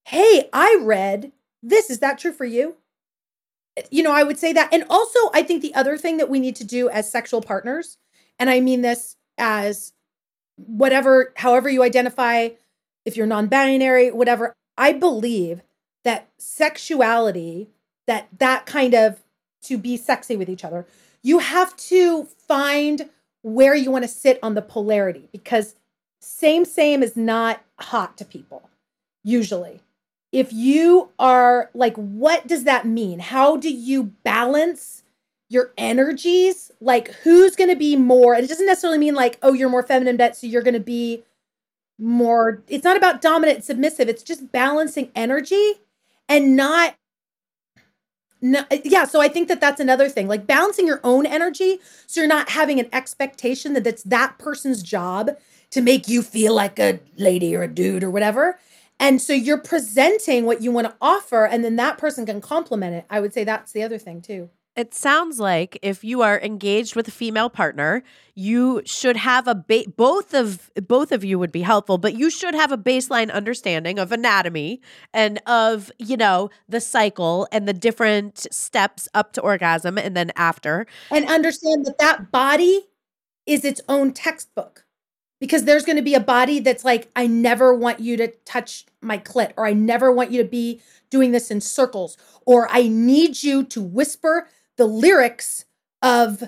Hey, 0.05 0.49
I 0.53 0.79
read 0.83 1.33
this. 1.63 1.91
Is 1.91 1.99
that 1.99 2.19
true 2.19 2.33
for 2.33 2.45
you? 2.45 2.77
You 3.91 4.03
know, 4.03 4.13
I 4.13 4.23
would 4.23 4.39
say 4.39 4.53
that. 4.53 4.73
And 4.73 4.85
also, 4.91 5.19
I 5.33 5.43
think 5.43 5.63
the 5.63 5.75
other 5.75 5.97
thing 5.97 6.17
that 6.17 6.29
we 6.29 6.41
need 6.41 6.57
to 6.57 6.65
do 6.65 6.89
as 6.89 7.11
sexual 7.11 7.41
partners, 7.41 7.99
and 8.39 8.51
I 8.51 8.61
mean 8.61 8.83
this 8.83 9.17
as 9.41 9.93
whatever, 10.57 11.33
however 11.37 11.69
you 11.69 11.83
identify, 11.83 12.51
if 13.05 13.17
you're 13.17 13.27
non 13.27 13.47
binary, 13.47 14.11
whatever, 14.11 14.55
I 14.77 14.93
believe 14.93 15.63
that 16.05 16.29
sexuality, 16.39 17.69
that 18.07 18.29
that 18.39 18.67
kind 18.67 18.95
of 18.95 19.23
to 19.63 19.77
be 19.77 19.97
sexy 19.97 20.37
with 20.37 20.49
each 20.49 20.65
other, 20.65 20.87
you 21.23 21.39
have 21.39 21.77
to 21.77 22.25
find 22.25 23.11
where 23.43 23.75
you 23.75 23.91
want 23.91 24.05
to 24.05 24.09
sit 24.09 24.39
on 24.43 24.55
the 24.55 24.63
polarity 24.63 25.29
because 25.33 25.75
same 26.21 26.65
same 26.65 27.03
is 27.03 27.17
not 27.17 27.63
hot 27.79 28.17
to 28.19 28.25
people 28.25 28.69
usually. 29.25 29.81
If 30.33 30.53
you 30.53 31.11
are 31.19 31.71
like 31.75 31.97
what 31.97 32.47
does 32.47 32.65
that 32.65 32.87
mean? 32.87 33.19
How 33.19 33.57
do 33.57 33.73
you 33.73 34.05
balance 34.05 35.00
your 35.51 35.73
energies 35.77 36.71
like 36.81 37.13
who's 37.17 37.57
going 37.57 37.69
to 37.69 37.77
be 37.77 37.97
more 37.97 38.35
and 38.35 38.45
it 38.45 38.49
doesn't 38.49 38.67
necessarily 38.67 38.99
mean 38.99 39.15
like 39.15 39.39
oh 39.43 39.53
you're 39.53 39.69
more 39.69 39.83
feminine 39.83 40.17
bet 40.17 40.35
so 40.37 40.47
you're 40.47 40.63
going 40.63 40.73
to 40.73 40.81
be 40.81 41.23
more 41.99 42.63
it's 42.69 42.85
not 42.85 42.97
about 42.97 43.21
dominant 43.21 43.63
submissive 43.63 44.09
it's 44.09 44.23
just 44.23 44.51
balancing 44.53 45.11
energy 45.15 45.75
and 46.29 46.57
not 46.57 46.95
no, 48.43 48.65
yeah, 48.85 49.05
so 49.05 49.21
I 49.21 49.29
think 49.29 49.49
that 49.49 49.61
that's 49.61 49.81
another 49.81 50.09
thing, 50.09 50.27
like 50.27 50.47
balancing 50.47 50.87
your 50.87 51.01
own 51.05 51.27
energy, 51.27 51.79
so 52.07 52.21
you're 52.21 52.29
not 52.29 52.49
having 52.49 52.81
an 52.81 52.89
expectation 52.93 53.75
that 53.75 53.87
it's 53.87 54.03
that 54.05 54.39
person's 54.39 54.83
job 54.83 55.33
to 55.71 55.83
make 55.83 56.09
you 56.09 56.23
feel 56.23 56.55
like 56.55 56.79
a 56.79 57.01
lady 57.19 57.55
or 57.55 57.63
a 57.63 57.69
dude 57.69 58.03
or 58.03 58.11
whatever. 58.11 58.59
And 58.99 59.21
so 59.21 59.33
you're 59.35 59.59
presenting 59.59 60.47
what 60.47 60.63
you 60.63 60.73
want 60.73 60.87
to 60.87 60.97
offer, 61.03 61.45
and 61.45 61.63
then 61.63 61.77
that 61.77 61.99
person 61.99 62.25
can 62.25 62.41
complement 62.41 62.95
it. 62.95 63.05
I 63.11 63.21
would 63.21 63.35
say 63.35 63.45
that's 63.45 63.73
the 63.73 63.83
other 63.83 63.99
thing 63.99 64.23
too. 64.23 64.49
It 64.77 64.95
sounds 64.95 65.41
like 65.41 65.79
if 65.83 66.05
you 66.05 66.23
are 66.23 66.41
engaged 66.41 66.95
with 66.95 67.09
a 67.09 67.11
female 67.11 67.51
partner, 67.51 68.03
you 68.35 68.83
should 68.85 69.17
have 69.17 69.49
a 69.49 69.55
ba- 69.55 69.85
both 69.97 70.33
of 70.33 70.71
both 70.89 71.11
of 71.13 71.25
you 71.25 71.39
would 71.39 71.51
be 71.53 71.63
helpful, 71.63 71.99
but 71.99 72.15
you 72.15 72.31
should 72.31 72.55
have 72.55 72.71
a 72.71 72.79
baseline 72.79 73.31
understanding 73.33 73.99
of 73.99 74.13
anatomy 74.13 74.81
and 75.13 75.39
of, 75.47 75.91
you 75.99 76.17
know, 76.17 76.51
the 76.69 76.81
cycle 76.81 77.49
and 77.51 77.67
the 77.67 77.73
different 77.73 78.47
steps 78.53 79.09
up 79.13 79.33
to 79.33 79.41
orgasm 79.41 79.99
and 79.99 80.17
then 80.17 80.31
after. 80.37 80.87
and 81.11 81.29
understand 81.29 81.85
that 81.85 81.99
that 81.99 82.31
body 82.31 82.87
is 83.47 83.65
its 83.65 83.81
own 83.89 84.13
textbook 84.13 84.85
because 85.41 85.65
there's 85.65 85.85
going 85.85 85.97
to 85.97 86.03
be 86.03 86.15
a 86.15 86.21
body 86.21 86.61
that's 86.61 86.85
like 86.85 87.11
i 87.17 87.27
never 87.27 87.75
want 87.75 87.99
you 88.01 88.17
to 88.17 88.29
touch 88.45 88.85
my 89.01 89.19
clit 89.19 89.53
or 89.57 89.67
i 89.67 89.73
never 89.73 90.13
want 90.13 90.31
you 90.31 90.43
to 90.43 90.49
be 90.49 90.81
doing 91.11 91.33
this 91.33 91.51
in 91.51 91.61
circles 91.61 92.17
or 92.47 92.69
i 92.71 92.87
need 92.87 93.43
you 93.43 93.65
to 93.65 93.81
whisper 93.81 94.47
the 94.81 94.87
lyrics 94.87 95.65
of 96.03 96.43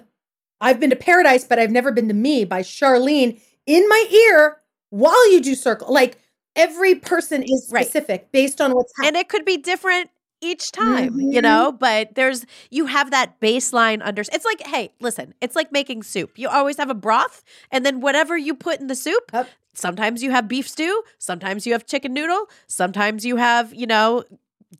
i've 0.61 0.81
been 0.81 0.91
to 0.91 0.97
paradise 0.97 1.45
but 1.45 1.59
i've 1.59 1.71
never 1.71 1.93
been 1.93 2.09
to 2.09 2.15
me 2.15 2.45
by 2.45 2.63
charlene 2.63 3.41
in 3.67 3.87
my 3.89 4.07
ear 4.31 4.57
while 4.91 5.31
you 5.33 5.41
do 5.41 5.55
circle 5.55 5.93
like 5.93 6.19
every 6.57 6.95
person 6.95 7.43
is 7.43 7.69
Right. 7.71 7.87
specific 7.87 8.33
based 8.33 8.61
on 8.61 8.75
what's 8.75 8.93
happening 8.97 9.09
And 9.09 9.17
it 9.25 9.29
could 9.29 9.45
be 9.45 9.57
different 9.59 10.11
each 10.45 10.73
time, 10.73 11.21
you 11.21 11.41
Mhm. 11.41 11.43
know, 11.43 11.73
but 11.73 12.15
there's 12.17 12.45
you 12.71 12.87
have 12.87 13.11
that 13.13 13.41
baseline 13.41 14.01
under 14.05 14.23
it's 14.23 14.45
like, 14.45 14.67
hey, 14.67 14.93
listen, 15.01 15.35
it's 15.41 15.55
like 15.55 15.71
making 15.71 16.03
soup. 16.03 16.37
You 16.37 16.49
always 16.49 16.77
have 16.79 16.91
a 16.91 16.95
broth 16.95 17.45
and 17.71 17.87
then 17.87 18.01
whatever 18.01 18.37
you 18.37 18.55
put 18.55 18.81
in 18.81 18.89
the 18.89 18.97
soup, 18.97 19.31
Yep. 19.33 19.49
sometimes 19.75 20.23
you 20.23 20.31
have 20.33 20.49
beef 20.49 20.69
stew, 20.69 21.03
sometimes 21.19 21.65
you 21.67 21.73
have 21.75 21.87
chicken 21.87 22.13
noodle, 22.13 22.49
sometimes 22.67 23.25
you 23.25 23.37
have, 23.37 23.73
you 23.73 23.87
know, 23.87 24.25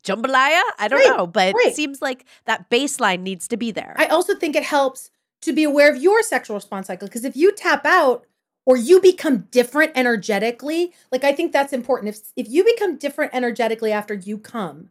jambalaya. 0.03 0.61
I 0.79 0.87
don't 0.87 0.99
Right, 0.99 1.17
know, 1.17 1.27
but 1.27 1.55
right. 1.55 1.67
it 1.67 1.75
seems 1.75 2.01
like 2.01 2.25
that 2.45 2.69
baseline 2.69 3.21
needs 3.21 3.47
to 3.49 3.57
be 3.57 3.71
there. 3.71 3.95
I 3.97 4.07
also 4.07 4.35
think 4.35 4.55
it 4.55 4.63
helps 4.63 5.09
to 5.41 5.53
be 5.53 5.63
aware 5.63 5.91
of 5.93 6.01
your 6.01 6.21
sexual 6.23 6.55
response 6.55 6.87
cycle 6.87 7.07
because 7.07 7.25
if 7.25 7.35
you 7.35 7.51
tap 7.53 7.85
out 7.85 8.25
or 8.65 8.77
you 8.77 9.01
become 9.01 9.47
different 9.51 9.91
energetically, 9.95 10.93
like 11.11 11.23
I 11.23 11.33
think 11.33 11.51
that's 11.51 11.73
important. 11.73 12.09
If 12.15 12.31
if 12.35 12.49
you 12.49 12.63
become 12.63 12.97
different 12.97 13.33
energetically 13.33 13.91
after 13.91 14.13
you 14.13 14.37
come 14.37 14.89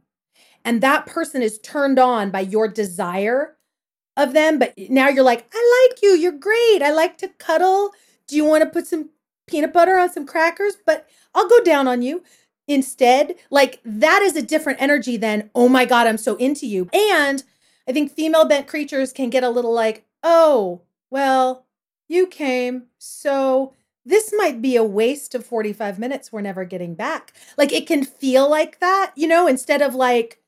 and 0.65 0.81
that 0.83 1.07
person 1.07 1.43
is 1.43 1.59
turned 1.59 1.99
on 1.99 2.31
by 2.31 2.41
your 2.41 2.69
desire 2.69 3.57
of 4.17 4.33
them, 4.35 4.59
but 4.59 4.75
now 4.91 5.09
you're 5.09 5.25
like, 5.25 5.47
"I 5.55 5.89
like 5.91 6.03
you. 6.03 6.11
You're 6.11 6.33
great. 6.33 6.83
I 6.83 6.93
like 6.93 7.19
to 7.19 7.29
cuddle. 7.29 7.93
Do 8.29 8.37
you 8.37 8.45
want 8.45 8.63
to 8.65 8.71
put 8.71 8.87
some 8.87 9.11
peanut 9.47 9.73
butter 9.73 9.99
on 9.99 10.13
some 10.13 10.27
crackers? 10.27 10.77
But 10.85 11.07
I'll 11.35 11.49
go 11.49 11.63
down 11.63 11.89
on 11.89 12.03
you." 12.03 12.23
Instead, 12.69 13.35
like 13.51 13.81
that 13.85 14.23
is 14.23 14.37
a 14.37 14.43
different 14.43 14.81
energy 14.81 15.17
than, 15.17 15.51
"Oh 15.55 15.69
my 15.69 15.85
god, 15.85 16.07
I'm 16.07 16.19
so 16.19 16.37
into 16.37 16.67
you." 16.67 16.89
And 16.93 17.43
I 17.89 17.93
think 17.93 18.13
female 18.13 18.45
bent 18.45 18.67
creatures 18.67 19.13
can 19.13 19.31
get 19.31 19.45
a 19.45 19.51
little 19.51 19.73
like, 19.73 20.05
oh, 20.23 20.83
well, 21.11 21.67
you 22.09 22.27
came, 22.27 22.85
so 22.99 23.73
this 24.05 24.33
might 24.37 24.61
be 24.63 24.77
a 24.77 24.85
waste 24.85 25.35
of 25.35 25.47
45 25.47 25.99
minutes 25.99 26.33
we're 26.33 26.41
never 26.41 26.65
getting 26.65 26.95
back. 26.95 27.33
Like 27.57 27.73
it 27.73 27.87
can 27.87 28.05
feel 28.05 28.49
like 28.49 28.81
that, 28.81 29.13
you 29.17 29.27
know, 29.29 29.47
instead 29.47 29.83
of 29.83 29.95
like 29.95 30.41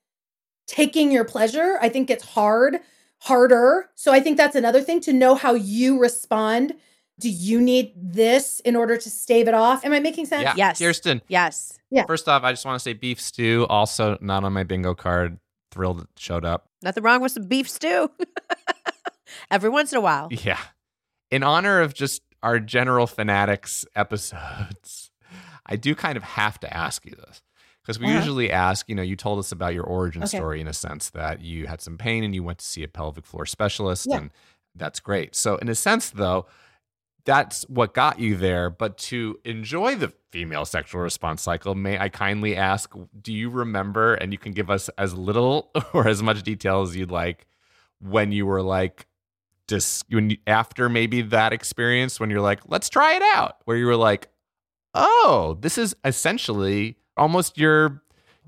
taking 0.66 1.12
your 1.12 1.24
pleasure. 1.24 1.78
I 1.80 1.88
think 1.88 2.10
it's 2.10 2.24
hard, 2.24 2.80
harder. 3.20 3.90
So 3.94 4.12
I 4.12 4.20
think 4.20 4.36
that's 4.36 4.56
another 4.56 4.80
thing 4.82 5.00
to 5.02 5.12
know 5.12 5.34
how 5.34 5.54
you 5.54 5.98
respond. 5.98 6.74
Do 7.20 7.28
you 7.30 7.60
need 7.60 7.92
this 7.96 8.60
in 8.60 8.74
order 8.74 8.96
to 8.96 9.10
stave 9.10 9.46
it 9.46 9.54
off? 9.54 9.84
Am 9.84 9.92
I 9.92 10.00
making 10.00 10.26
sense? 10.26 10.42
Yeah. 10.42 10.54
Yes. 10.56 10.78
Kirsten, 10.78 11.22
yes. 11.28 11.78
Yeah. 11.90 12.04
first 12.06 12.28
off, 12.28 12.42
I 12.42 12.50
just 12.52 12.64
want 12.64 12.74
to 12.76 12.82
say 12.82 12.92
beef 12.92 13.20
stew, 13.20 13.66
also 13.68 14.18
not 14.20 14.42
on 14.44 14.52
my 14.52 14.64
bingo 14.64 14.94
card. 14.94 15.38
Thrilled 15.70 16.00
it 16.02 16.08
showed 16.16 16.44
up. 16.44 16.68
Nothing 16.82 17.02
wrong 17.04 17.20
with 17.20 17.32
some 17.32 17.46
beef 17.46 17.68
stew. 17.68 18.10
Every 19.50 19.70
once 19.70 19.92
in 19.92 19.98
a 19.98 20.00
while. 20.00 20.28
Yeah. 20.30 20.58
In 21.30 21.42
honor 21.42 21.80
of 21.80 21.94
just 21.94 22.22
our 22.42 22.58
general 22.60 23.06
Fanaddicts 23.06 23.84
episodes, 23.96 25.10
I 25.66 25.76
do 25.76 25.94
kind 25.94 26.16
of 26.16 26.22
have 26.22 26.60
to 26.60 26.76
ask 26.76 27.04
you 27.04 27.12
this. 27.12 27.42
Because 27.82 27.98
we 27.98 28.06
Uh-huh. 28.06 28.16
usually 28.18 28.50
ask, 28.50 28.88
you 28.88 28.94
know, 28.94 29.02
you 29.02 29.14
told 29.16 29.38
us 29.38 29.52
about 29.52 29.74
your 29.74 29.84
origin 29.84 30.22
Okay. 30.22 30.36
story 30.38 30.60
in 30.60 30.68
a 30.68 30.72
sense 30.72 31.10
that 31.10 31.40
you 31.42 31.66
had 31.66 31.80
some 31.82 31.98
pain 31.98 32.24
and 32.24 32.34
you 32.34 32.42
went 32.42 32.58
to 32.58 32.64
see 32.64 32.82
a 32.82 32.88
pelvic 32.88 33.26
floor 33.26 33.44
specialist, 33.46 34.06
Yeah. 34.08 34.16
and 34.18 34.30
that's 34.74 35.00
great. 35.00 35.34
So, 35.34 35.56
in 35.56 35.68
a 35.68 35.74
sense, 35.74 36.08
though, 36.10 36.46
that's 37.24 37.62
what 37.68 37.94
got 37.94 38.18
you 38.18 38.36
there. 38.36 38.70
But 38.70 38.98
to 38.98 39.38
enjoy 39.44 39.96
the 39.96 40.12
female 40.30 40.64
sexual 40.64 41.00
response 41.00 41.42
cycle, 41.42 41.74
may 41.74 41.98
I 41.98 42.08
kindly 42.08 42.56
ask, 42.56 42.92
do 43.20 43.32
you 43.32 43.50
remember, 43.50 44.14
and 44.14 44.32
you 44.32 44.38
can 44.38 44.52
give 44.52 44.70
us 44.70 44.88
as 44.98 45.14
little 45.14 45.70
or 45.92 46.08
as 46.08 46.22
much 46.22 46.42
detail 46.42 46.82
as 46.82 46.94
you'd 46.94 47.10
like, 47.10 47.46
when 48.00 48.32
you 48.32 48.46
were 48.46 48.62
like, 48.62 49.06
dis- 49.66 50.04
when 50.10 50.30
you, 50.30 50.36
after 50.46 50.88
maybe 50.88 51.22
that 51.22 51.52
experience, 51.52 52.20
when 52.20 52.30
you're 52.30 52.40
like, 52.40 52.60
let's 52.66 52.88
try 52.88 53.14
it 53.14 53.22
out, 53.34 53.56
where 53.64 53.76
you 53.76 53.86
were 53.86 53.96
like, 53.96 54.28
oh, 54.94 55.56
this 55.60 55.78
is 55.78 55.96
essentially 56.04 56.96
almost 57.16 57.58
your 57.58 58.02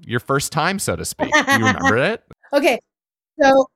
your 0.05 0.21
first 0.21 0.53
time, 0.53 0.79
so 0.79 0.95
to 0.95 1.05
speak. 1.07 1.33
Do 1.33 1.53
you 1.53 1.67
remember 1.67 1.97
it? 2.13 2.23
Okay. 2.53 2.79
So 3.41 3.67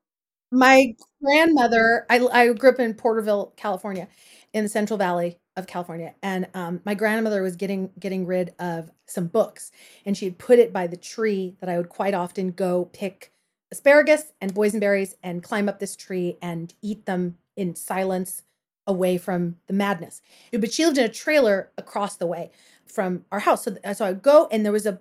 my 0.50 0.94
grandmother, 1.22 2.06
I, 2.10 2.18
I 2.32 2.52
grew 2.52 2.70
up 2.70 2.78
in 2.78 2.94
Porterville, 2.94 3.52
California, 3.56 4.08
in 4.52 4.64
the 4.64 4.68
Central 4.68 4.98
Valley 4.98 5.38
of 5.56 5.66
California, 5.66 6.14
and 6.22 6.48
um, 6.54 6.80
my 6.84 6.94
grandmother 6.94 7.42
was 7.42 7.56
getting 7.56 7.90
getting 7.98 8.26
rid 8.26 8.54
of 8.58 8.90
some 9.06 9.26
books, 9.26 9.70
and 10.04 10.16
she 10.16 10.24
had 10.24 10.38
put 10.38 10.58
it 10.58 10.72
by 10.72 10.86
the 10.86 10.96
tree 10.96 11.56
that 11.60 11.68
I 11.68 11.76
would 11.76 11.88
quite 11.88 12.14
often 12.14 12.50
go 12.52 12.86
pick 12.86 13.32
asparagus 13.72 14.32
and 14.40 14.54
boysenberries 14.54 15.14
and 15.22 15.42
climb 15.42 15.68
up 15.68 15.78
this 15.78 15.94
tree 15.94 16.36
and 16.42 16.74
eat 16.82 17.06
them 17.06 17.36
in 17.56 17.74
silence 17.74 18.42
away 18.86 19.18
from 19.18 19.56
the 19.66 19.72
madness. 19.72 20.22
But 20.52 20.72
she 20.72 20.84
lived 20.84 20.98
in 20.98 21.04
a 21.04 21.08
trailer 21.08 21.70
across 21.78 22.16
the 22.16 22.26
way 22.26 22.50
from 22.86 23.24
our 23.30 23.40
house, 23.40 23.64
so 23.64 23.76
so 23.92 24.04
I 24.04 24.10
would 24.10 24.22
go, 24.22 24.48
and 24.50 24.64
there 24.64 24.72
was 24.72 24.86
a 24.86 25.00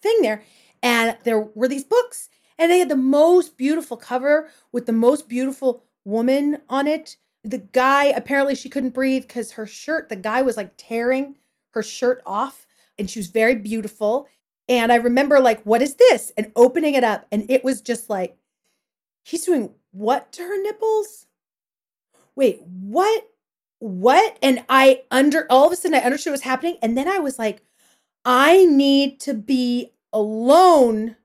thing 0.00 0.22
there, 0.22 0.42
and 0.82 1.16
there 1.24 1.40
were 1.40 1.68
these 1.68 1.84
books 1.84 2.28
and 2.58 2.70
they 2.70 2.78
had 2.78 2.88
the 2.88 2.96
most 2.96 3.56
beautiful 3.56 3.96
cover 3.96 4.48
with 4.72 4.86
the 4.86 4.92
most 4.92 5.28
beautiful 5.28 5.84
woman 6.04 6.58
on 6.68 6.86
it. 6.86 7.16
The 7.46 7.58
guy, 7.58 8.06
apparently, 8.06 8.56
she 8.56 8.68
couldn't 8.68 8.94
breathe 8.94 9.22
because 9.22 9.52
her 9.52 9.66
shirt, 9.66 10.08
the 10.08 10.16
guy 10.16 10.42
was 10.42 10.56
like 10.56 10.72
tearing 10.76 11.36
her 11.74 11.82
shirt 11.82 12.22
off, 12.26 12.66
and 12.98 13.08
she 13.08 13.20
was 13.20 13.28
very 13.28 13.54
beautiful. 13.54 14.26
And 14.68 14.90
I 14.90 14.96
remember, 14.96 15.38
like, 15.38 15.62
what 15.62 15.80
is 15.80 15.94
this? 15.94 16.32
And 16.36 16.50
opening 16.56 16.94
it 16.94 17.04
up, 17.04 17.26
and 17.30 17.48
it 17.48 17.62
was 17.62 17.80
just 17.80 18.10
like, 18.10 18.36
he's 19.24 19.44
doing 19.44 19.70
what 19.92 20.32
to 20.32 20.42
her 20.42 20.60
nipples? 20.60 21.26
Wait, 22.34 22.62
what? 22.62 23.28
What? 23.78 24.38
And 24.42 24.64
I 24.68 25.02
under 25.10 25.46
all 25.48 25.66
of 25.66 25.72
a 25.72 25.76
sudden 25.76 25.98
I 25.98 26.02
understood 26.02 26.32
what 26.32 26.34
was 26.34 26.42
happening. 26.42 26.78
And 26.82 26.96
then 26.96 27.08
I 27.08 27.18
was 27.18 27.38
like, 27.38 27.62
I 28.24 28.66
need 28.66 29.20
to 29.20 29.34
be 29.34 29.92
alone 30.12 31.16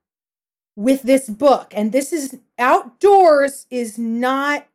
with 0.76 1.03
this 1.03 1.30
book. 1.30 1.74
And 1.76 1.91
this 1.91 2.13
is 2.13 2.39
outdoors 2.57 3.67
is 3.69 3.97
not 3.97 4.67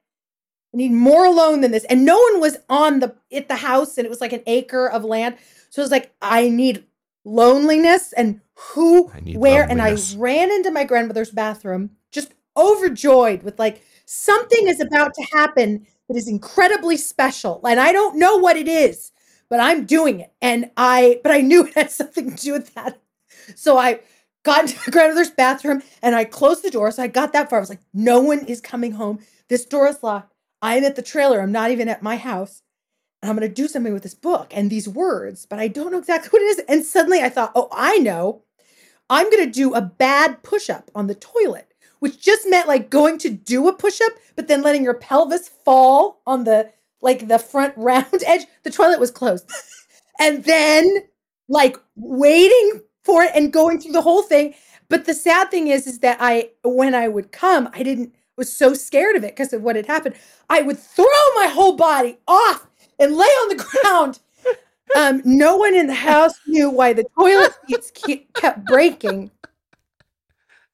need 0.77 0.93
more 0.93 1.25
alone 1.25 1.63
than 1.63 1.73
this. 1.73 1.85
And 1.85 2.05
no 2.05 2.19
one 2.19 2.41
was 2.41 2.59
on 2.69 3.01
the 3.01 3.17
at 3.33 3.49
the 3.49 3.57
house, 3.57 3.97
and 3.99 4.07
it 4.07 4.11
was 4.11 4.21
like 4.21 4.33
an 4.33 4.43
acre 4.47 4.87
of 4.89 5.05
land. 5.05 5.37
So 5.71 5.81
it 5.81 5.85
was 5.85 5.91
like, 5.91 6.15
I 6.23 6.49
need 6.49 6.85
loneliness 7.25 8.13
and 8.13 8.41
who 8.55 9.09
where 9.35 9.67
loneliness. 9.67 10.13
and 10.13 10.19
I 10.19 10.21
ran 10.21 10.51
into 10.53 10.71
my 10.71 10.85
grandmother's 10.85 11.31
bathroom 11.31 11.91
just 12.13 12.33
overjoyed 12.57 13.43
with 13.43 13.59
like 13.59 13.83
something 14.05 14.69
is 14.69 14.81
about 14.81 15.13
to 15.15 15.27
happen 15.33 15.87
that 16.09 16.17
is 16.17 16.29
incredibly 16.29 16.97
special. 16.97 17.61
And 17.67 17.81
I 17.81 17.93
don't 17.93 18.17
know 18.17 18.37
what 18.37 18.57
it 18.57 18.69
is, 18.69 19.11
but 19.49 19.61
I'm 19.61 19.85
doing 19.85 20.21
it. 20.21 20.33
And 20.41 20.71
I 20.77 21.21
but 21.23 21.33
I 21.33 21.41
knew 21.41 21.67
it 21.67 21.75
had 21.75 21.91
something 21.91 22.37
to 22.37 22.43
do 22.43 22.53
with 22.53 22.75
that. 22.75 23.01
So 23.57 23.77
I 23.77 24.01
got 24.45 24.63
into 24.63 24.77
my 24.77 24.93
grandmother's 24.93 25.31
bathroom 25.31 25.83
and 26.03 26.15
I 26.15 26.25
closed 26.25 26.63
the 26.63 26.71
door. 26.71 26.91
So 26.91 27.03
I 27.03 27.09
got 27.09 27.33
that 27.33 27.51
far. 27.51 27.59
I 27.59 27.61
was 27.61 27.71
like, 27.71 27.83
no 27.93 28.21
one 28.21 28.47
is 28.47 28.61
coming 28.61 28.93
home. 28.93 29.19
This 29.49 29.65
door 29.65 29.89
is 29.89 30.03
locked. 30.03 30.36
I'm 30.67 30.83
at 30.83 30.97
the 30.97 31.03
trailer. 31.03 31.41
I'm 31.41 31.53
not 31.53 31.71
even 31.71 31.89
at 31.89 32.03
my 32.03 32.17
house. 32.17 32.63
And 33.23 33.31
I'm 33.31 33.37
going 33.37 33.49
to 33.49 33.55
do 33.55 33.69
something 33.69 33.93
with 33.93 34.03
this 34.03 34.17
book 34.17 34.53
and 34.53 34.69
these 34.69 34.89
words, 34.89 35.47
but 35.47 35.61
I 35.61 35.69
don't 35.69 35.93
know 35.93 35.99
exactly 35.99 36.29
what 36.29 36.43
it 36.43 36.59
is. 36.59 36.65
And 36.69 36.85
suddenly 36.85 37.23
I 37.23 37.29
thought, 37.29 37.53
oh, 37.55 37.69
I 37.71 37.99
know. 37.99 38.43
I'm 39.09 39.31
going 39.31 39.47
to 39.47 39.51
do 39.51 39.75
a 39.75 39.81
bad 39.81 40.43
push 40.43 40.69
up 40.69 40.91
on 40.93 41.07
the 41.07 41.15
toilet, 41.15 41.73
which 42.01 42.21
just 42.21 42.49
meant 42.49 42.67
like 42.67 42.91
going 42.91 43.17
to 43.19 43.31
do 43.31 43.69
a 43.69 43.73
push 43.73 44.01
up, 44.01 44.13
but 44.35 44.49
then 44.49 44.63
letting 44.63 44.83
your 44.83 44.95
pelvis 44.95 45.49
fall 45.49 46.21
on 46.27 46.43
the 46.43 46.73
like 47.01 47.29
the 47.29 47.39
front 47.39 47.73
round 47.77 48.25
edge. 48.27 48.47
The 48.65 48.71
toilet 48.71 48.99
was 48.99 49.13
closed. 49.13 49.49
and 50.19 50.43
then 50.43 50.85
like 51.49 51.77
waiting 51.95 52.83
for 53.05 53.23
it 53.23 53.31
and 53.37 53.53
going 53.53 53.81
through 53.81 53.93
the 53.93 54.03
whole 54.03 54.23
thing. 54.23 54.55
But 54.89 55.05
the 55.05 55.15
sad 55.15 55.53
thing 55.53 55.69
is, 55.69 55.87
is 55.87 56.01
that 56.01 56.19
I, 56.21 56.51
when 56.65 56.93
I 56.93 57.07
would 57.07 57.31
come, 57.31 57.69
I 57.73 57.85
didn't, 57.85 58.15
was 58.37 58.55
so 58.55 58.75
scared 58.75 59.17
of 59.17 59.25
it 59.25 59.35
because 59.37 59.53
of 59.53 59.63
what 59.63 59.77
had 59.77 59.87
happened. 59.87 60.17
I 60.51 60.63
would 60.63 60.79
throw 60.79 61.05
my 61.37 61.49
whole 61.49 61.77
body 61.77 62.19
off 62.29 62.67
and 62.99 63.17
lay 63.17 63.25
on 63.27 63.57
the 63.57 63.65
ground. 63.83 64.19
Um, 64.97 65.23
no 65.25 65.57
one 65.57 65.75
in 65.75 65.89
the 65.89 65.95
house 65.95 66.35
knew 66.47 66.71
why 66.71 66.93
the 66.95 67.07
toilet 67.19 67.53
seats 67.69 67.91
ke- 67.93 68.33
kept 68.35 68.67
breaking. 68.67 69.31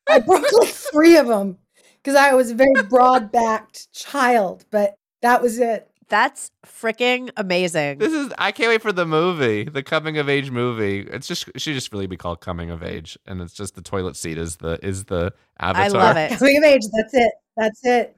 I 0.08 0.20
broke 0.20 0.52
like 0.52 0.74
three 0.74 1.16
of 1.16 1.26
them 1.28 1.58
because 2.02 2.16
I 2.16 2.34
was 2.34 2.50
a 2.50 2.54
very 2.54 2.82
broad 2.82 3.32
backed 3.32 3.92
child, 3.92 4.64
but 4.70 4.94
that 5.22 5.42
was 5.42 5.58
it. 5.58 5.90
That's 6.12 6.50
freaking 6.66 7.30
amazing. 7.38 7.96
This 7.96 8.12
is 8.12 8.34
I 8.36 8.52
can't 8.52 8.68
wait 8.68 8.82
for 8.82 8.92
the 8.92 9.06
movie, 9.06 9.64
the 9.64 9.82
coming 9.82 10.18
of 10.18 10.28
age 10.28 10.50
movie. 10.50 11.00
It's 11.10 11.26
just 11.26 11.48
it 11.54 11.62
should 11.62 11.72
just 11.72 11.90
really 11.90 12.06
be 12.06 12.18
called 12.18 12.42
coming 12.42 12.68
of 12.70 12.82
age, 12.82 13.16
and 13.26 13.40
it's 13.40 13.54
just 13.54 13.76
the 13.76 13.80
toilet 13.80 14.14
seat 14.14 14.36
is 14.36 14.56
the 14.56 14.78
is 14.84 15.06
the 15.06 15.32
avatar. 15.58 15.84
I 15.84 15.88
love 15.88 16.16
it. 16.18 16.32
Coming 16.38 16.58
of 16.58 16.64
age. 16.64 16.82
That's 16.92 17.14
it. 17.14 17.32
That's 17.56 17.80
it. 17.86 18.16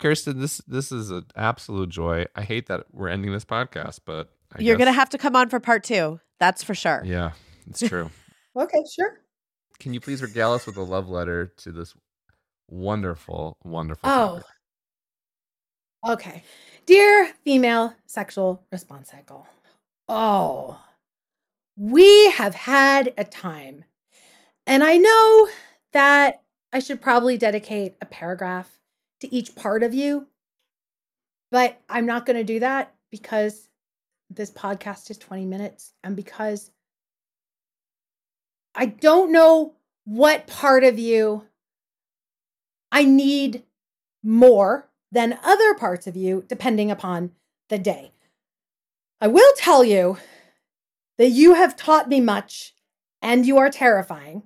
Kirsten, 0.00 0.40
this 0.40 0.58
this 0.66 0.90
is 0.90 1.12
an 1.12 1.26
absolute 1.36 1.90
joy. 1.90 2.24
I 2.34 2.42
hate 2.42 2.66
that 2.66 2.86
we're 2.90 3.08
ending 3.08 3.30
this 3.30 3.44
podcast, 3.44 4.00
but 4.04 4.30
I 4.52 4.60
You're 4.60 4.74
guess- 4.76 4.86
gonna 4.86 4.96
have 4.96 5.10
to 5.10 5.18
come 5.18 5.36
on 5.36 5.48
for 5.48 5.60
part 5.60 5.84
two. 5.84 6.18
That's 6.40 6.64
for 6.64 6.74
sure. 6.74 7.02
Yeah, 7.04 7.30
it's 7.70 7.80
true. 7.88 8.10
Okay, 8.56 8.82
sure. 8.92 9.20
Can 9.78 9.94
you 9.94 10.00
please 10.00 10.20
regale 10.22 10.54
us 10.54 10.66
with 10.66 10.76
a 10.76 10.82
love 10.82 11.08
letter 11.08 11.52
to 11.58 11.70
this 11.70 11.94
wonderful, 12.68 13.56
wonderful? 13.62 14.10
Oh. 14.10 14.26
topic? 14.38 14.44
Okay. 16.06 16.42
Dear 16.86 17.32
female 17.44 17.94
sexual 18.06 18.62
response 18.70 19.10
cycle. 19.10 19.46
Oh, 20.08 20.80
we 21.76 22.30
have 22.30 22.54
had 22.54 23.12
a 23.18 23.24
time. 23.24 23.84
And 24.66 24.82
I 24.82 24.96
know 24.96 25.48
that 25.92 26.42
I 26.72 26.78
should 26.78 27.00
probably 27.00 27.38
dedicate 27.38 27.96
a 28.00 28.06
paragraph 28.06 28.70
to 29.20 29.34
each 29.34 29.54
part 29.54 29.82
of 29.82 29.94
you, 29.94 30.26
but 31.50 31.80
I'm 31.88 32.06
not 32.06 32.26
going 32.26 32.36
to 32.36 32.44
do 32.44 32.60
that 32.60 32.94
because 33.10 33.68
this 34.30 34.50
podcast 34.50 35.10
is 35.10 35.18
20 35.18 35.46
minutes 35.46 35.92
and 36.04 36.14
because 36.14 36.70
I 38.74 38.86
don't 38.86 39.32
know 39.32 39.74
what 40.04 40.46
part 40.46 40.84
of 40.84 40.98
you 40.98 41.44
I 42.90 43.04
need 43.04 43.64
more 44.22 44.87
than 45.10 45.38
other 45.42 45.74
parts 45.74 46.06
of 46.06 46.16
you, 46.16 46.44
depending 46.48 46.90
upon 46.90 47.32
the 47.68 47.78
day. 47.78 48.12
I 49.20 49.26
will 49.26 49.52
tell 49.56 49.84
you 49.84 50.18
that 51.16 51.30
you 51.30 51.54
have 51.54 51.76
taught 51.76 52.08
me 52.08 52.20
much 52.20 52.74
and 53.20 53.46
you 53.46 53.58
are 53.58 53.70
terrifying. 53.70 54.44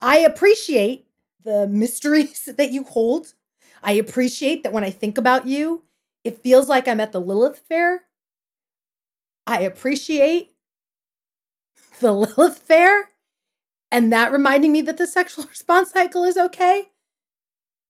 I 0.00 0.18
appreciate 0.18 1.06
the 1.42 1.66
mysteries 1.70 2.48
that 2.56 2.70
you 2.70 2.84
hold. 2.84 3.34
I 3.82 3.92
appreciate 3.92 4.62
that 4.62 4.72
when 4.72 4.84
I 4.84 4.90
think 4.90 5.18
about 5.18 5.46
you, 5.46 5.84
it 6.22 6.42
feels 6.42 6.68
like 6.68 6.86
I'm 6.86 7.00
at 7.00 7.12
the 7.12 7.20
Lilith 7.20 7.58
Fair. 7.58 8.02
I 9.46 9.62
appreciate 9.62 10.52
the 11.98 12.12
Lilith 12.36 12.58
Fair 12.58 13.10
and 13.90 14.12
that 14.12 14.32
reminding 14.32 14.72
me 14.72 14.80
that 14.82 14.96
the 14.98 15.06
sexual 15.06 15.44
response 15.48 15.90
cycle 15.90 16.24
is 16.24 16.36
okay. 16.36 16.89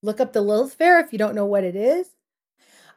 Look 0.03 0.21
up 0.21 0.33
the 0.33 0.41
Lilith 0.41 0.75
Fair 0.75 0.99
if 1.01 1.13
you 1.13 1.19
don't 1.19 1.35
know 1.35 1.47
what 1.47 1.65
it 1.65 1.77
is. 1.77 2.09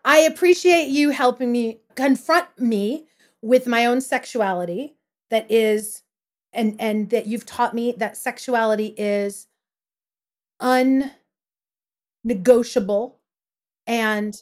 I 0.06 0.20
appreciate 0.20 0.88
you 0.88 1.12
helping 1.12 1.52
me 1.52 1.80
confront 1.96 2.48
me 2.60 3.08
with 3.42 3.68
my 3.68 3.86
own 3.86 4.02
sexuality 4.02 4.96
that 5.30 5.50
is 5.52 6.04
and 6.52 6.76
and 6.80 7.10
that 7.10 7.26
you've 7.26 7.46
taught 7.46 7.74
me 7.74 7.94
that 7.98 8.18
sexuality 8.18 8.94
is 8.98 9.48
unnegotiable. 12.26 13.18
And 13.86 14.36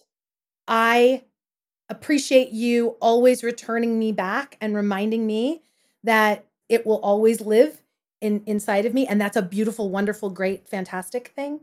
I 0.68 1.24
appreciate 1.89 2.51
you 2.51 2.97
always 3.01 3.43
returning 3.43 3.97
me 3.99 4.12
back 4.12 4.57
and 4.62 4.76
reminding 4.76 5.26
me 5.26 5.64
that 6.03 6.45
it 6.70 6.86
will 6.86 6.99
always 7.01 7.41
live 7.41 7.82
in 8.22 8.43
inside 8.45 8.86
of 8.86 8.93
me. 8.93 9.07
And 9.07 9.20
that's 9.20 9.38
a 9.38 9.41
beautiful 9.41 9.89
wonderful 9.89 10.30
great 10.30 10.68
fantastic 10.68 11.30
thing 11.30 11.62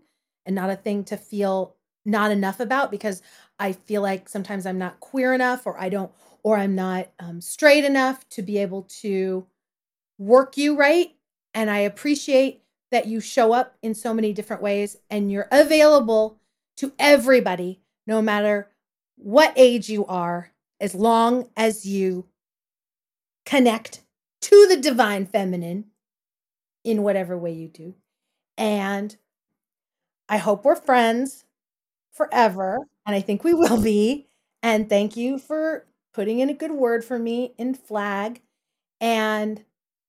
and 0.49 0.55
not 0.55 0.71
a 0.71 0.77
thing 0.77 1.05
to 1.05 1.17
feel 1.17 1.77
not 2.07 2.31
enough 2.31 2.59
about 2.59 2.91
because 2.91 3.23
I 3.59 3.73
feel 3.73 4.01
like 4.01 4.29
sometimes 4.29 4.65
I'm 4.65 4.79
not 4.79 4.99
queer 4.99 5.35
enough 5.35 5.67
or 5.67 5.79
I 5.79 5.91
don't 5.91 6.11
or 6.43 6.57
I'm 6.57 6.75
not 6.75 7.11
um, 7.21 7.43
straight 7.43 7.85
enough 7.85 8.27
to 8.31 8.43
be 8.43 8.59
able 8.59 8.85
to 9.03 9.47
work 10.19 10.57
you 10.57 10.75
right 10.75 11.15
and 11.53 11.71
I 11.71 11.81
appreciate 11.81 12.63
that 12.91 13.07
you 13.07 13.21
show 13.21 13.53
up 13.53 13.77
in 13.83 13.95
so 13.95 14.15
many 14.15 14.33
different 14.33 14.63
ways 14.63 14.97
and 15.11 15.31
you're 15.31 15.49
available 15.53 16.41
to 16.79 16.93
everybody 16.99 17.83
no 18.07 18.23
matter 18.23 18.71
what 19.17 19.53
age 19.55 19.91
you 19.91 20.07
are 20.07 20.53
as 20.81 20.95
long 20.95 21.51
as 21.57 21.85
you 21.85 22.25
connect 23.45 24.03
to 24.41 24.67
the 24.69 24.77
divine 24.77 25.27
feminine 25.27 25.85
in 26.85 27.03
whatever 27.03 27.37
way 27.37 27.53
you 27.53 27.69
do. 27.69 27.95
And 28.57 29.15
I 30.29 30.37
hope 30.39 30.65
we're 30.65 30.77
friends 30.77 31.45
forever. 32.13 32.79
And 33.07 33.15
I 33.15 33.21
think 33.21 33.45
we 33.45 33.55
will 33.55 33.81
be. 33.81 34.29
And 34.63 34.89
thank 34.89 35.17
you 35.17 35.39
for 35.39 35.87
putting 36.13 36.41
in 36.41 36.51
a 36.51 36.55
good 36.55 36.73
word 36.73 37.05
for 37.05 37.19
me 37.19 37.55
in 37.57 37.75
flag. 37.75 38.43
And 39.01 39.65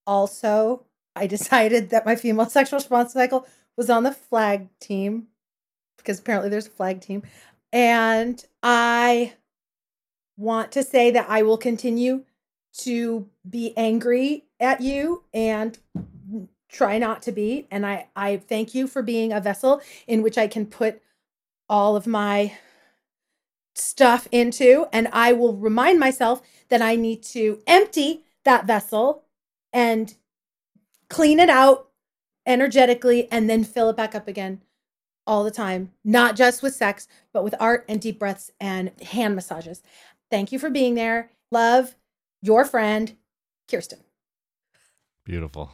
also, 0.05 0.85
I 1.15 1.27
decided 1.35 1.91
that 1.91 2.05
my 2.05 2.15
female 2.15 2.45
sexual 2.49 2.77
response 2.77 3.13
cycle 3.13 3.47
was 3.77 3.89
on 3.89 4.03
the 4.03 4.11
flag 4.11 4.67
team 4.79 5.27
because 5.97 6.19
apparently 6.19 6.49
there's 6.49 6.67
a 6.67 6.71
flag 6.71 7.01
team. 7.01 7.23
And 7.71 8.43
I 8.63 9.33
want 10.37 10.71
to 10.71 10.83
say 10.83 11.11
that 11.11 11.29
I 11.29 11.43
will 11.43 11.57
continue 11.57 12.23
to 12.79 13.29
be 13.47 13.73
angry 13.77 14.45
at 14.59 14.81
you 14.81 15.23
and 15.33 15.77
try 16.69 16.97
not 16.97 17.21
to 17.21 17.31
be 17.31 17.67
and 17.71 17.85
i 17.85 18.07
i 18.15 18.37
thank 18.37 18.73
you 18.73 18.87
for 18.87 19.01
being 19.01 19.33
a 19.33 19.41
vessel 19.41 19.81
in 20.07 20.21
which 20.21 20.37
i 20.37 20.47
can 20.47 20.65
put 20.65 21.01
all 21.67 21.95
of 21.95 22.07
my 22.07 22.53
stuff 23.75 24.27
into 24.31 24.87
and 24.91 25.07
i 25.11 25.31
will 25.31 25.55
remind 25.55 25.99
myself 25.99 26.41
that 26.69 26.81
i 26.81 26.95
need 26.95 27.23
to 27.23 27.61
empty 27.67 28.23
that 28.45 28.65
vessel 28.65 29.23
and 29.73 30.15
clean 31.09 31.39
it 31.39 31.49
out 31.49 31.89
energetically 32.45 33.31
and 33.31 33.49
then 33.49 33.63
fill 33.63 33.89
it 33.89 33.97
back 33.97 34.15
up 34.15 34.27
again 34.27 34.61
all 35.27 35.43
the 35.43 35.51
time 35.51 35.91
not 36.03 36.35
just 36.35 36.63
with 36.63 36.73
sex 36.73 37.07
but 37.33 37.43
with 37.43 37.55
art 37.59 37.85
and 37.87 38.01
deep 38.01 38.19
breaths 38.19 38.51
and 38.59 38.91
hand 39.01 39.35
massages. 39.35 39.81
Thank 40.29 40.51
you 40.51 40.59
for 40.59 40.69
being 40.69 40.95
there. 40.95 41.31
Love 41.51 41.95
your 42.41 42.65
friend 42.65 43.15
kirsten. 43.69 43.99
Beautiful. 45.23 45.73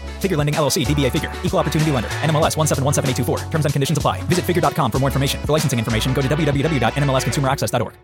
Figure 0.21 0.37
Lending 0.37 0.53
LLC, 0.53 0.85
DBA 0.85 1.11
Figure, 1.11 1.33
Equal 1.43 1.59
Opportunity 1.59 1.89
Lender, 1.89 2.09
NMLS 2.21 2.55
1717824. 2.55 3.49
Terms 3.49 3.65
and 3.65 3.73
conditions 3.73 3.97
apply. 3.97 4.21
Visit 4.23 4.45
figure.com 4.45 4.91
for 4.91 4.99
more 4.99 5.09
information. 5.09 5.41
For 5.41 5.53
licensing 5.53 5.79
information, 5.79 6.13
go 6.13 6.21
to 6.21 6.27
www.nmlsconsumeraccess.org. 6.27 7.97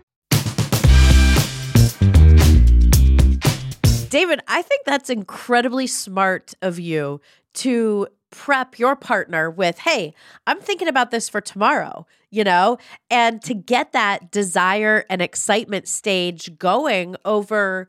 David, 4.10 4.40
I 4.48 4.62
think 4.62 4.86
that's 4.86 5.10
incredibly 5.10 5.86
smart 5.86 6.54
of 6.62 6.78
you 6.78 7.20
to 7.54 8.08
prep 8.30 8.78
your 8.78 8.96
partner 8.96 9.50
with, 9.50 9.78
hey, 9.80 10.14
I'm 10.46 10.60
thinking 10.60 10.88
about 10.88 11.10
this 11.10 11.28
for 11.28 11.40
tomorrow, 11.40 12.06
you 12.30 12.44
know, 12.44 12.78
and 13.10 13.42
to 13.42 13.54
get 13.54 13.92
that 13.92 14.30
desire 14.30 15.04
and 15.10 15.20
excitement 15.20 15.88
stage 15.88 16.58
going 16.58 17.16
over 17.24 17.88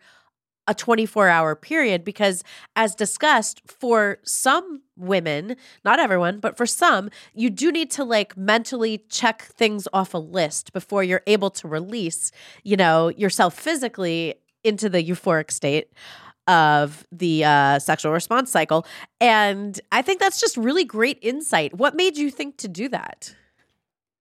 a 0.69 0.73
24 0.75 1.27
hour 1.27 1.55
period 1.55 2.05
because, 2.05 2.43
as 2.75 2.93
discussed, 2.93 3.61
for 3.65 4.19
some 4.23 4.83
women, 4.95 5.55
not 5.83 5.99
everyone, 5.99 6.39
but 6.39 6.55
for 6.55 6.67
some, 6.67 7.09
you 7.33 7.49
do 7.49 7.71
need 7.71 7.89
to 7.89 8.03
like 8.03 8.37
mentally 8.37 8.99
check 9.09 9.41
things 9.41 9.87
off 9.91 10.13
a 10.13 10.19
list 10.19 10.71
before 10.71 11.03
you're 11.03 11.23
able 11.25 11.49
to 11.49 11.67
release, 11.67 12.31
you 12.63 12.77
know, 12.77 13.09
yourself 13.09 13.59
physically 13.59 14.35
into 14.63 14.89
the 14.89 15.03
euphoric 15.03 15.49
state 15.49 15.91
of 16.47 17.05
the 17.11 17.43
uh, 17.43 17.79
sexual 17.79 18.11
response 18.11 18.51
cycle. 18.51 18.85
And 19.19 19.79
I 19.91 20.03
think 20.03 20.19
that's 20.19 20.39
just 20.39 20.55
really 20.55 20.85
great 20.85 21.17
insight. 21.23 21.73
What 21.73 21.95
made 21.95 22.15
you 22.15 22.29
think 22.29 22.57
to 22.57 22.67
do 22.67 22.89
that? 22.89 23.35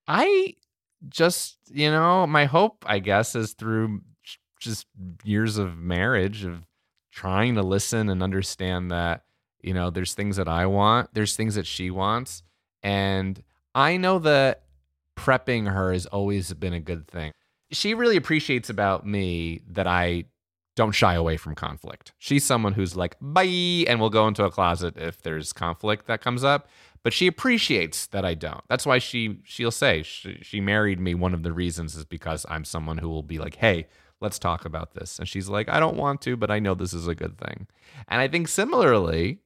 I 0.07 0.55
just, 1.09 1.57
you 1.69 1.91
know, 1.91 2.25
my 2.25 2.45
hope, 2.45 2.83
I 2.87 2.97
guess, 2.97 3.35
is 3.35 3.53
through 3.53 4.01
just 4.59 4.85
years 5.23 5.57
of 5.57 5.77
marriage 5.77 6.43
of 6.43 6.65
trying 7.11 7.55
to 7.55 7.63
listen 7.63 8.09
and 8.09 8.21
understand 8.21 8.91
that, 8.91 9.23
you 9.61 9.73
know, 9.73 9.89
there's 9.89 10.13
things 10.13 10.37
that 10.37 10.47
I 10.47 10.65
want, 10.65 11.09
there's 11.13 11.35
things 11.35 11.55
that 11.55 11.65
she 11.65 11.89
wants. 11.89 12.43
And 12.83 13.41
I 13.73 13.97
know 13.97 14.19
that 14.19 14.63
prepping 15.17 15.71
her 15.71 15.91
has 15.91 16.05
always 16.05 16.53
been 16.53 16.73
a 16.73 16.79
good 16.79 17.07
thing. 17.07 17.31
She 17.71 17.93
really 17.93 18.17
appreciates 18.17 18.69
about 18.69 19.05
me 19.05 19.61
that 19.67 19.87
I 19.87 20.25
don't 20.75 20.93
shy 20.93 21.13
away 21.15 21.35
from 21.35 21.55
conflict. 21.55 22.13
She's 22.17 22.45
someone 22.45 22.73
who's 22.73 22.95
like, 22.95 23.17
bye, 23.19 23.43
and 23.43 23.99
will 23.99 24.09
go 24.09 24.27
into 24.27 24.45
a 24.45 24.49
closet 24.51 24.97
if 24.97 25.21
there's 25.21 25.51
conflict 25.51 26.07
that 26.07 26.21
comes 26.21 26.43
up. 26.43 26.69
But 27.03 27.13
she 27.13 27.27
appreciates 27.27 28.07
that 28.07 28.25
I 28.25 28.33
don't. 28.33 28.61
That's 28.69 28.85
why 28.85 28.97
she 28.97 29.39
she'll 29.43 29.71
say 29.71 30.03
she, 30.03 30.39
she 30.41 30.61
married 30.61 30.99
me. 30.99 31.15
One 31.15 31.33
of 31.33 31.43
the 31.43 31.53
reasons 31.53 31.95
is 31.95 32.05
because 32.05 32.45
I'm 32.49 32.65
someone 32.65 32.97
who 32.97 33.09
will 33.09 33.23
be 33.23 33.39
like, 33.39 33.55
hey, 33.55 33.87
let's 34.21 34.39
talk 34.39 34.65
about 34.65 34.93
this. 34.93 35.19
And 35.19 35.27
she's 35.27 35.49
like, 35.49 35.69
I 35.69 35.79
don't 35.79 35.97
want 35.97 36.21
to, 36.21 36.35
but 36.35 36.51
I 36.51 36.59
know 36.59 36.75
this 36.75 36.93
is 36.93 37.07
a 37.07 37.15
good 37.15 37.37
thing. 37.37 37.67
And 38.07 38.21
I 38.21 38.27
think 38.27 38.47
similarly, 38.47 39.39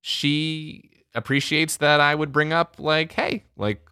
she 0.00 0.90
appreciates 1.14 1.76
that 1.78 2.00
I 2.00 2.14
would 2.14 2.32
bring 2.32 2.52
up 2.52 2.76
like, 2.78 3.12
hey, 3.12 3.44
like 3.56 3.88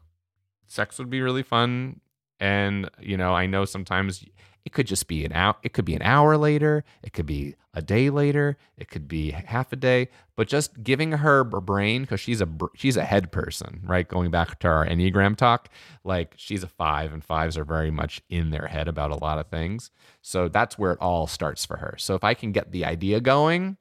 sex 0.66 0.98
would 0.98 1.10
be 1.10 1.20
really 1.20 1.42
fun. 1.42 2.00
And, 2.40 2.90
you 3.00 3.16
know, 3.16 3.34
I 3.34 3.46
know 3.46 3.64
sometimes 3.64 4.24
it 4.64 4.72
could 4.72 4.86
just 4.86 5.08
be 5.08 5.24
an 5.24 5.32
hour, 5.32 5.56
it 5.62 5.72
could 5.72 5.84
be 5.84 5.94
an 5.94 6.02
hour 6.02 6.36
later, 6.36 6.84
it 7.02 7.12
could 7.12 7.26
be 7.26 7.56
a 7.74 7.82
day 7.82 8.10
later, 8.10 8.56
it 8.76 8.88
could 8.88 9.08
be 9.08 9.30
half 9.30 9.72
a 9.72 9.76
day, 9.76 10.08
but 10.36 10.46
just 10.46 10.82
giving 10.82 11.12
her 11.12 11.42
brain 11.42 12.02
because 12.02 12.20
she's 12.20 12.40
a 12.40 12.48
she's 12.74 12.96
a 12.96 13.04
head 13.04 13.32
person, 13.32 13.80
right? 13.84 14.06
Going 14.06 14.30
back 14.30 14.58
to 14.60 14.68
our 14.68 14.86
Enneagram 14.86 15.36
talk, 15.36 15.68
like 16.04 16.34
she's 16.36 16.62
a 16.62 16.68
5 16.68 17.12
and 17.12 17.24
fives 17.24 17.56
are 17.56 17.64
very 17.64 17.90
much 17.90 18.22
in 18.28 18.50
their 18.50 18.66
head 18.66 18.88
about 18.88 19.10
a 19.10 19.16
lot 19.16 19.38
of 19.38 19.48
things. 19.48 19.90
So 20.20 20.48
that's 20.48 20.78
where 20.78 20.92
it 20.92 21.00
all 21.00 21.26
starts 21.26 21.64
for 21.64 21.78
her. 21.78 21.94
So 21.98 22.14
if 22.14 22.24
I 22.24 22.34
can 22.34 22.52
get 22.52 22.72
the 22.72 22.84
idea 22.84 23.20
going, 23.20 23.78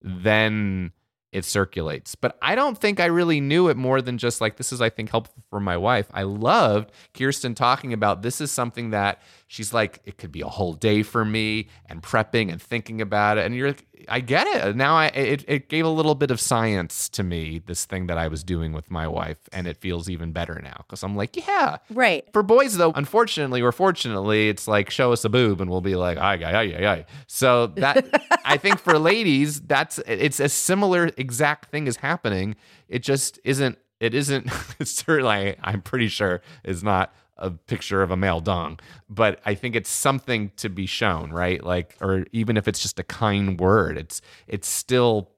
then 0.00 0.92
it 1.32 1.46
circulates. 1.46 2.14
But 2.14 2.36
I 2.42 2.54
don't 2.54 2.76
think 2.76 3.00
I 3.00 3.06
really 3.06 3.40
knew 3.40 3.68
it 3.68 3.76
more 3.76 4.02
than 4.02 4.18
just 4.18 4.40
like 4.40 4.56
this 4.58 4.70
is, 4.70 4.82
I 4.82 4.90
think, 4.90 5.10
helpful 5.10 5.42
for 5.48 5.60
my 5.60 5.78
wife. 5.78 6.06
I 6.12 6.24
loved 6.24 6.92
Kirsten 7.14 7.54
talking 7.54 7.94
about 7.94 8.20
this 8.22 8.40
is 8.40 8.52
something 8.52 8.90
that 8.90 9.20
she's 9.46 9.72
like, 9.72 10.00
it 10.04 10.18
could 10.18 10.30
be 10.30 10.42
a 10.42 10.48
whole 10.48 10.74
day 10.74 11.02
for 11.02 11.24
me 11.24 11.68
and 11.86 12.02
prepping 12.02 12.52
and 12.52 12.60
thinking 12.60 13.00
about 13.00 13.38
it. 13.38 13.46
And 13.46 13.54
you're 13.54 13.74
I 14.08 14.20
get 14.20 14.46
it. 14.46 14.76
Now 14.76 14.96
I 14.96 15.06
it, 15.06 15.44
it 15.48 15.68
gave 15.68 15.84
a 15.84 15.90
little 15.90 16.14
bit 16.14 16.30
of 16.30 16.40
science 16.40 17.08
to 17.10 17.22
me, 17.22 17.62
this 17.66 17.84
thing 17.84 18.06
that 18.06 18.18
I 18.18 18.28
was 18.28 18.42
doing 18.44 18.72
with 18.72 18.90
my 18.90 19.06
wife, 19.06 19.38
and 19.52 19.66
it 19.66 19.76
feels 19.76 20.08
even 20.08 20.32
better 20.32 20.60
now. 20.62 20.84
Cause 20.88 21.02
I'm 21.02 21.16
like, 21.16 21.36
yeah. 21.36 21.78
Right. 21.90 22.24
For 22.32 22.42
boys 22.42 22.76
though, 22.76 22.92
unfortunately 22.94 23.62
or 23.62 23.72
fortunately, 23.72 24.48
it's 24.48 24.66
like 24.68 24.90
show 24.90 25.12
us 25.12 25.24
a 25.24 25.28
boob 25.28 25.60
and 25.60 25.70
we'll 25.70 25.80
be 25.80 25.96
like, 25.96 26.18
ay, 26.18 26.42
ay, 26.42 26.54
ay, 26.54 26.76
ay, 26.76 26.86
ay. 26.86 27.06
So 27.26 27.68
that 27.68 28.06
I 28.44 28.56
think 28.56 28.78
for 28.78 28.98
ladies, 28.98 29.60
that's 29.60 29.98
it's 30.06 30.40
a 30.40 30.48
similar 30.48 31.10
exact 31.16 31.70
thing 31.70 31.86
is 31.86 31.96
happening. 31.96 32.56
It 32.88 33.02
just 33.02 33.38
isn't 33.44 33.78
it 34.00 34.14
isn't 34.14 34.50
certainly 34.82 35.56
I'm 35.62 35.80
pretty 35.80 36.08
sure 36.08 36.42
is 36.64 36.82
not 36.82 37.14
a 37.42 37.50
picture 37.50 38.02
of 38.02 38.10
a 38.10 38.16
male 38.16 38.40
dong, 38.40 38.78
but 39.10 39.40
I 39.44 39.54
think 39.54 39.74
it's 39.76 39.90
something 39.90 40.52
to 40.56 40.70
be 40.70 40.86
shown, 40.86 41.30
right? 41.30 41.62
Like, 41.62 41.96
or 42.00 42.24
even 42.32 42.56
if 42.56 42.68
it's 42.68 42.80
just 42.80 42.98
a 42.98 43.02
kind 43.02 43.60
word, 43.60 43.98
it's 43.98 44.22
it's 44.46 44.68
still 44.68 45.30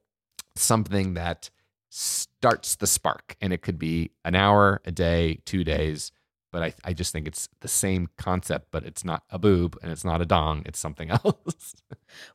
something 0.55 1.15
that 1.15 1.49
starts 1.89 2.75
the 2.75 2.87
spark, 2.87 3.35
and 3.41 3.51
it 3.51 3.61
could 3.61 3.79
be 3.79 4.11
an 4.23 4.35
hour, 4.35 4.81
a 4.85 4.91
day, 4.91 5.39
two 5.45 5.63
days. 5.63 6.11
But 6.51 6.63
I, 6.63 6.73
I 6.85 6.93
just 6.93 7.11
think 7.11 7.27
it's 7.27 7.49
the 7.59 7.67
same 7.67 8.07
concept, 8.17 8.67
but 8.71 8.85
it's 8.85 9.03
not 9.03 9.23
a 9.29 9.37
boob 9.37 9.77
and 9.81 9.91
it's 9.91 10.05
not 10.05 10.21
a 10.21 10.25
dong, 10.25 10.63
it's 10.65 10.79
something 10.79 11.09
else. 11.25 11.75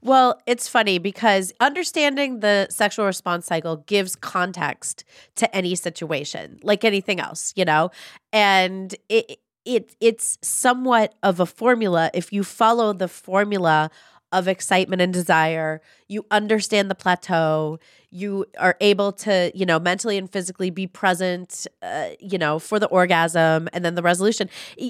well, 0.02 0.42
it's 0.46 0.68
funny 0.68 0.98
because 0.98 1.54
understanding 1.58 2.40
the 2.40 2.66
sexual 2.68 3.06
response 3.06 3.46
cycle 3.46 3.76
gives 3.76 4.16
context 4.16 5.04
to 5.36 5.56
any 5.56 5.74
situation, 5.74 6.60
like 6.62 6.84
anything 6.84 7.18
else, 7.18 7.54
you 7.56 7.64
know? 7.64 7.90
And 8.30 8.94
it 9.08 9.38
it 9.64 9.94
it's 10.00 10.38
somewhat 10.42 11.14
of 11.22 11.40
a 11.40 11.46
formula. 11.46 12.10
If 12.14 12.32
you 12.32 12.44
follow 12.44 12.92
the 12.92 13.08
formula 13.08 13.90
of 14.32 14.46
excitement 14.46 15.02
and 15.02 15.12
desire 15.12 15.80
you 16.06 16.24
understand 16.30 16.88
the 16.88 16.94
plateau 16.94 17.78
you 18.10 18.44
are 18.58 18.76
able 18.80 19.10
to 19.10 19.50
you 19.54 19.66
know 19.66 19.78
mentally 19.78 20.16
and 20.16 20.30
physically 20.30 20.70
be 20.70 20.86
present 20.86 21.66
uh, 21.82 22.10
you 22.20 22.38
know 22.38 22.58
for 22.58 22.78
the 22.78 22.86
orgasm 22.86 23.68
and 23.72 23.84
then 23.84 23.94
the 23.94 24.02
resolution. 24.02 24.48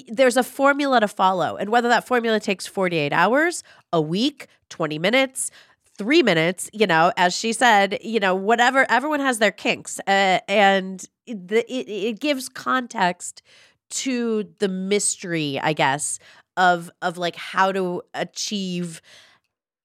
There's 0.08 0.36
a 0.36 0.42
formula 0.42 1.00
to 1.00 1.08
follow 1.08 1.56
and 1.56 1.70
whether 1.70 1.88
that 1.88 2.06
formula 2.06 2.38
takes 2.38 2.66
48 2.66 3.12
hours 3.12 3.62
a 3.92 4.00
week 4.00 4.46
20 4.68 4.98
minutes 4.98 5.50
three 5.96 6.22
minutes 6.22 6.70
you 6.72 6.86
know 6.86 7.12
as 7.16 7.36
she 7.36 7.52
said 7.52 7.98
you 8.02 8.20
know 8.20 8.34
whatever 8.34 8.86
everyone 8.88 9.20
has 9.20 9.38
their 9.38 9.50
kinks 9.50 10.00
uh, 10.06 10.38
and 10.48 11.06
the, 11.26 11.70
it, 11.70 11.88
it 11.88 12.20
gives 12.20 12.48
context 12.48 13.42
to 13.90 14.48
the 14.58 14.68
mystery, 14.68 15.58
I 15.60 15.72
guess, 15.72 16.18
of 16.56 16.90
of 17.02 17.18
like 17.18 17.36
how 17.36 17.72
to 17.72 18.02
achieve 18.14 19.00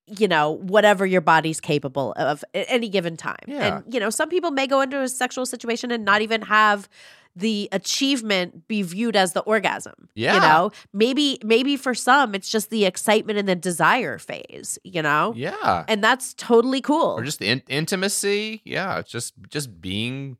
you 0.08 0.28
know 0.28 0.51
whatever 0.51 1.06
your 1.06 1.22
body's 1.22 1.60
capable 1.60 2.14
of 2.14 2.43
at 2.53 2.66
any 2.70 2.89
given 2.89 3.18
time. 3.18 3.38
Yeah. 3.47 3.78
And 3.78 3.93
you 3.93 3.99
know, 3.99 4.10
some 4.10 4.30
people 4.30 4.51
may 4.51 4.68
go 4.68 4.82
into 4.82 5.01
a 5.01 5.10
sexual 5.10 5.45
situation 5.45 5.91
and 5.91 6.06
not 6.06 6.22
even 6.22 6.43
have 6.43 6.88
the 7.36 7.68
achievement 7.72 8.68
be 8.68 8.82
viewed 8.82 9.16
as 9.16 9.34
the 9.34 9.41
orgasm. 9.41 10.08
Yeah. 10.16 10.36
You 10.36 10.39
know, 10.39 10.72
maybe 10.93 11.39
maybe 11.43 11.76
for 11.76 11.93
some 11.93 12.34
it's 12.34 12.49
just 12.49 12.70
the 12.70 12.86
excitement 12.86 13.39
and 13.39 13.47
the 13.47 13.56
desire 13.56 14.18
phase, 14.18 14.80
you 14.84 15.01
know? 15.01 15.34
Yeah. 15.36 15.84
And 15.88 16.03
that's 16.03 16.34
totally 16.36 16.82
cool. 16.82 17.16
Or 17.18 17.24
just 17.24 17.39
the 17.39 17.49
in- 17.49 17.64
intimacy. 17.68 18.62
Yeah. 18.64 18.99
It's 18.99 19.12
just 19.12 19.34
just 19.49 19.82
being 19.82 20.38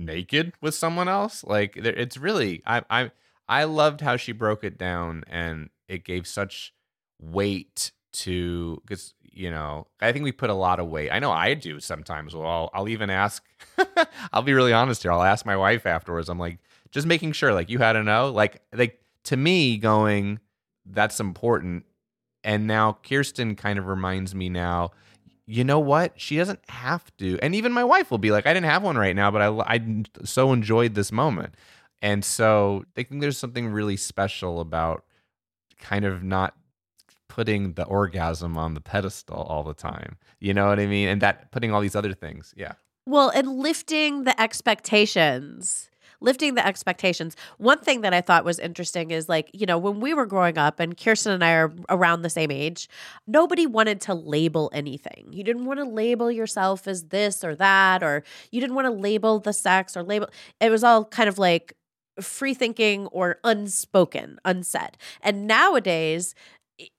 naked 0.00 0.52
with 0.60 0.74
someone 0.74 1.08
else. 1.08 1.44
Like 1.44 1.76
it's 1.76 2.16
really 2.16 2.62
I 2.66 2.82
I 2.90 3.10
I 3.48 3.64
loved 3.64 4.00
how 4.00 4.16
she 4.16 4.32
broke 4.32 4.64
it 4.64 4.78
down 4.78 5.24
and 5.28 5.70
it 5.88 6.04
gave 6.04 6.26
such 6.26 6.72
weight 7.20 7.92
to 8.12 8.80
because 8.82 9.14
you 9.22 9.50
know 9.50 9.86
I 10.00 10.12
think 10.12 10.24
we 10.24 10.32
put 10.32 10.50
a 10.50 10.54
lot 10.54 10.80
of 10.80 10.88
weight. 10.88 11.10
I 11.10 11.18
know 11.18 11.30
I 11.30 11.54
do 11.54 11.78
sometimes. 11.80 12.34
Well, 12.34 12.46
I'll, 12.46 12.70
I'll 12.74 12.88
even 12.88 13.10
ask. 13.10 13.44
I'll 14.32 14.42
be 14.42 14.54
really 14.54 14.72
honest 14.72 15.02
here. 15.02 15.12
I'll 15.12 15.22
ask 15.22 15.46
my 15.46 15.56
wife 15.56 15.86
afterwards. 15.86 16.28
I'm 16.28 16.38
like 16.38 16.58
just 16.90 17.06
making 17.06 17.32
sure 17.32 17.52
like 17.54 17.70
you 17.70 17.78
had 17.78 17.92
to 17.92 18.02
know 18.02 18.30
like 18.30 18.62
like 18.72 19.00
to 19.24 19.36
me 19.36 19.76
going 19.76 20.40
that's 20.86 21.20
important. 21.20 21.84
And 22.42 22.66
now 22.66 22.98
Kirsten 23.06 23.54
kind 23.54 23.78
of 23.78 23.86
reminds 23.86 24.34
me 24.34 24.48
now 24.48 24.92
you 25.50 25.64
know 25.64 25.80
what? 25.80 26.12
She 26.20 26.36
doesn't 26.36 26.60
have 26.68 27.04
to. 27.18 27.38
And 27.42 27.54
even 27.56 27.72
my 27.72 27.82
wife 27.82 28.10
will 28.10 28.18
be 28.18 28.30
like, 28.30 28.46
I 28.46 28.54
didn't 28.54 28.70
have 28.70 28.84
one 28.84 28.96
right 28.96 29.16
now, 29.16 29.32
but 29.32 29.42
I, 29.42 29.74
I 29.74 30.04
so 30.24 30.52
enjoyed 30.52 30.94
this 30.94 31.10
moment. 31.10 31.54
And 32.00 32.24
so 32.24 32.84
I 32.96 33.02
think 33.02 33.20
there's 33.20 33.36
something 33.36 33.68
really 33.68 33.96
special 33.96 34.60
about 34.60 35.04
kind 35.80 36.04
of 36.04 36.22
not 36.22 36.54
putting 37.28 37.72
the 37.72 37.84
orgasm 37.84 38.56
on 38.56 38.74
the 38.74 38.80
pedestal 38.80 39.42
all 39.42 39.64
the 39.64 39.74
time. 39.74 40.18
You 40.38 40.54
know 40.54 40.68
what 40.68 40.78
I 40.78 40.86
mean? 40.86 41.08
And 41.08 41.20
that 41.20 41.50
putting 41.50 41.72
all 41.72 41.80
these 41.80 41.96
other 41.96 42.14
things. 42.14 42.54
Yeah. 42.56 42.74
Well, 43.04 43.30
and 43.30 43.58
lifting 43.58 44.22
the 44.22 44.40
expectations 44.40 45.89
lifting 46.20 46.54
the 46.54 46.66
expectations. 46.66 47.36
One 47.58 47.78
thing 47.78 48.02
that 48.02 48.14
I 48.14 48.20
thought 48.20 48.44
was 48.44 48.58
interesting 48.58 49.10
is 49.10 49.28
like, 49.28 49.50
you 49.52 49.66
know, 49.66 49.78
when 49.78 50.00
we 50.00 50.14
were 50.14 50.26
growing 50.26 50.58
up 50.58 50.80
and 50.80 50.96
Kirsten 50.96 51.32
and 51.32 51.44
I 51.44 51.52
are 51.52 51.72
around 51.88 52.22
the 52.22 52.30
same 52.30 52.50
age, 52.50 52.88
nobody 53.26 53.66
wanted 53.66 54.00
to 54.02 54.14
label 54.14 54.70
anything. 54.72 55.28
You 55.30 55.44
didn't 55.44 55.64
want 55.64 55.80
to 55.80 55.84
label 55.84 56.30
yourself 56.30 56.86
as 56.86 57.04
this 57.04 57.42
or 57.42 57.54
that, 57.56 58.02
or 58.02 58.22
you 58.50 58.60
didn't 58.60 58.76
want 58.76 58.86
to 58.86 58.92
label 58.92 59.38
the 59.38 59.52
sex 59.52 59.96
or 59.96 60.02
label. 60.02 60.28
It 60.60 60.70
was 60.70 60.84
all 60.84 61.04
kind 61.04 61.28
of 61.28 61.38
like 61.38 61.74
free 62.20 62.54
thinking 62.54 63.06
or 63.08 63.38
unspoken, 63.44 64.38
unsaid. 64.44 64.96
And 65.22 65.46
nowadays, 65.46 66.34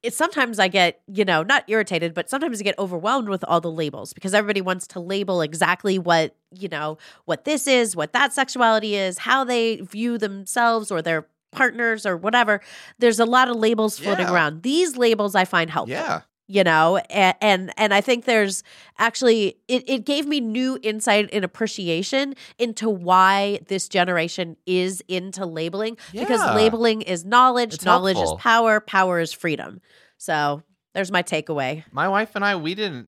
it, 0.03 0.13
sometimes 0.13 0.59
I 0.59 0.67
get, 0.67 1.01
you 1.07 1.25
know, 1.25 1.43
not 1.43 1.63
irritated, 1.67 2.13
but 2.13 2.29
sometimes 2.29 2.59
I 2.59 2.63
get 2.63 2.77
overwhelmed 2.77 3.29
with 3.29 3.43
all 3.45 3.61
the 3.61 3.71
labels 3.71 4.13
because 4.13 4.33
everybody 4.33 4.61
wants 4.61 4.87
to 4.87 4.99
label 4.99 5.41
exactly 5.41 5.97
what, 5.99 6.35
you 6.57 6.67
know, 6.69 6.97
what 7.25 7.45
this 7.45 7.67
is, 7.67 7.95
what 7.95 8.13
that 8.13 8.33
sexuality 8.33 8.95
is, 8.95 9.19
how 9.19 9.43
they 9.43 9.77
view 9.77 10.17
themselves 10.17 10.91
or 10.91 11.01
their 11.01 11.27
partners 11.51 12.05
or 12.05 12.15
whatever. 12.15 12.61
There's 12.99 13.19
a 13.19 13.25
lot 13.25 13.49
of 13.49 13.55
labels 13.55 13.99
floating 13.99 14.27
Yeah. 14.27 14.33
around. 14.33 14.63
These 14.63 14.97
labels 14.97 15.35
I 15.35 15.45
find 15.45 15.69
helpful. 15.69 15.91
Yeah. 15.93 16.21
You 16.51 16.63
know 16.63 16.97
and 17.09 17.35
and, 17.41 17.73
and 17.77 17.93
i 17.93 18.01
think 18.01 18.25
there's 18.25 18.63
actually 18.99 19.57
it, 19.67 19.83
it 19.87 20.05
gave 20.05 20.25
me 20.27 20.39
new 20.39 20.77
insight 20.83 21.29
and 21.31 21.45
appreciation 21.45 22.35
into 22.59 22.89
why 22.89 23.59
this 23.67 23.87
generation 23.87 24.57
is 24.65 25.01
into 25.07 25.45
labeling 25.45 25.97
because 26.13 26.39
labeling 26.55 27.01
is 27.01 27.23
knowledge 27.25 27.73
It's 27.75 27.85
knowledge 27.85 28.17
helpful. 28.17 28.37
is 28.37 28.41
power 28.41 28.79
power 28.79 29.19
is 29.19 29.31
freedom 29.31 29.81
so 30.17 30.61
there's 30.93 31.11
my 31.11 31.23
takeaway 31.23 31.83
My 31.91 32.07
wife 32.09 32.35
and 32.35 32.43
I, 32.43 32.55
we 32.57 32.75
didn't 32.75 33.05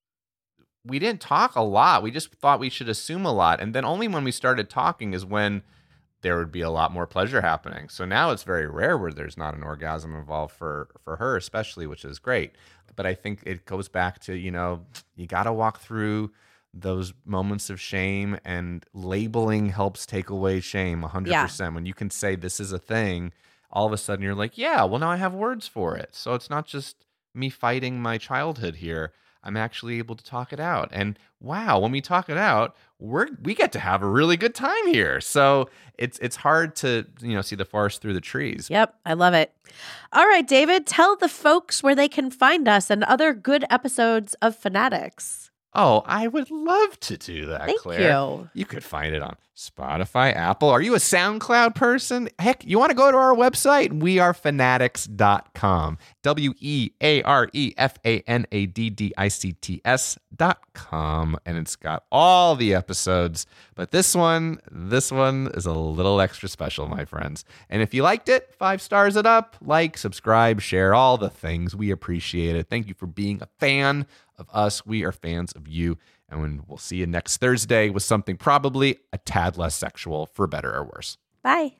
we 0.86 0.98
didn't 0.98 1.20
talk 1.22 1.56
a 1.56 1.62
lot. 1.62 2.02
We 2.02 2.10
just 2.10 2.30
thought 2.34 2.60
we 2.60 2.68
should 2.68 2.90
assume 2.90 3.24
a 3.24 3.32
lot. 3.32 3.58
And 3.60 3.74
then 3.74 3.86
only 3.86 4.06
when 4.06 4.22
we 4.22 4.30
started 4.30 4.68
talking 4.68 5.14
is 5.14 5.24
when 5.24 5.62
there 6.20 6.36
would 6.36 6.52
be 6.52 6.60
a 6.60 6.68
lot 6.70 6.92
more 6.92 7.06
pleasure 7.06 7.40
happening. 7.40 7.88
So 7.88 8.04
now 8.04 8.30
it's 8.32 8.42
very 8.42 8.66
rare 8.66 8.96
where 8.98 9.12
there's 9.12 9.36
not 9.38 9.54
an 9.54 9.62
orgasm 9.62 10.14
involved 10.14 10.54
for 10.54 10.88
for 11.02 11.16
her 11.16 11.36
especially, 11.36 11.86
which 11.86 12.04
is 12.04 12.18
great. 12.18 12.52
But 12.96 13.06
I 13.06 13.14
think 13.14 13.42
it 13.44 13.64
goes 13.64 13.88
back 13.88 14.20
to, 14.20 14.34
you 14.34 14.50
know, 14.50 14.86
you 15.16 15.26
got 15.26 15.44
to 15.44 15.52
walk 15.52 15.80
through 15.80 16.30
those 16.72 17.12
moments 17.24 17.70
of 17.70 17.80
shame 17.80 18.36
and 18.44 18.84
labeling 18.92 19.68
helps 19.68 20.06
take 20.06 20.28
away 20.28 20.60
shame 20.60 21.02
100%. 21.02 21.74
When 21.74 21.86
you 21.86 21.94
can 21.94 22.10
say 22.10 22.34
this 22.34 22.58
is 22.58 22.72
a 22.72 22.78
thing, 22.78 23.32
all 23.70 23.86
of 23.86 23.92
a 23.92 23.96
sudden 23.96 24.24
you're 24.24 24.34
like, 24.34 24.58
yeah, 24.58 24.84
well 24.84 24.98
now 24.98 25.10
I 25.10 25.16
have 25.16 25.34
words 25.34 25.68
for 25.68 25.96
it. 25.96 26.14
So 26.14 26.34
it's 26.34 26.50
not 26.50 26.66
just 26.66 27.04
me 27.34 27.48
fighting 27.48 28.00
my 28.00 28.18
childhood 28.18 28.76
here. 28.76 29.12
I'm 29.44 29.56
actually 29.56 29.98
able 29.98 30.16
to 30.16 30.24
talk 30.24 30.52
it 30.52 30.58
out. 30.58 30.88
And 30.90 31.18
wow, 31.38 31.78
when 31.78 31.92
we 31.92 32.00
talk 32.00 32.28
it 32.30 32.38
out, 32.38 32.74
we're 32.98 33.28
we 33.42 33.54
get 33.54 33.70
to 33.72 33.78
have 33.78 34.02
a 34.02 34.08
really 34.08 34.36
good 34.36 34.54
time 34.54 34.86
here. 34.86 35.20
So 35.20 35.68
it's 35.98 36.18
it's 36.20 36.36
hard 36.36 36.74
to, 36.76 37.06
you 37.20 37.34
know, 37.34 37.42
see 37.42 37.54
the 37.54 37.64
forest 37.64 38.00
through 38.00 38.14
the 38.14 38.20
trees. 38.20 38.68
Yep, 38.70 38.94
I 39.04 39.12
love 39.12 39.34
it. 39.34 39.52
All 40.12 40.26
right, 40.26 40.46
David, 40.46 40.86
tell 40.86 41.14
the 41.14 41.28
folks 41.28 41.82
where 41.82 41.94
they 41.94 42.08
can 42.08 42.30
find 42.30 42.66
us 42.66 42.90
and 42.90 43.04
other 43.04 43.34
good 43.34 43.64
episodes 43.70 44.34
of 44.40 44.60
Fanaddicts. 44.60 45.50
Oh, 45.74 46.02
I 46.06 46.28
would 46.28 46.50
love 46.50 46.98
to 47.00 47.16
do 47.16 47.46
that, 47.46 47.66
Thank 47.66 47.80
Clare. 47.80 48.00
you. 48.00 48.48
You 48.54 48.64
could 48.64 48.84
find 48.84 49.14
it 49.14 49.22
on 49.22 49.36
Spotify, 49.56 50.34
Apple. 50.34 50.68
Are 50.68 50.82
you 50.82 50.94
a 50.94 50.98
SoundCloud 50.98 51.76
person? 51.76 52.28
Heck, 52.40 52.64
you 52.64 52.76
want 52.78 52.90
to 52.90 52.96
go 52.96 53.12
to 53.12 53.16
our 53.16 53.34
website? 53.34 53.90
Wearefanaddicts.com. 53.90 55.98
W 56.22 56.54
E 56.58 56.90
A 57.00 57.22
R 57.22 57.48
E 57.52 57.72
F 57.76 57.96
A 58.04 58.18
N 58.22 58.46
A 58.50 58.66
D 58.66 58.90
D 58.90 59.12
I 59.16 59.28
C 59.28 59.52
T 59.52 59.80
S 59.84 60.18
dot 60.34 60.58
com. 60.72 61.38
And 61.46 61.56
it's 61.56 61.76
got 61.76 62.02
all 62.10 62.56
the 62.56 62.74
episodes. 62.74 63.46
But 63.76 63.92
this 63.92 64.16
one, 64.16 64.58
this 64.72 65.12
one 65.12 65.52
is 65.54 65.66
a 65.66 65.72
little 65.72 66.20
extra 66.20 66.48
special, 66.48 66.88
my 66.88 67.04
friends. 67.04 67.44
And 67.70 67.80
if 67.80 67.94
you 67.94 68.02
liked 68.02 68.28
it, 68.28 68.52
five 68.58 68.82
stars 68.82 69.14
it 69.14 69.26
up, 69.26 69.54
like, 69.60 69.96
subscribe, 69.96 70.62
share, 70.62 70.94
all 70.94 71.16
the 71.16 71.30
things. 71.30 71.76
We 71.76 71.92
appreciate 71.92 72.56
it. 72.56 72.68
Thank 72.68 72.88
you 72.88 72.94
for 72.94 73.06
being 73.06 73.40
a 73.40 73.46
fan 73.60 74.06
of 74.36 74.48
us. 74.52 74.84
We 74.84 75.04
are 75.04 75.12
fans 75.12 75.52
of 75.52 75.68
you. 75.68 75.96
And 76.28 76.62
we'll 76.66 76.78
see 76.78 76.96
you 76.96 77.06
next 77.06 77.36
Thursday 77.36 77.90
with 77.90 78.02
something 78.02 78.36
probably 78.36 78.98
a 79.12 79.18
tad 79.18 79.56
less 79.56 79.74
sexual, 79.74 80.26
for 80.26 80.46
better 80.46 80.74
or 80.74 80.84
worse. 80.84 81.18
Bye. 81.42 81.74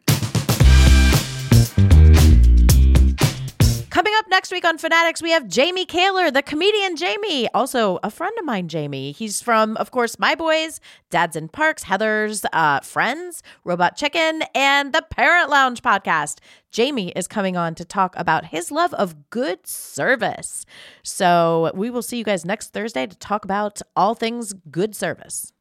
Coming 3.90 4.12
up 4.16 4.24
next 4.28 4.50
week 4.50 4.64
on 4.64 4.76
Fanaddicts, 4.76 5.22
we 5.22 5.30
have 5.30 5.46
Jamie 5.46 5.84
Kaler, 5.84 6.28
the 6.28 6.42
comedian 6.42 6.96
Jamie, 6.96 7.48
also 7.54 8.00
a 8.02 8.10
friend 8.10 8.36
of 8.40 8.44
mine, 8.44 8.66
Jamie. 8.66 9.12
He's 9.12 9.40
from, 9.40 9.76
of 9.76 9.92
course, 9.92 10.18
My 10.18 10.34
Boys, 10.34 10.80
Dads 11.10 11.36
in 11.36 11.48
Parks, 11.48 11.84
Heather's 11.84 12.44
uh, 12.52 12.80
Friends, 12.80 13.40
Robot 13.62 13.96
Chicken, 13.96 14.42
and 14.52 14.92
the 14.92 15.02
Parent 15.10 15.48
Lounge 15.48 15.80
podcast. 15.80 16.40
Jamie 16.74 17.10
is 17.10 17.28
coming 17.28 17.56
on 17.56 17.76
to 17.76 17.84
talk 17.84 18.16
about 18.16 18.46
his 18.46 18.72
love 18.72 18.92
of 18.94 19.30
good 19.30 19.64
service. 19.64 20.66
So 21.04 21.70
we 21.72 21.88
will 21.88 22.02
see 22.02 22.18
you 22.18 22.24
guys 22.24 22.44
next 22.44 22.72
Thursday 22.72 23.06
to 23.06 23.16
talk 23.16 23.44
about 23.44 23.80
all 23.94 24.16
things 24.16 24.52
good 24.72 24.96
service. 24.96 25.52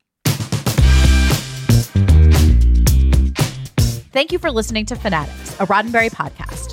Thank 4.11 4.32
you 4.32 4.39
for 4.39 4.49
listening 4.49 4.88
to 4.88 4.95
Fanaddicts, 4.95 5.61
a 5.61 5.68
Roddenberry 5.68 6.09
podcast. 6.09 6.72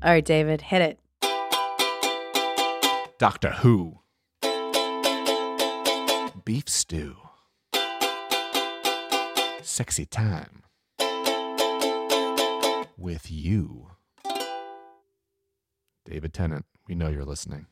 All 0.00 0.10
right, 0.12 0.24
David, 0.24 0.60
hit 0.60 0.80
it. 0.80 1.00
Doctor 3.18 3.50
Who. 3.50 3.98
Beef 6.44 6.68
stew. 6.68 7.16
Sexy 9.62 10.06
time. 10.06 10.62
With 12.96 13.30
you. 13.30 13.88
David 16.04 16.32
Tennant, 16.32 16.64
we 16.86 16.94
know 16.94 17.08
you're 17.08 17.24
listening. 17.24 17.66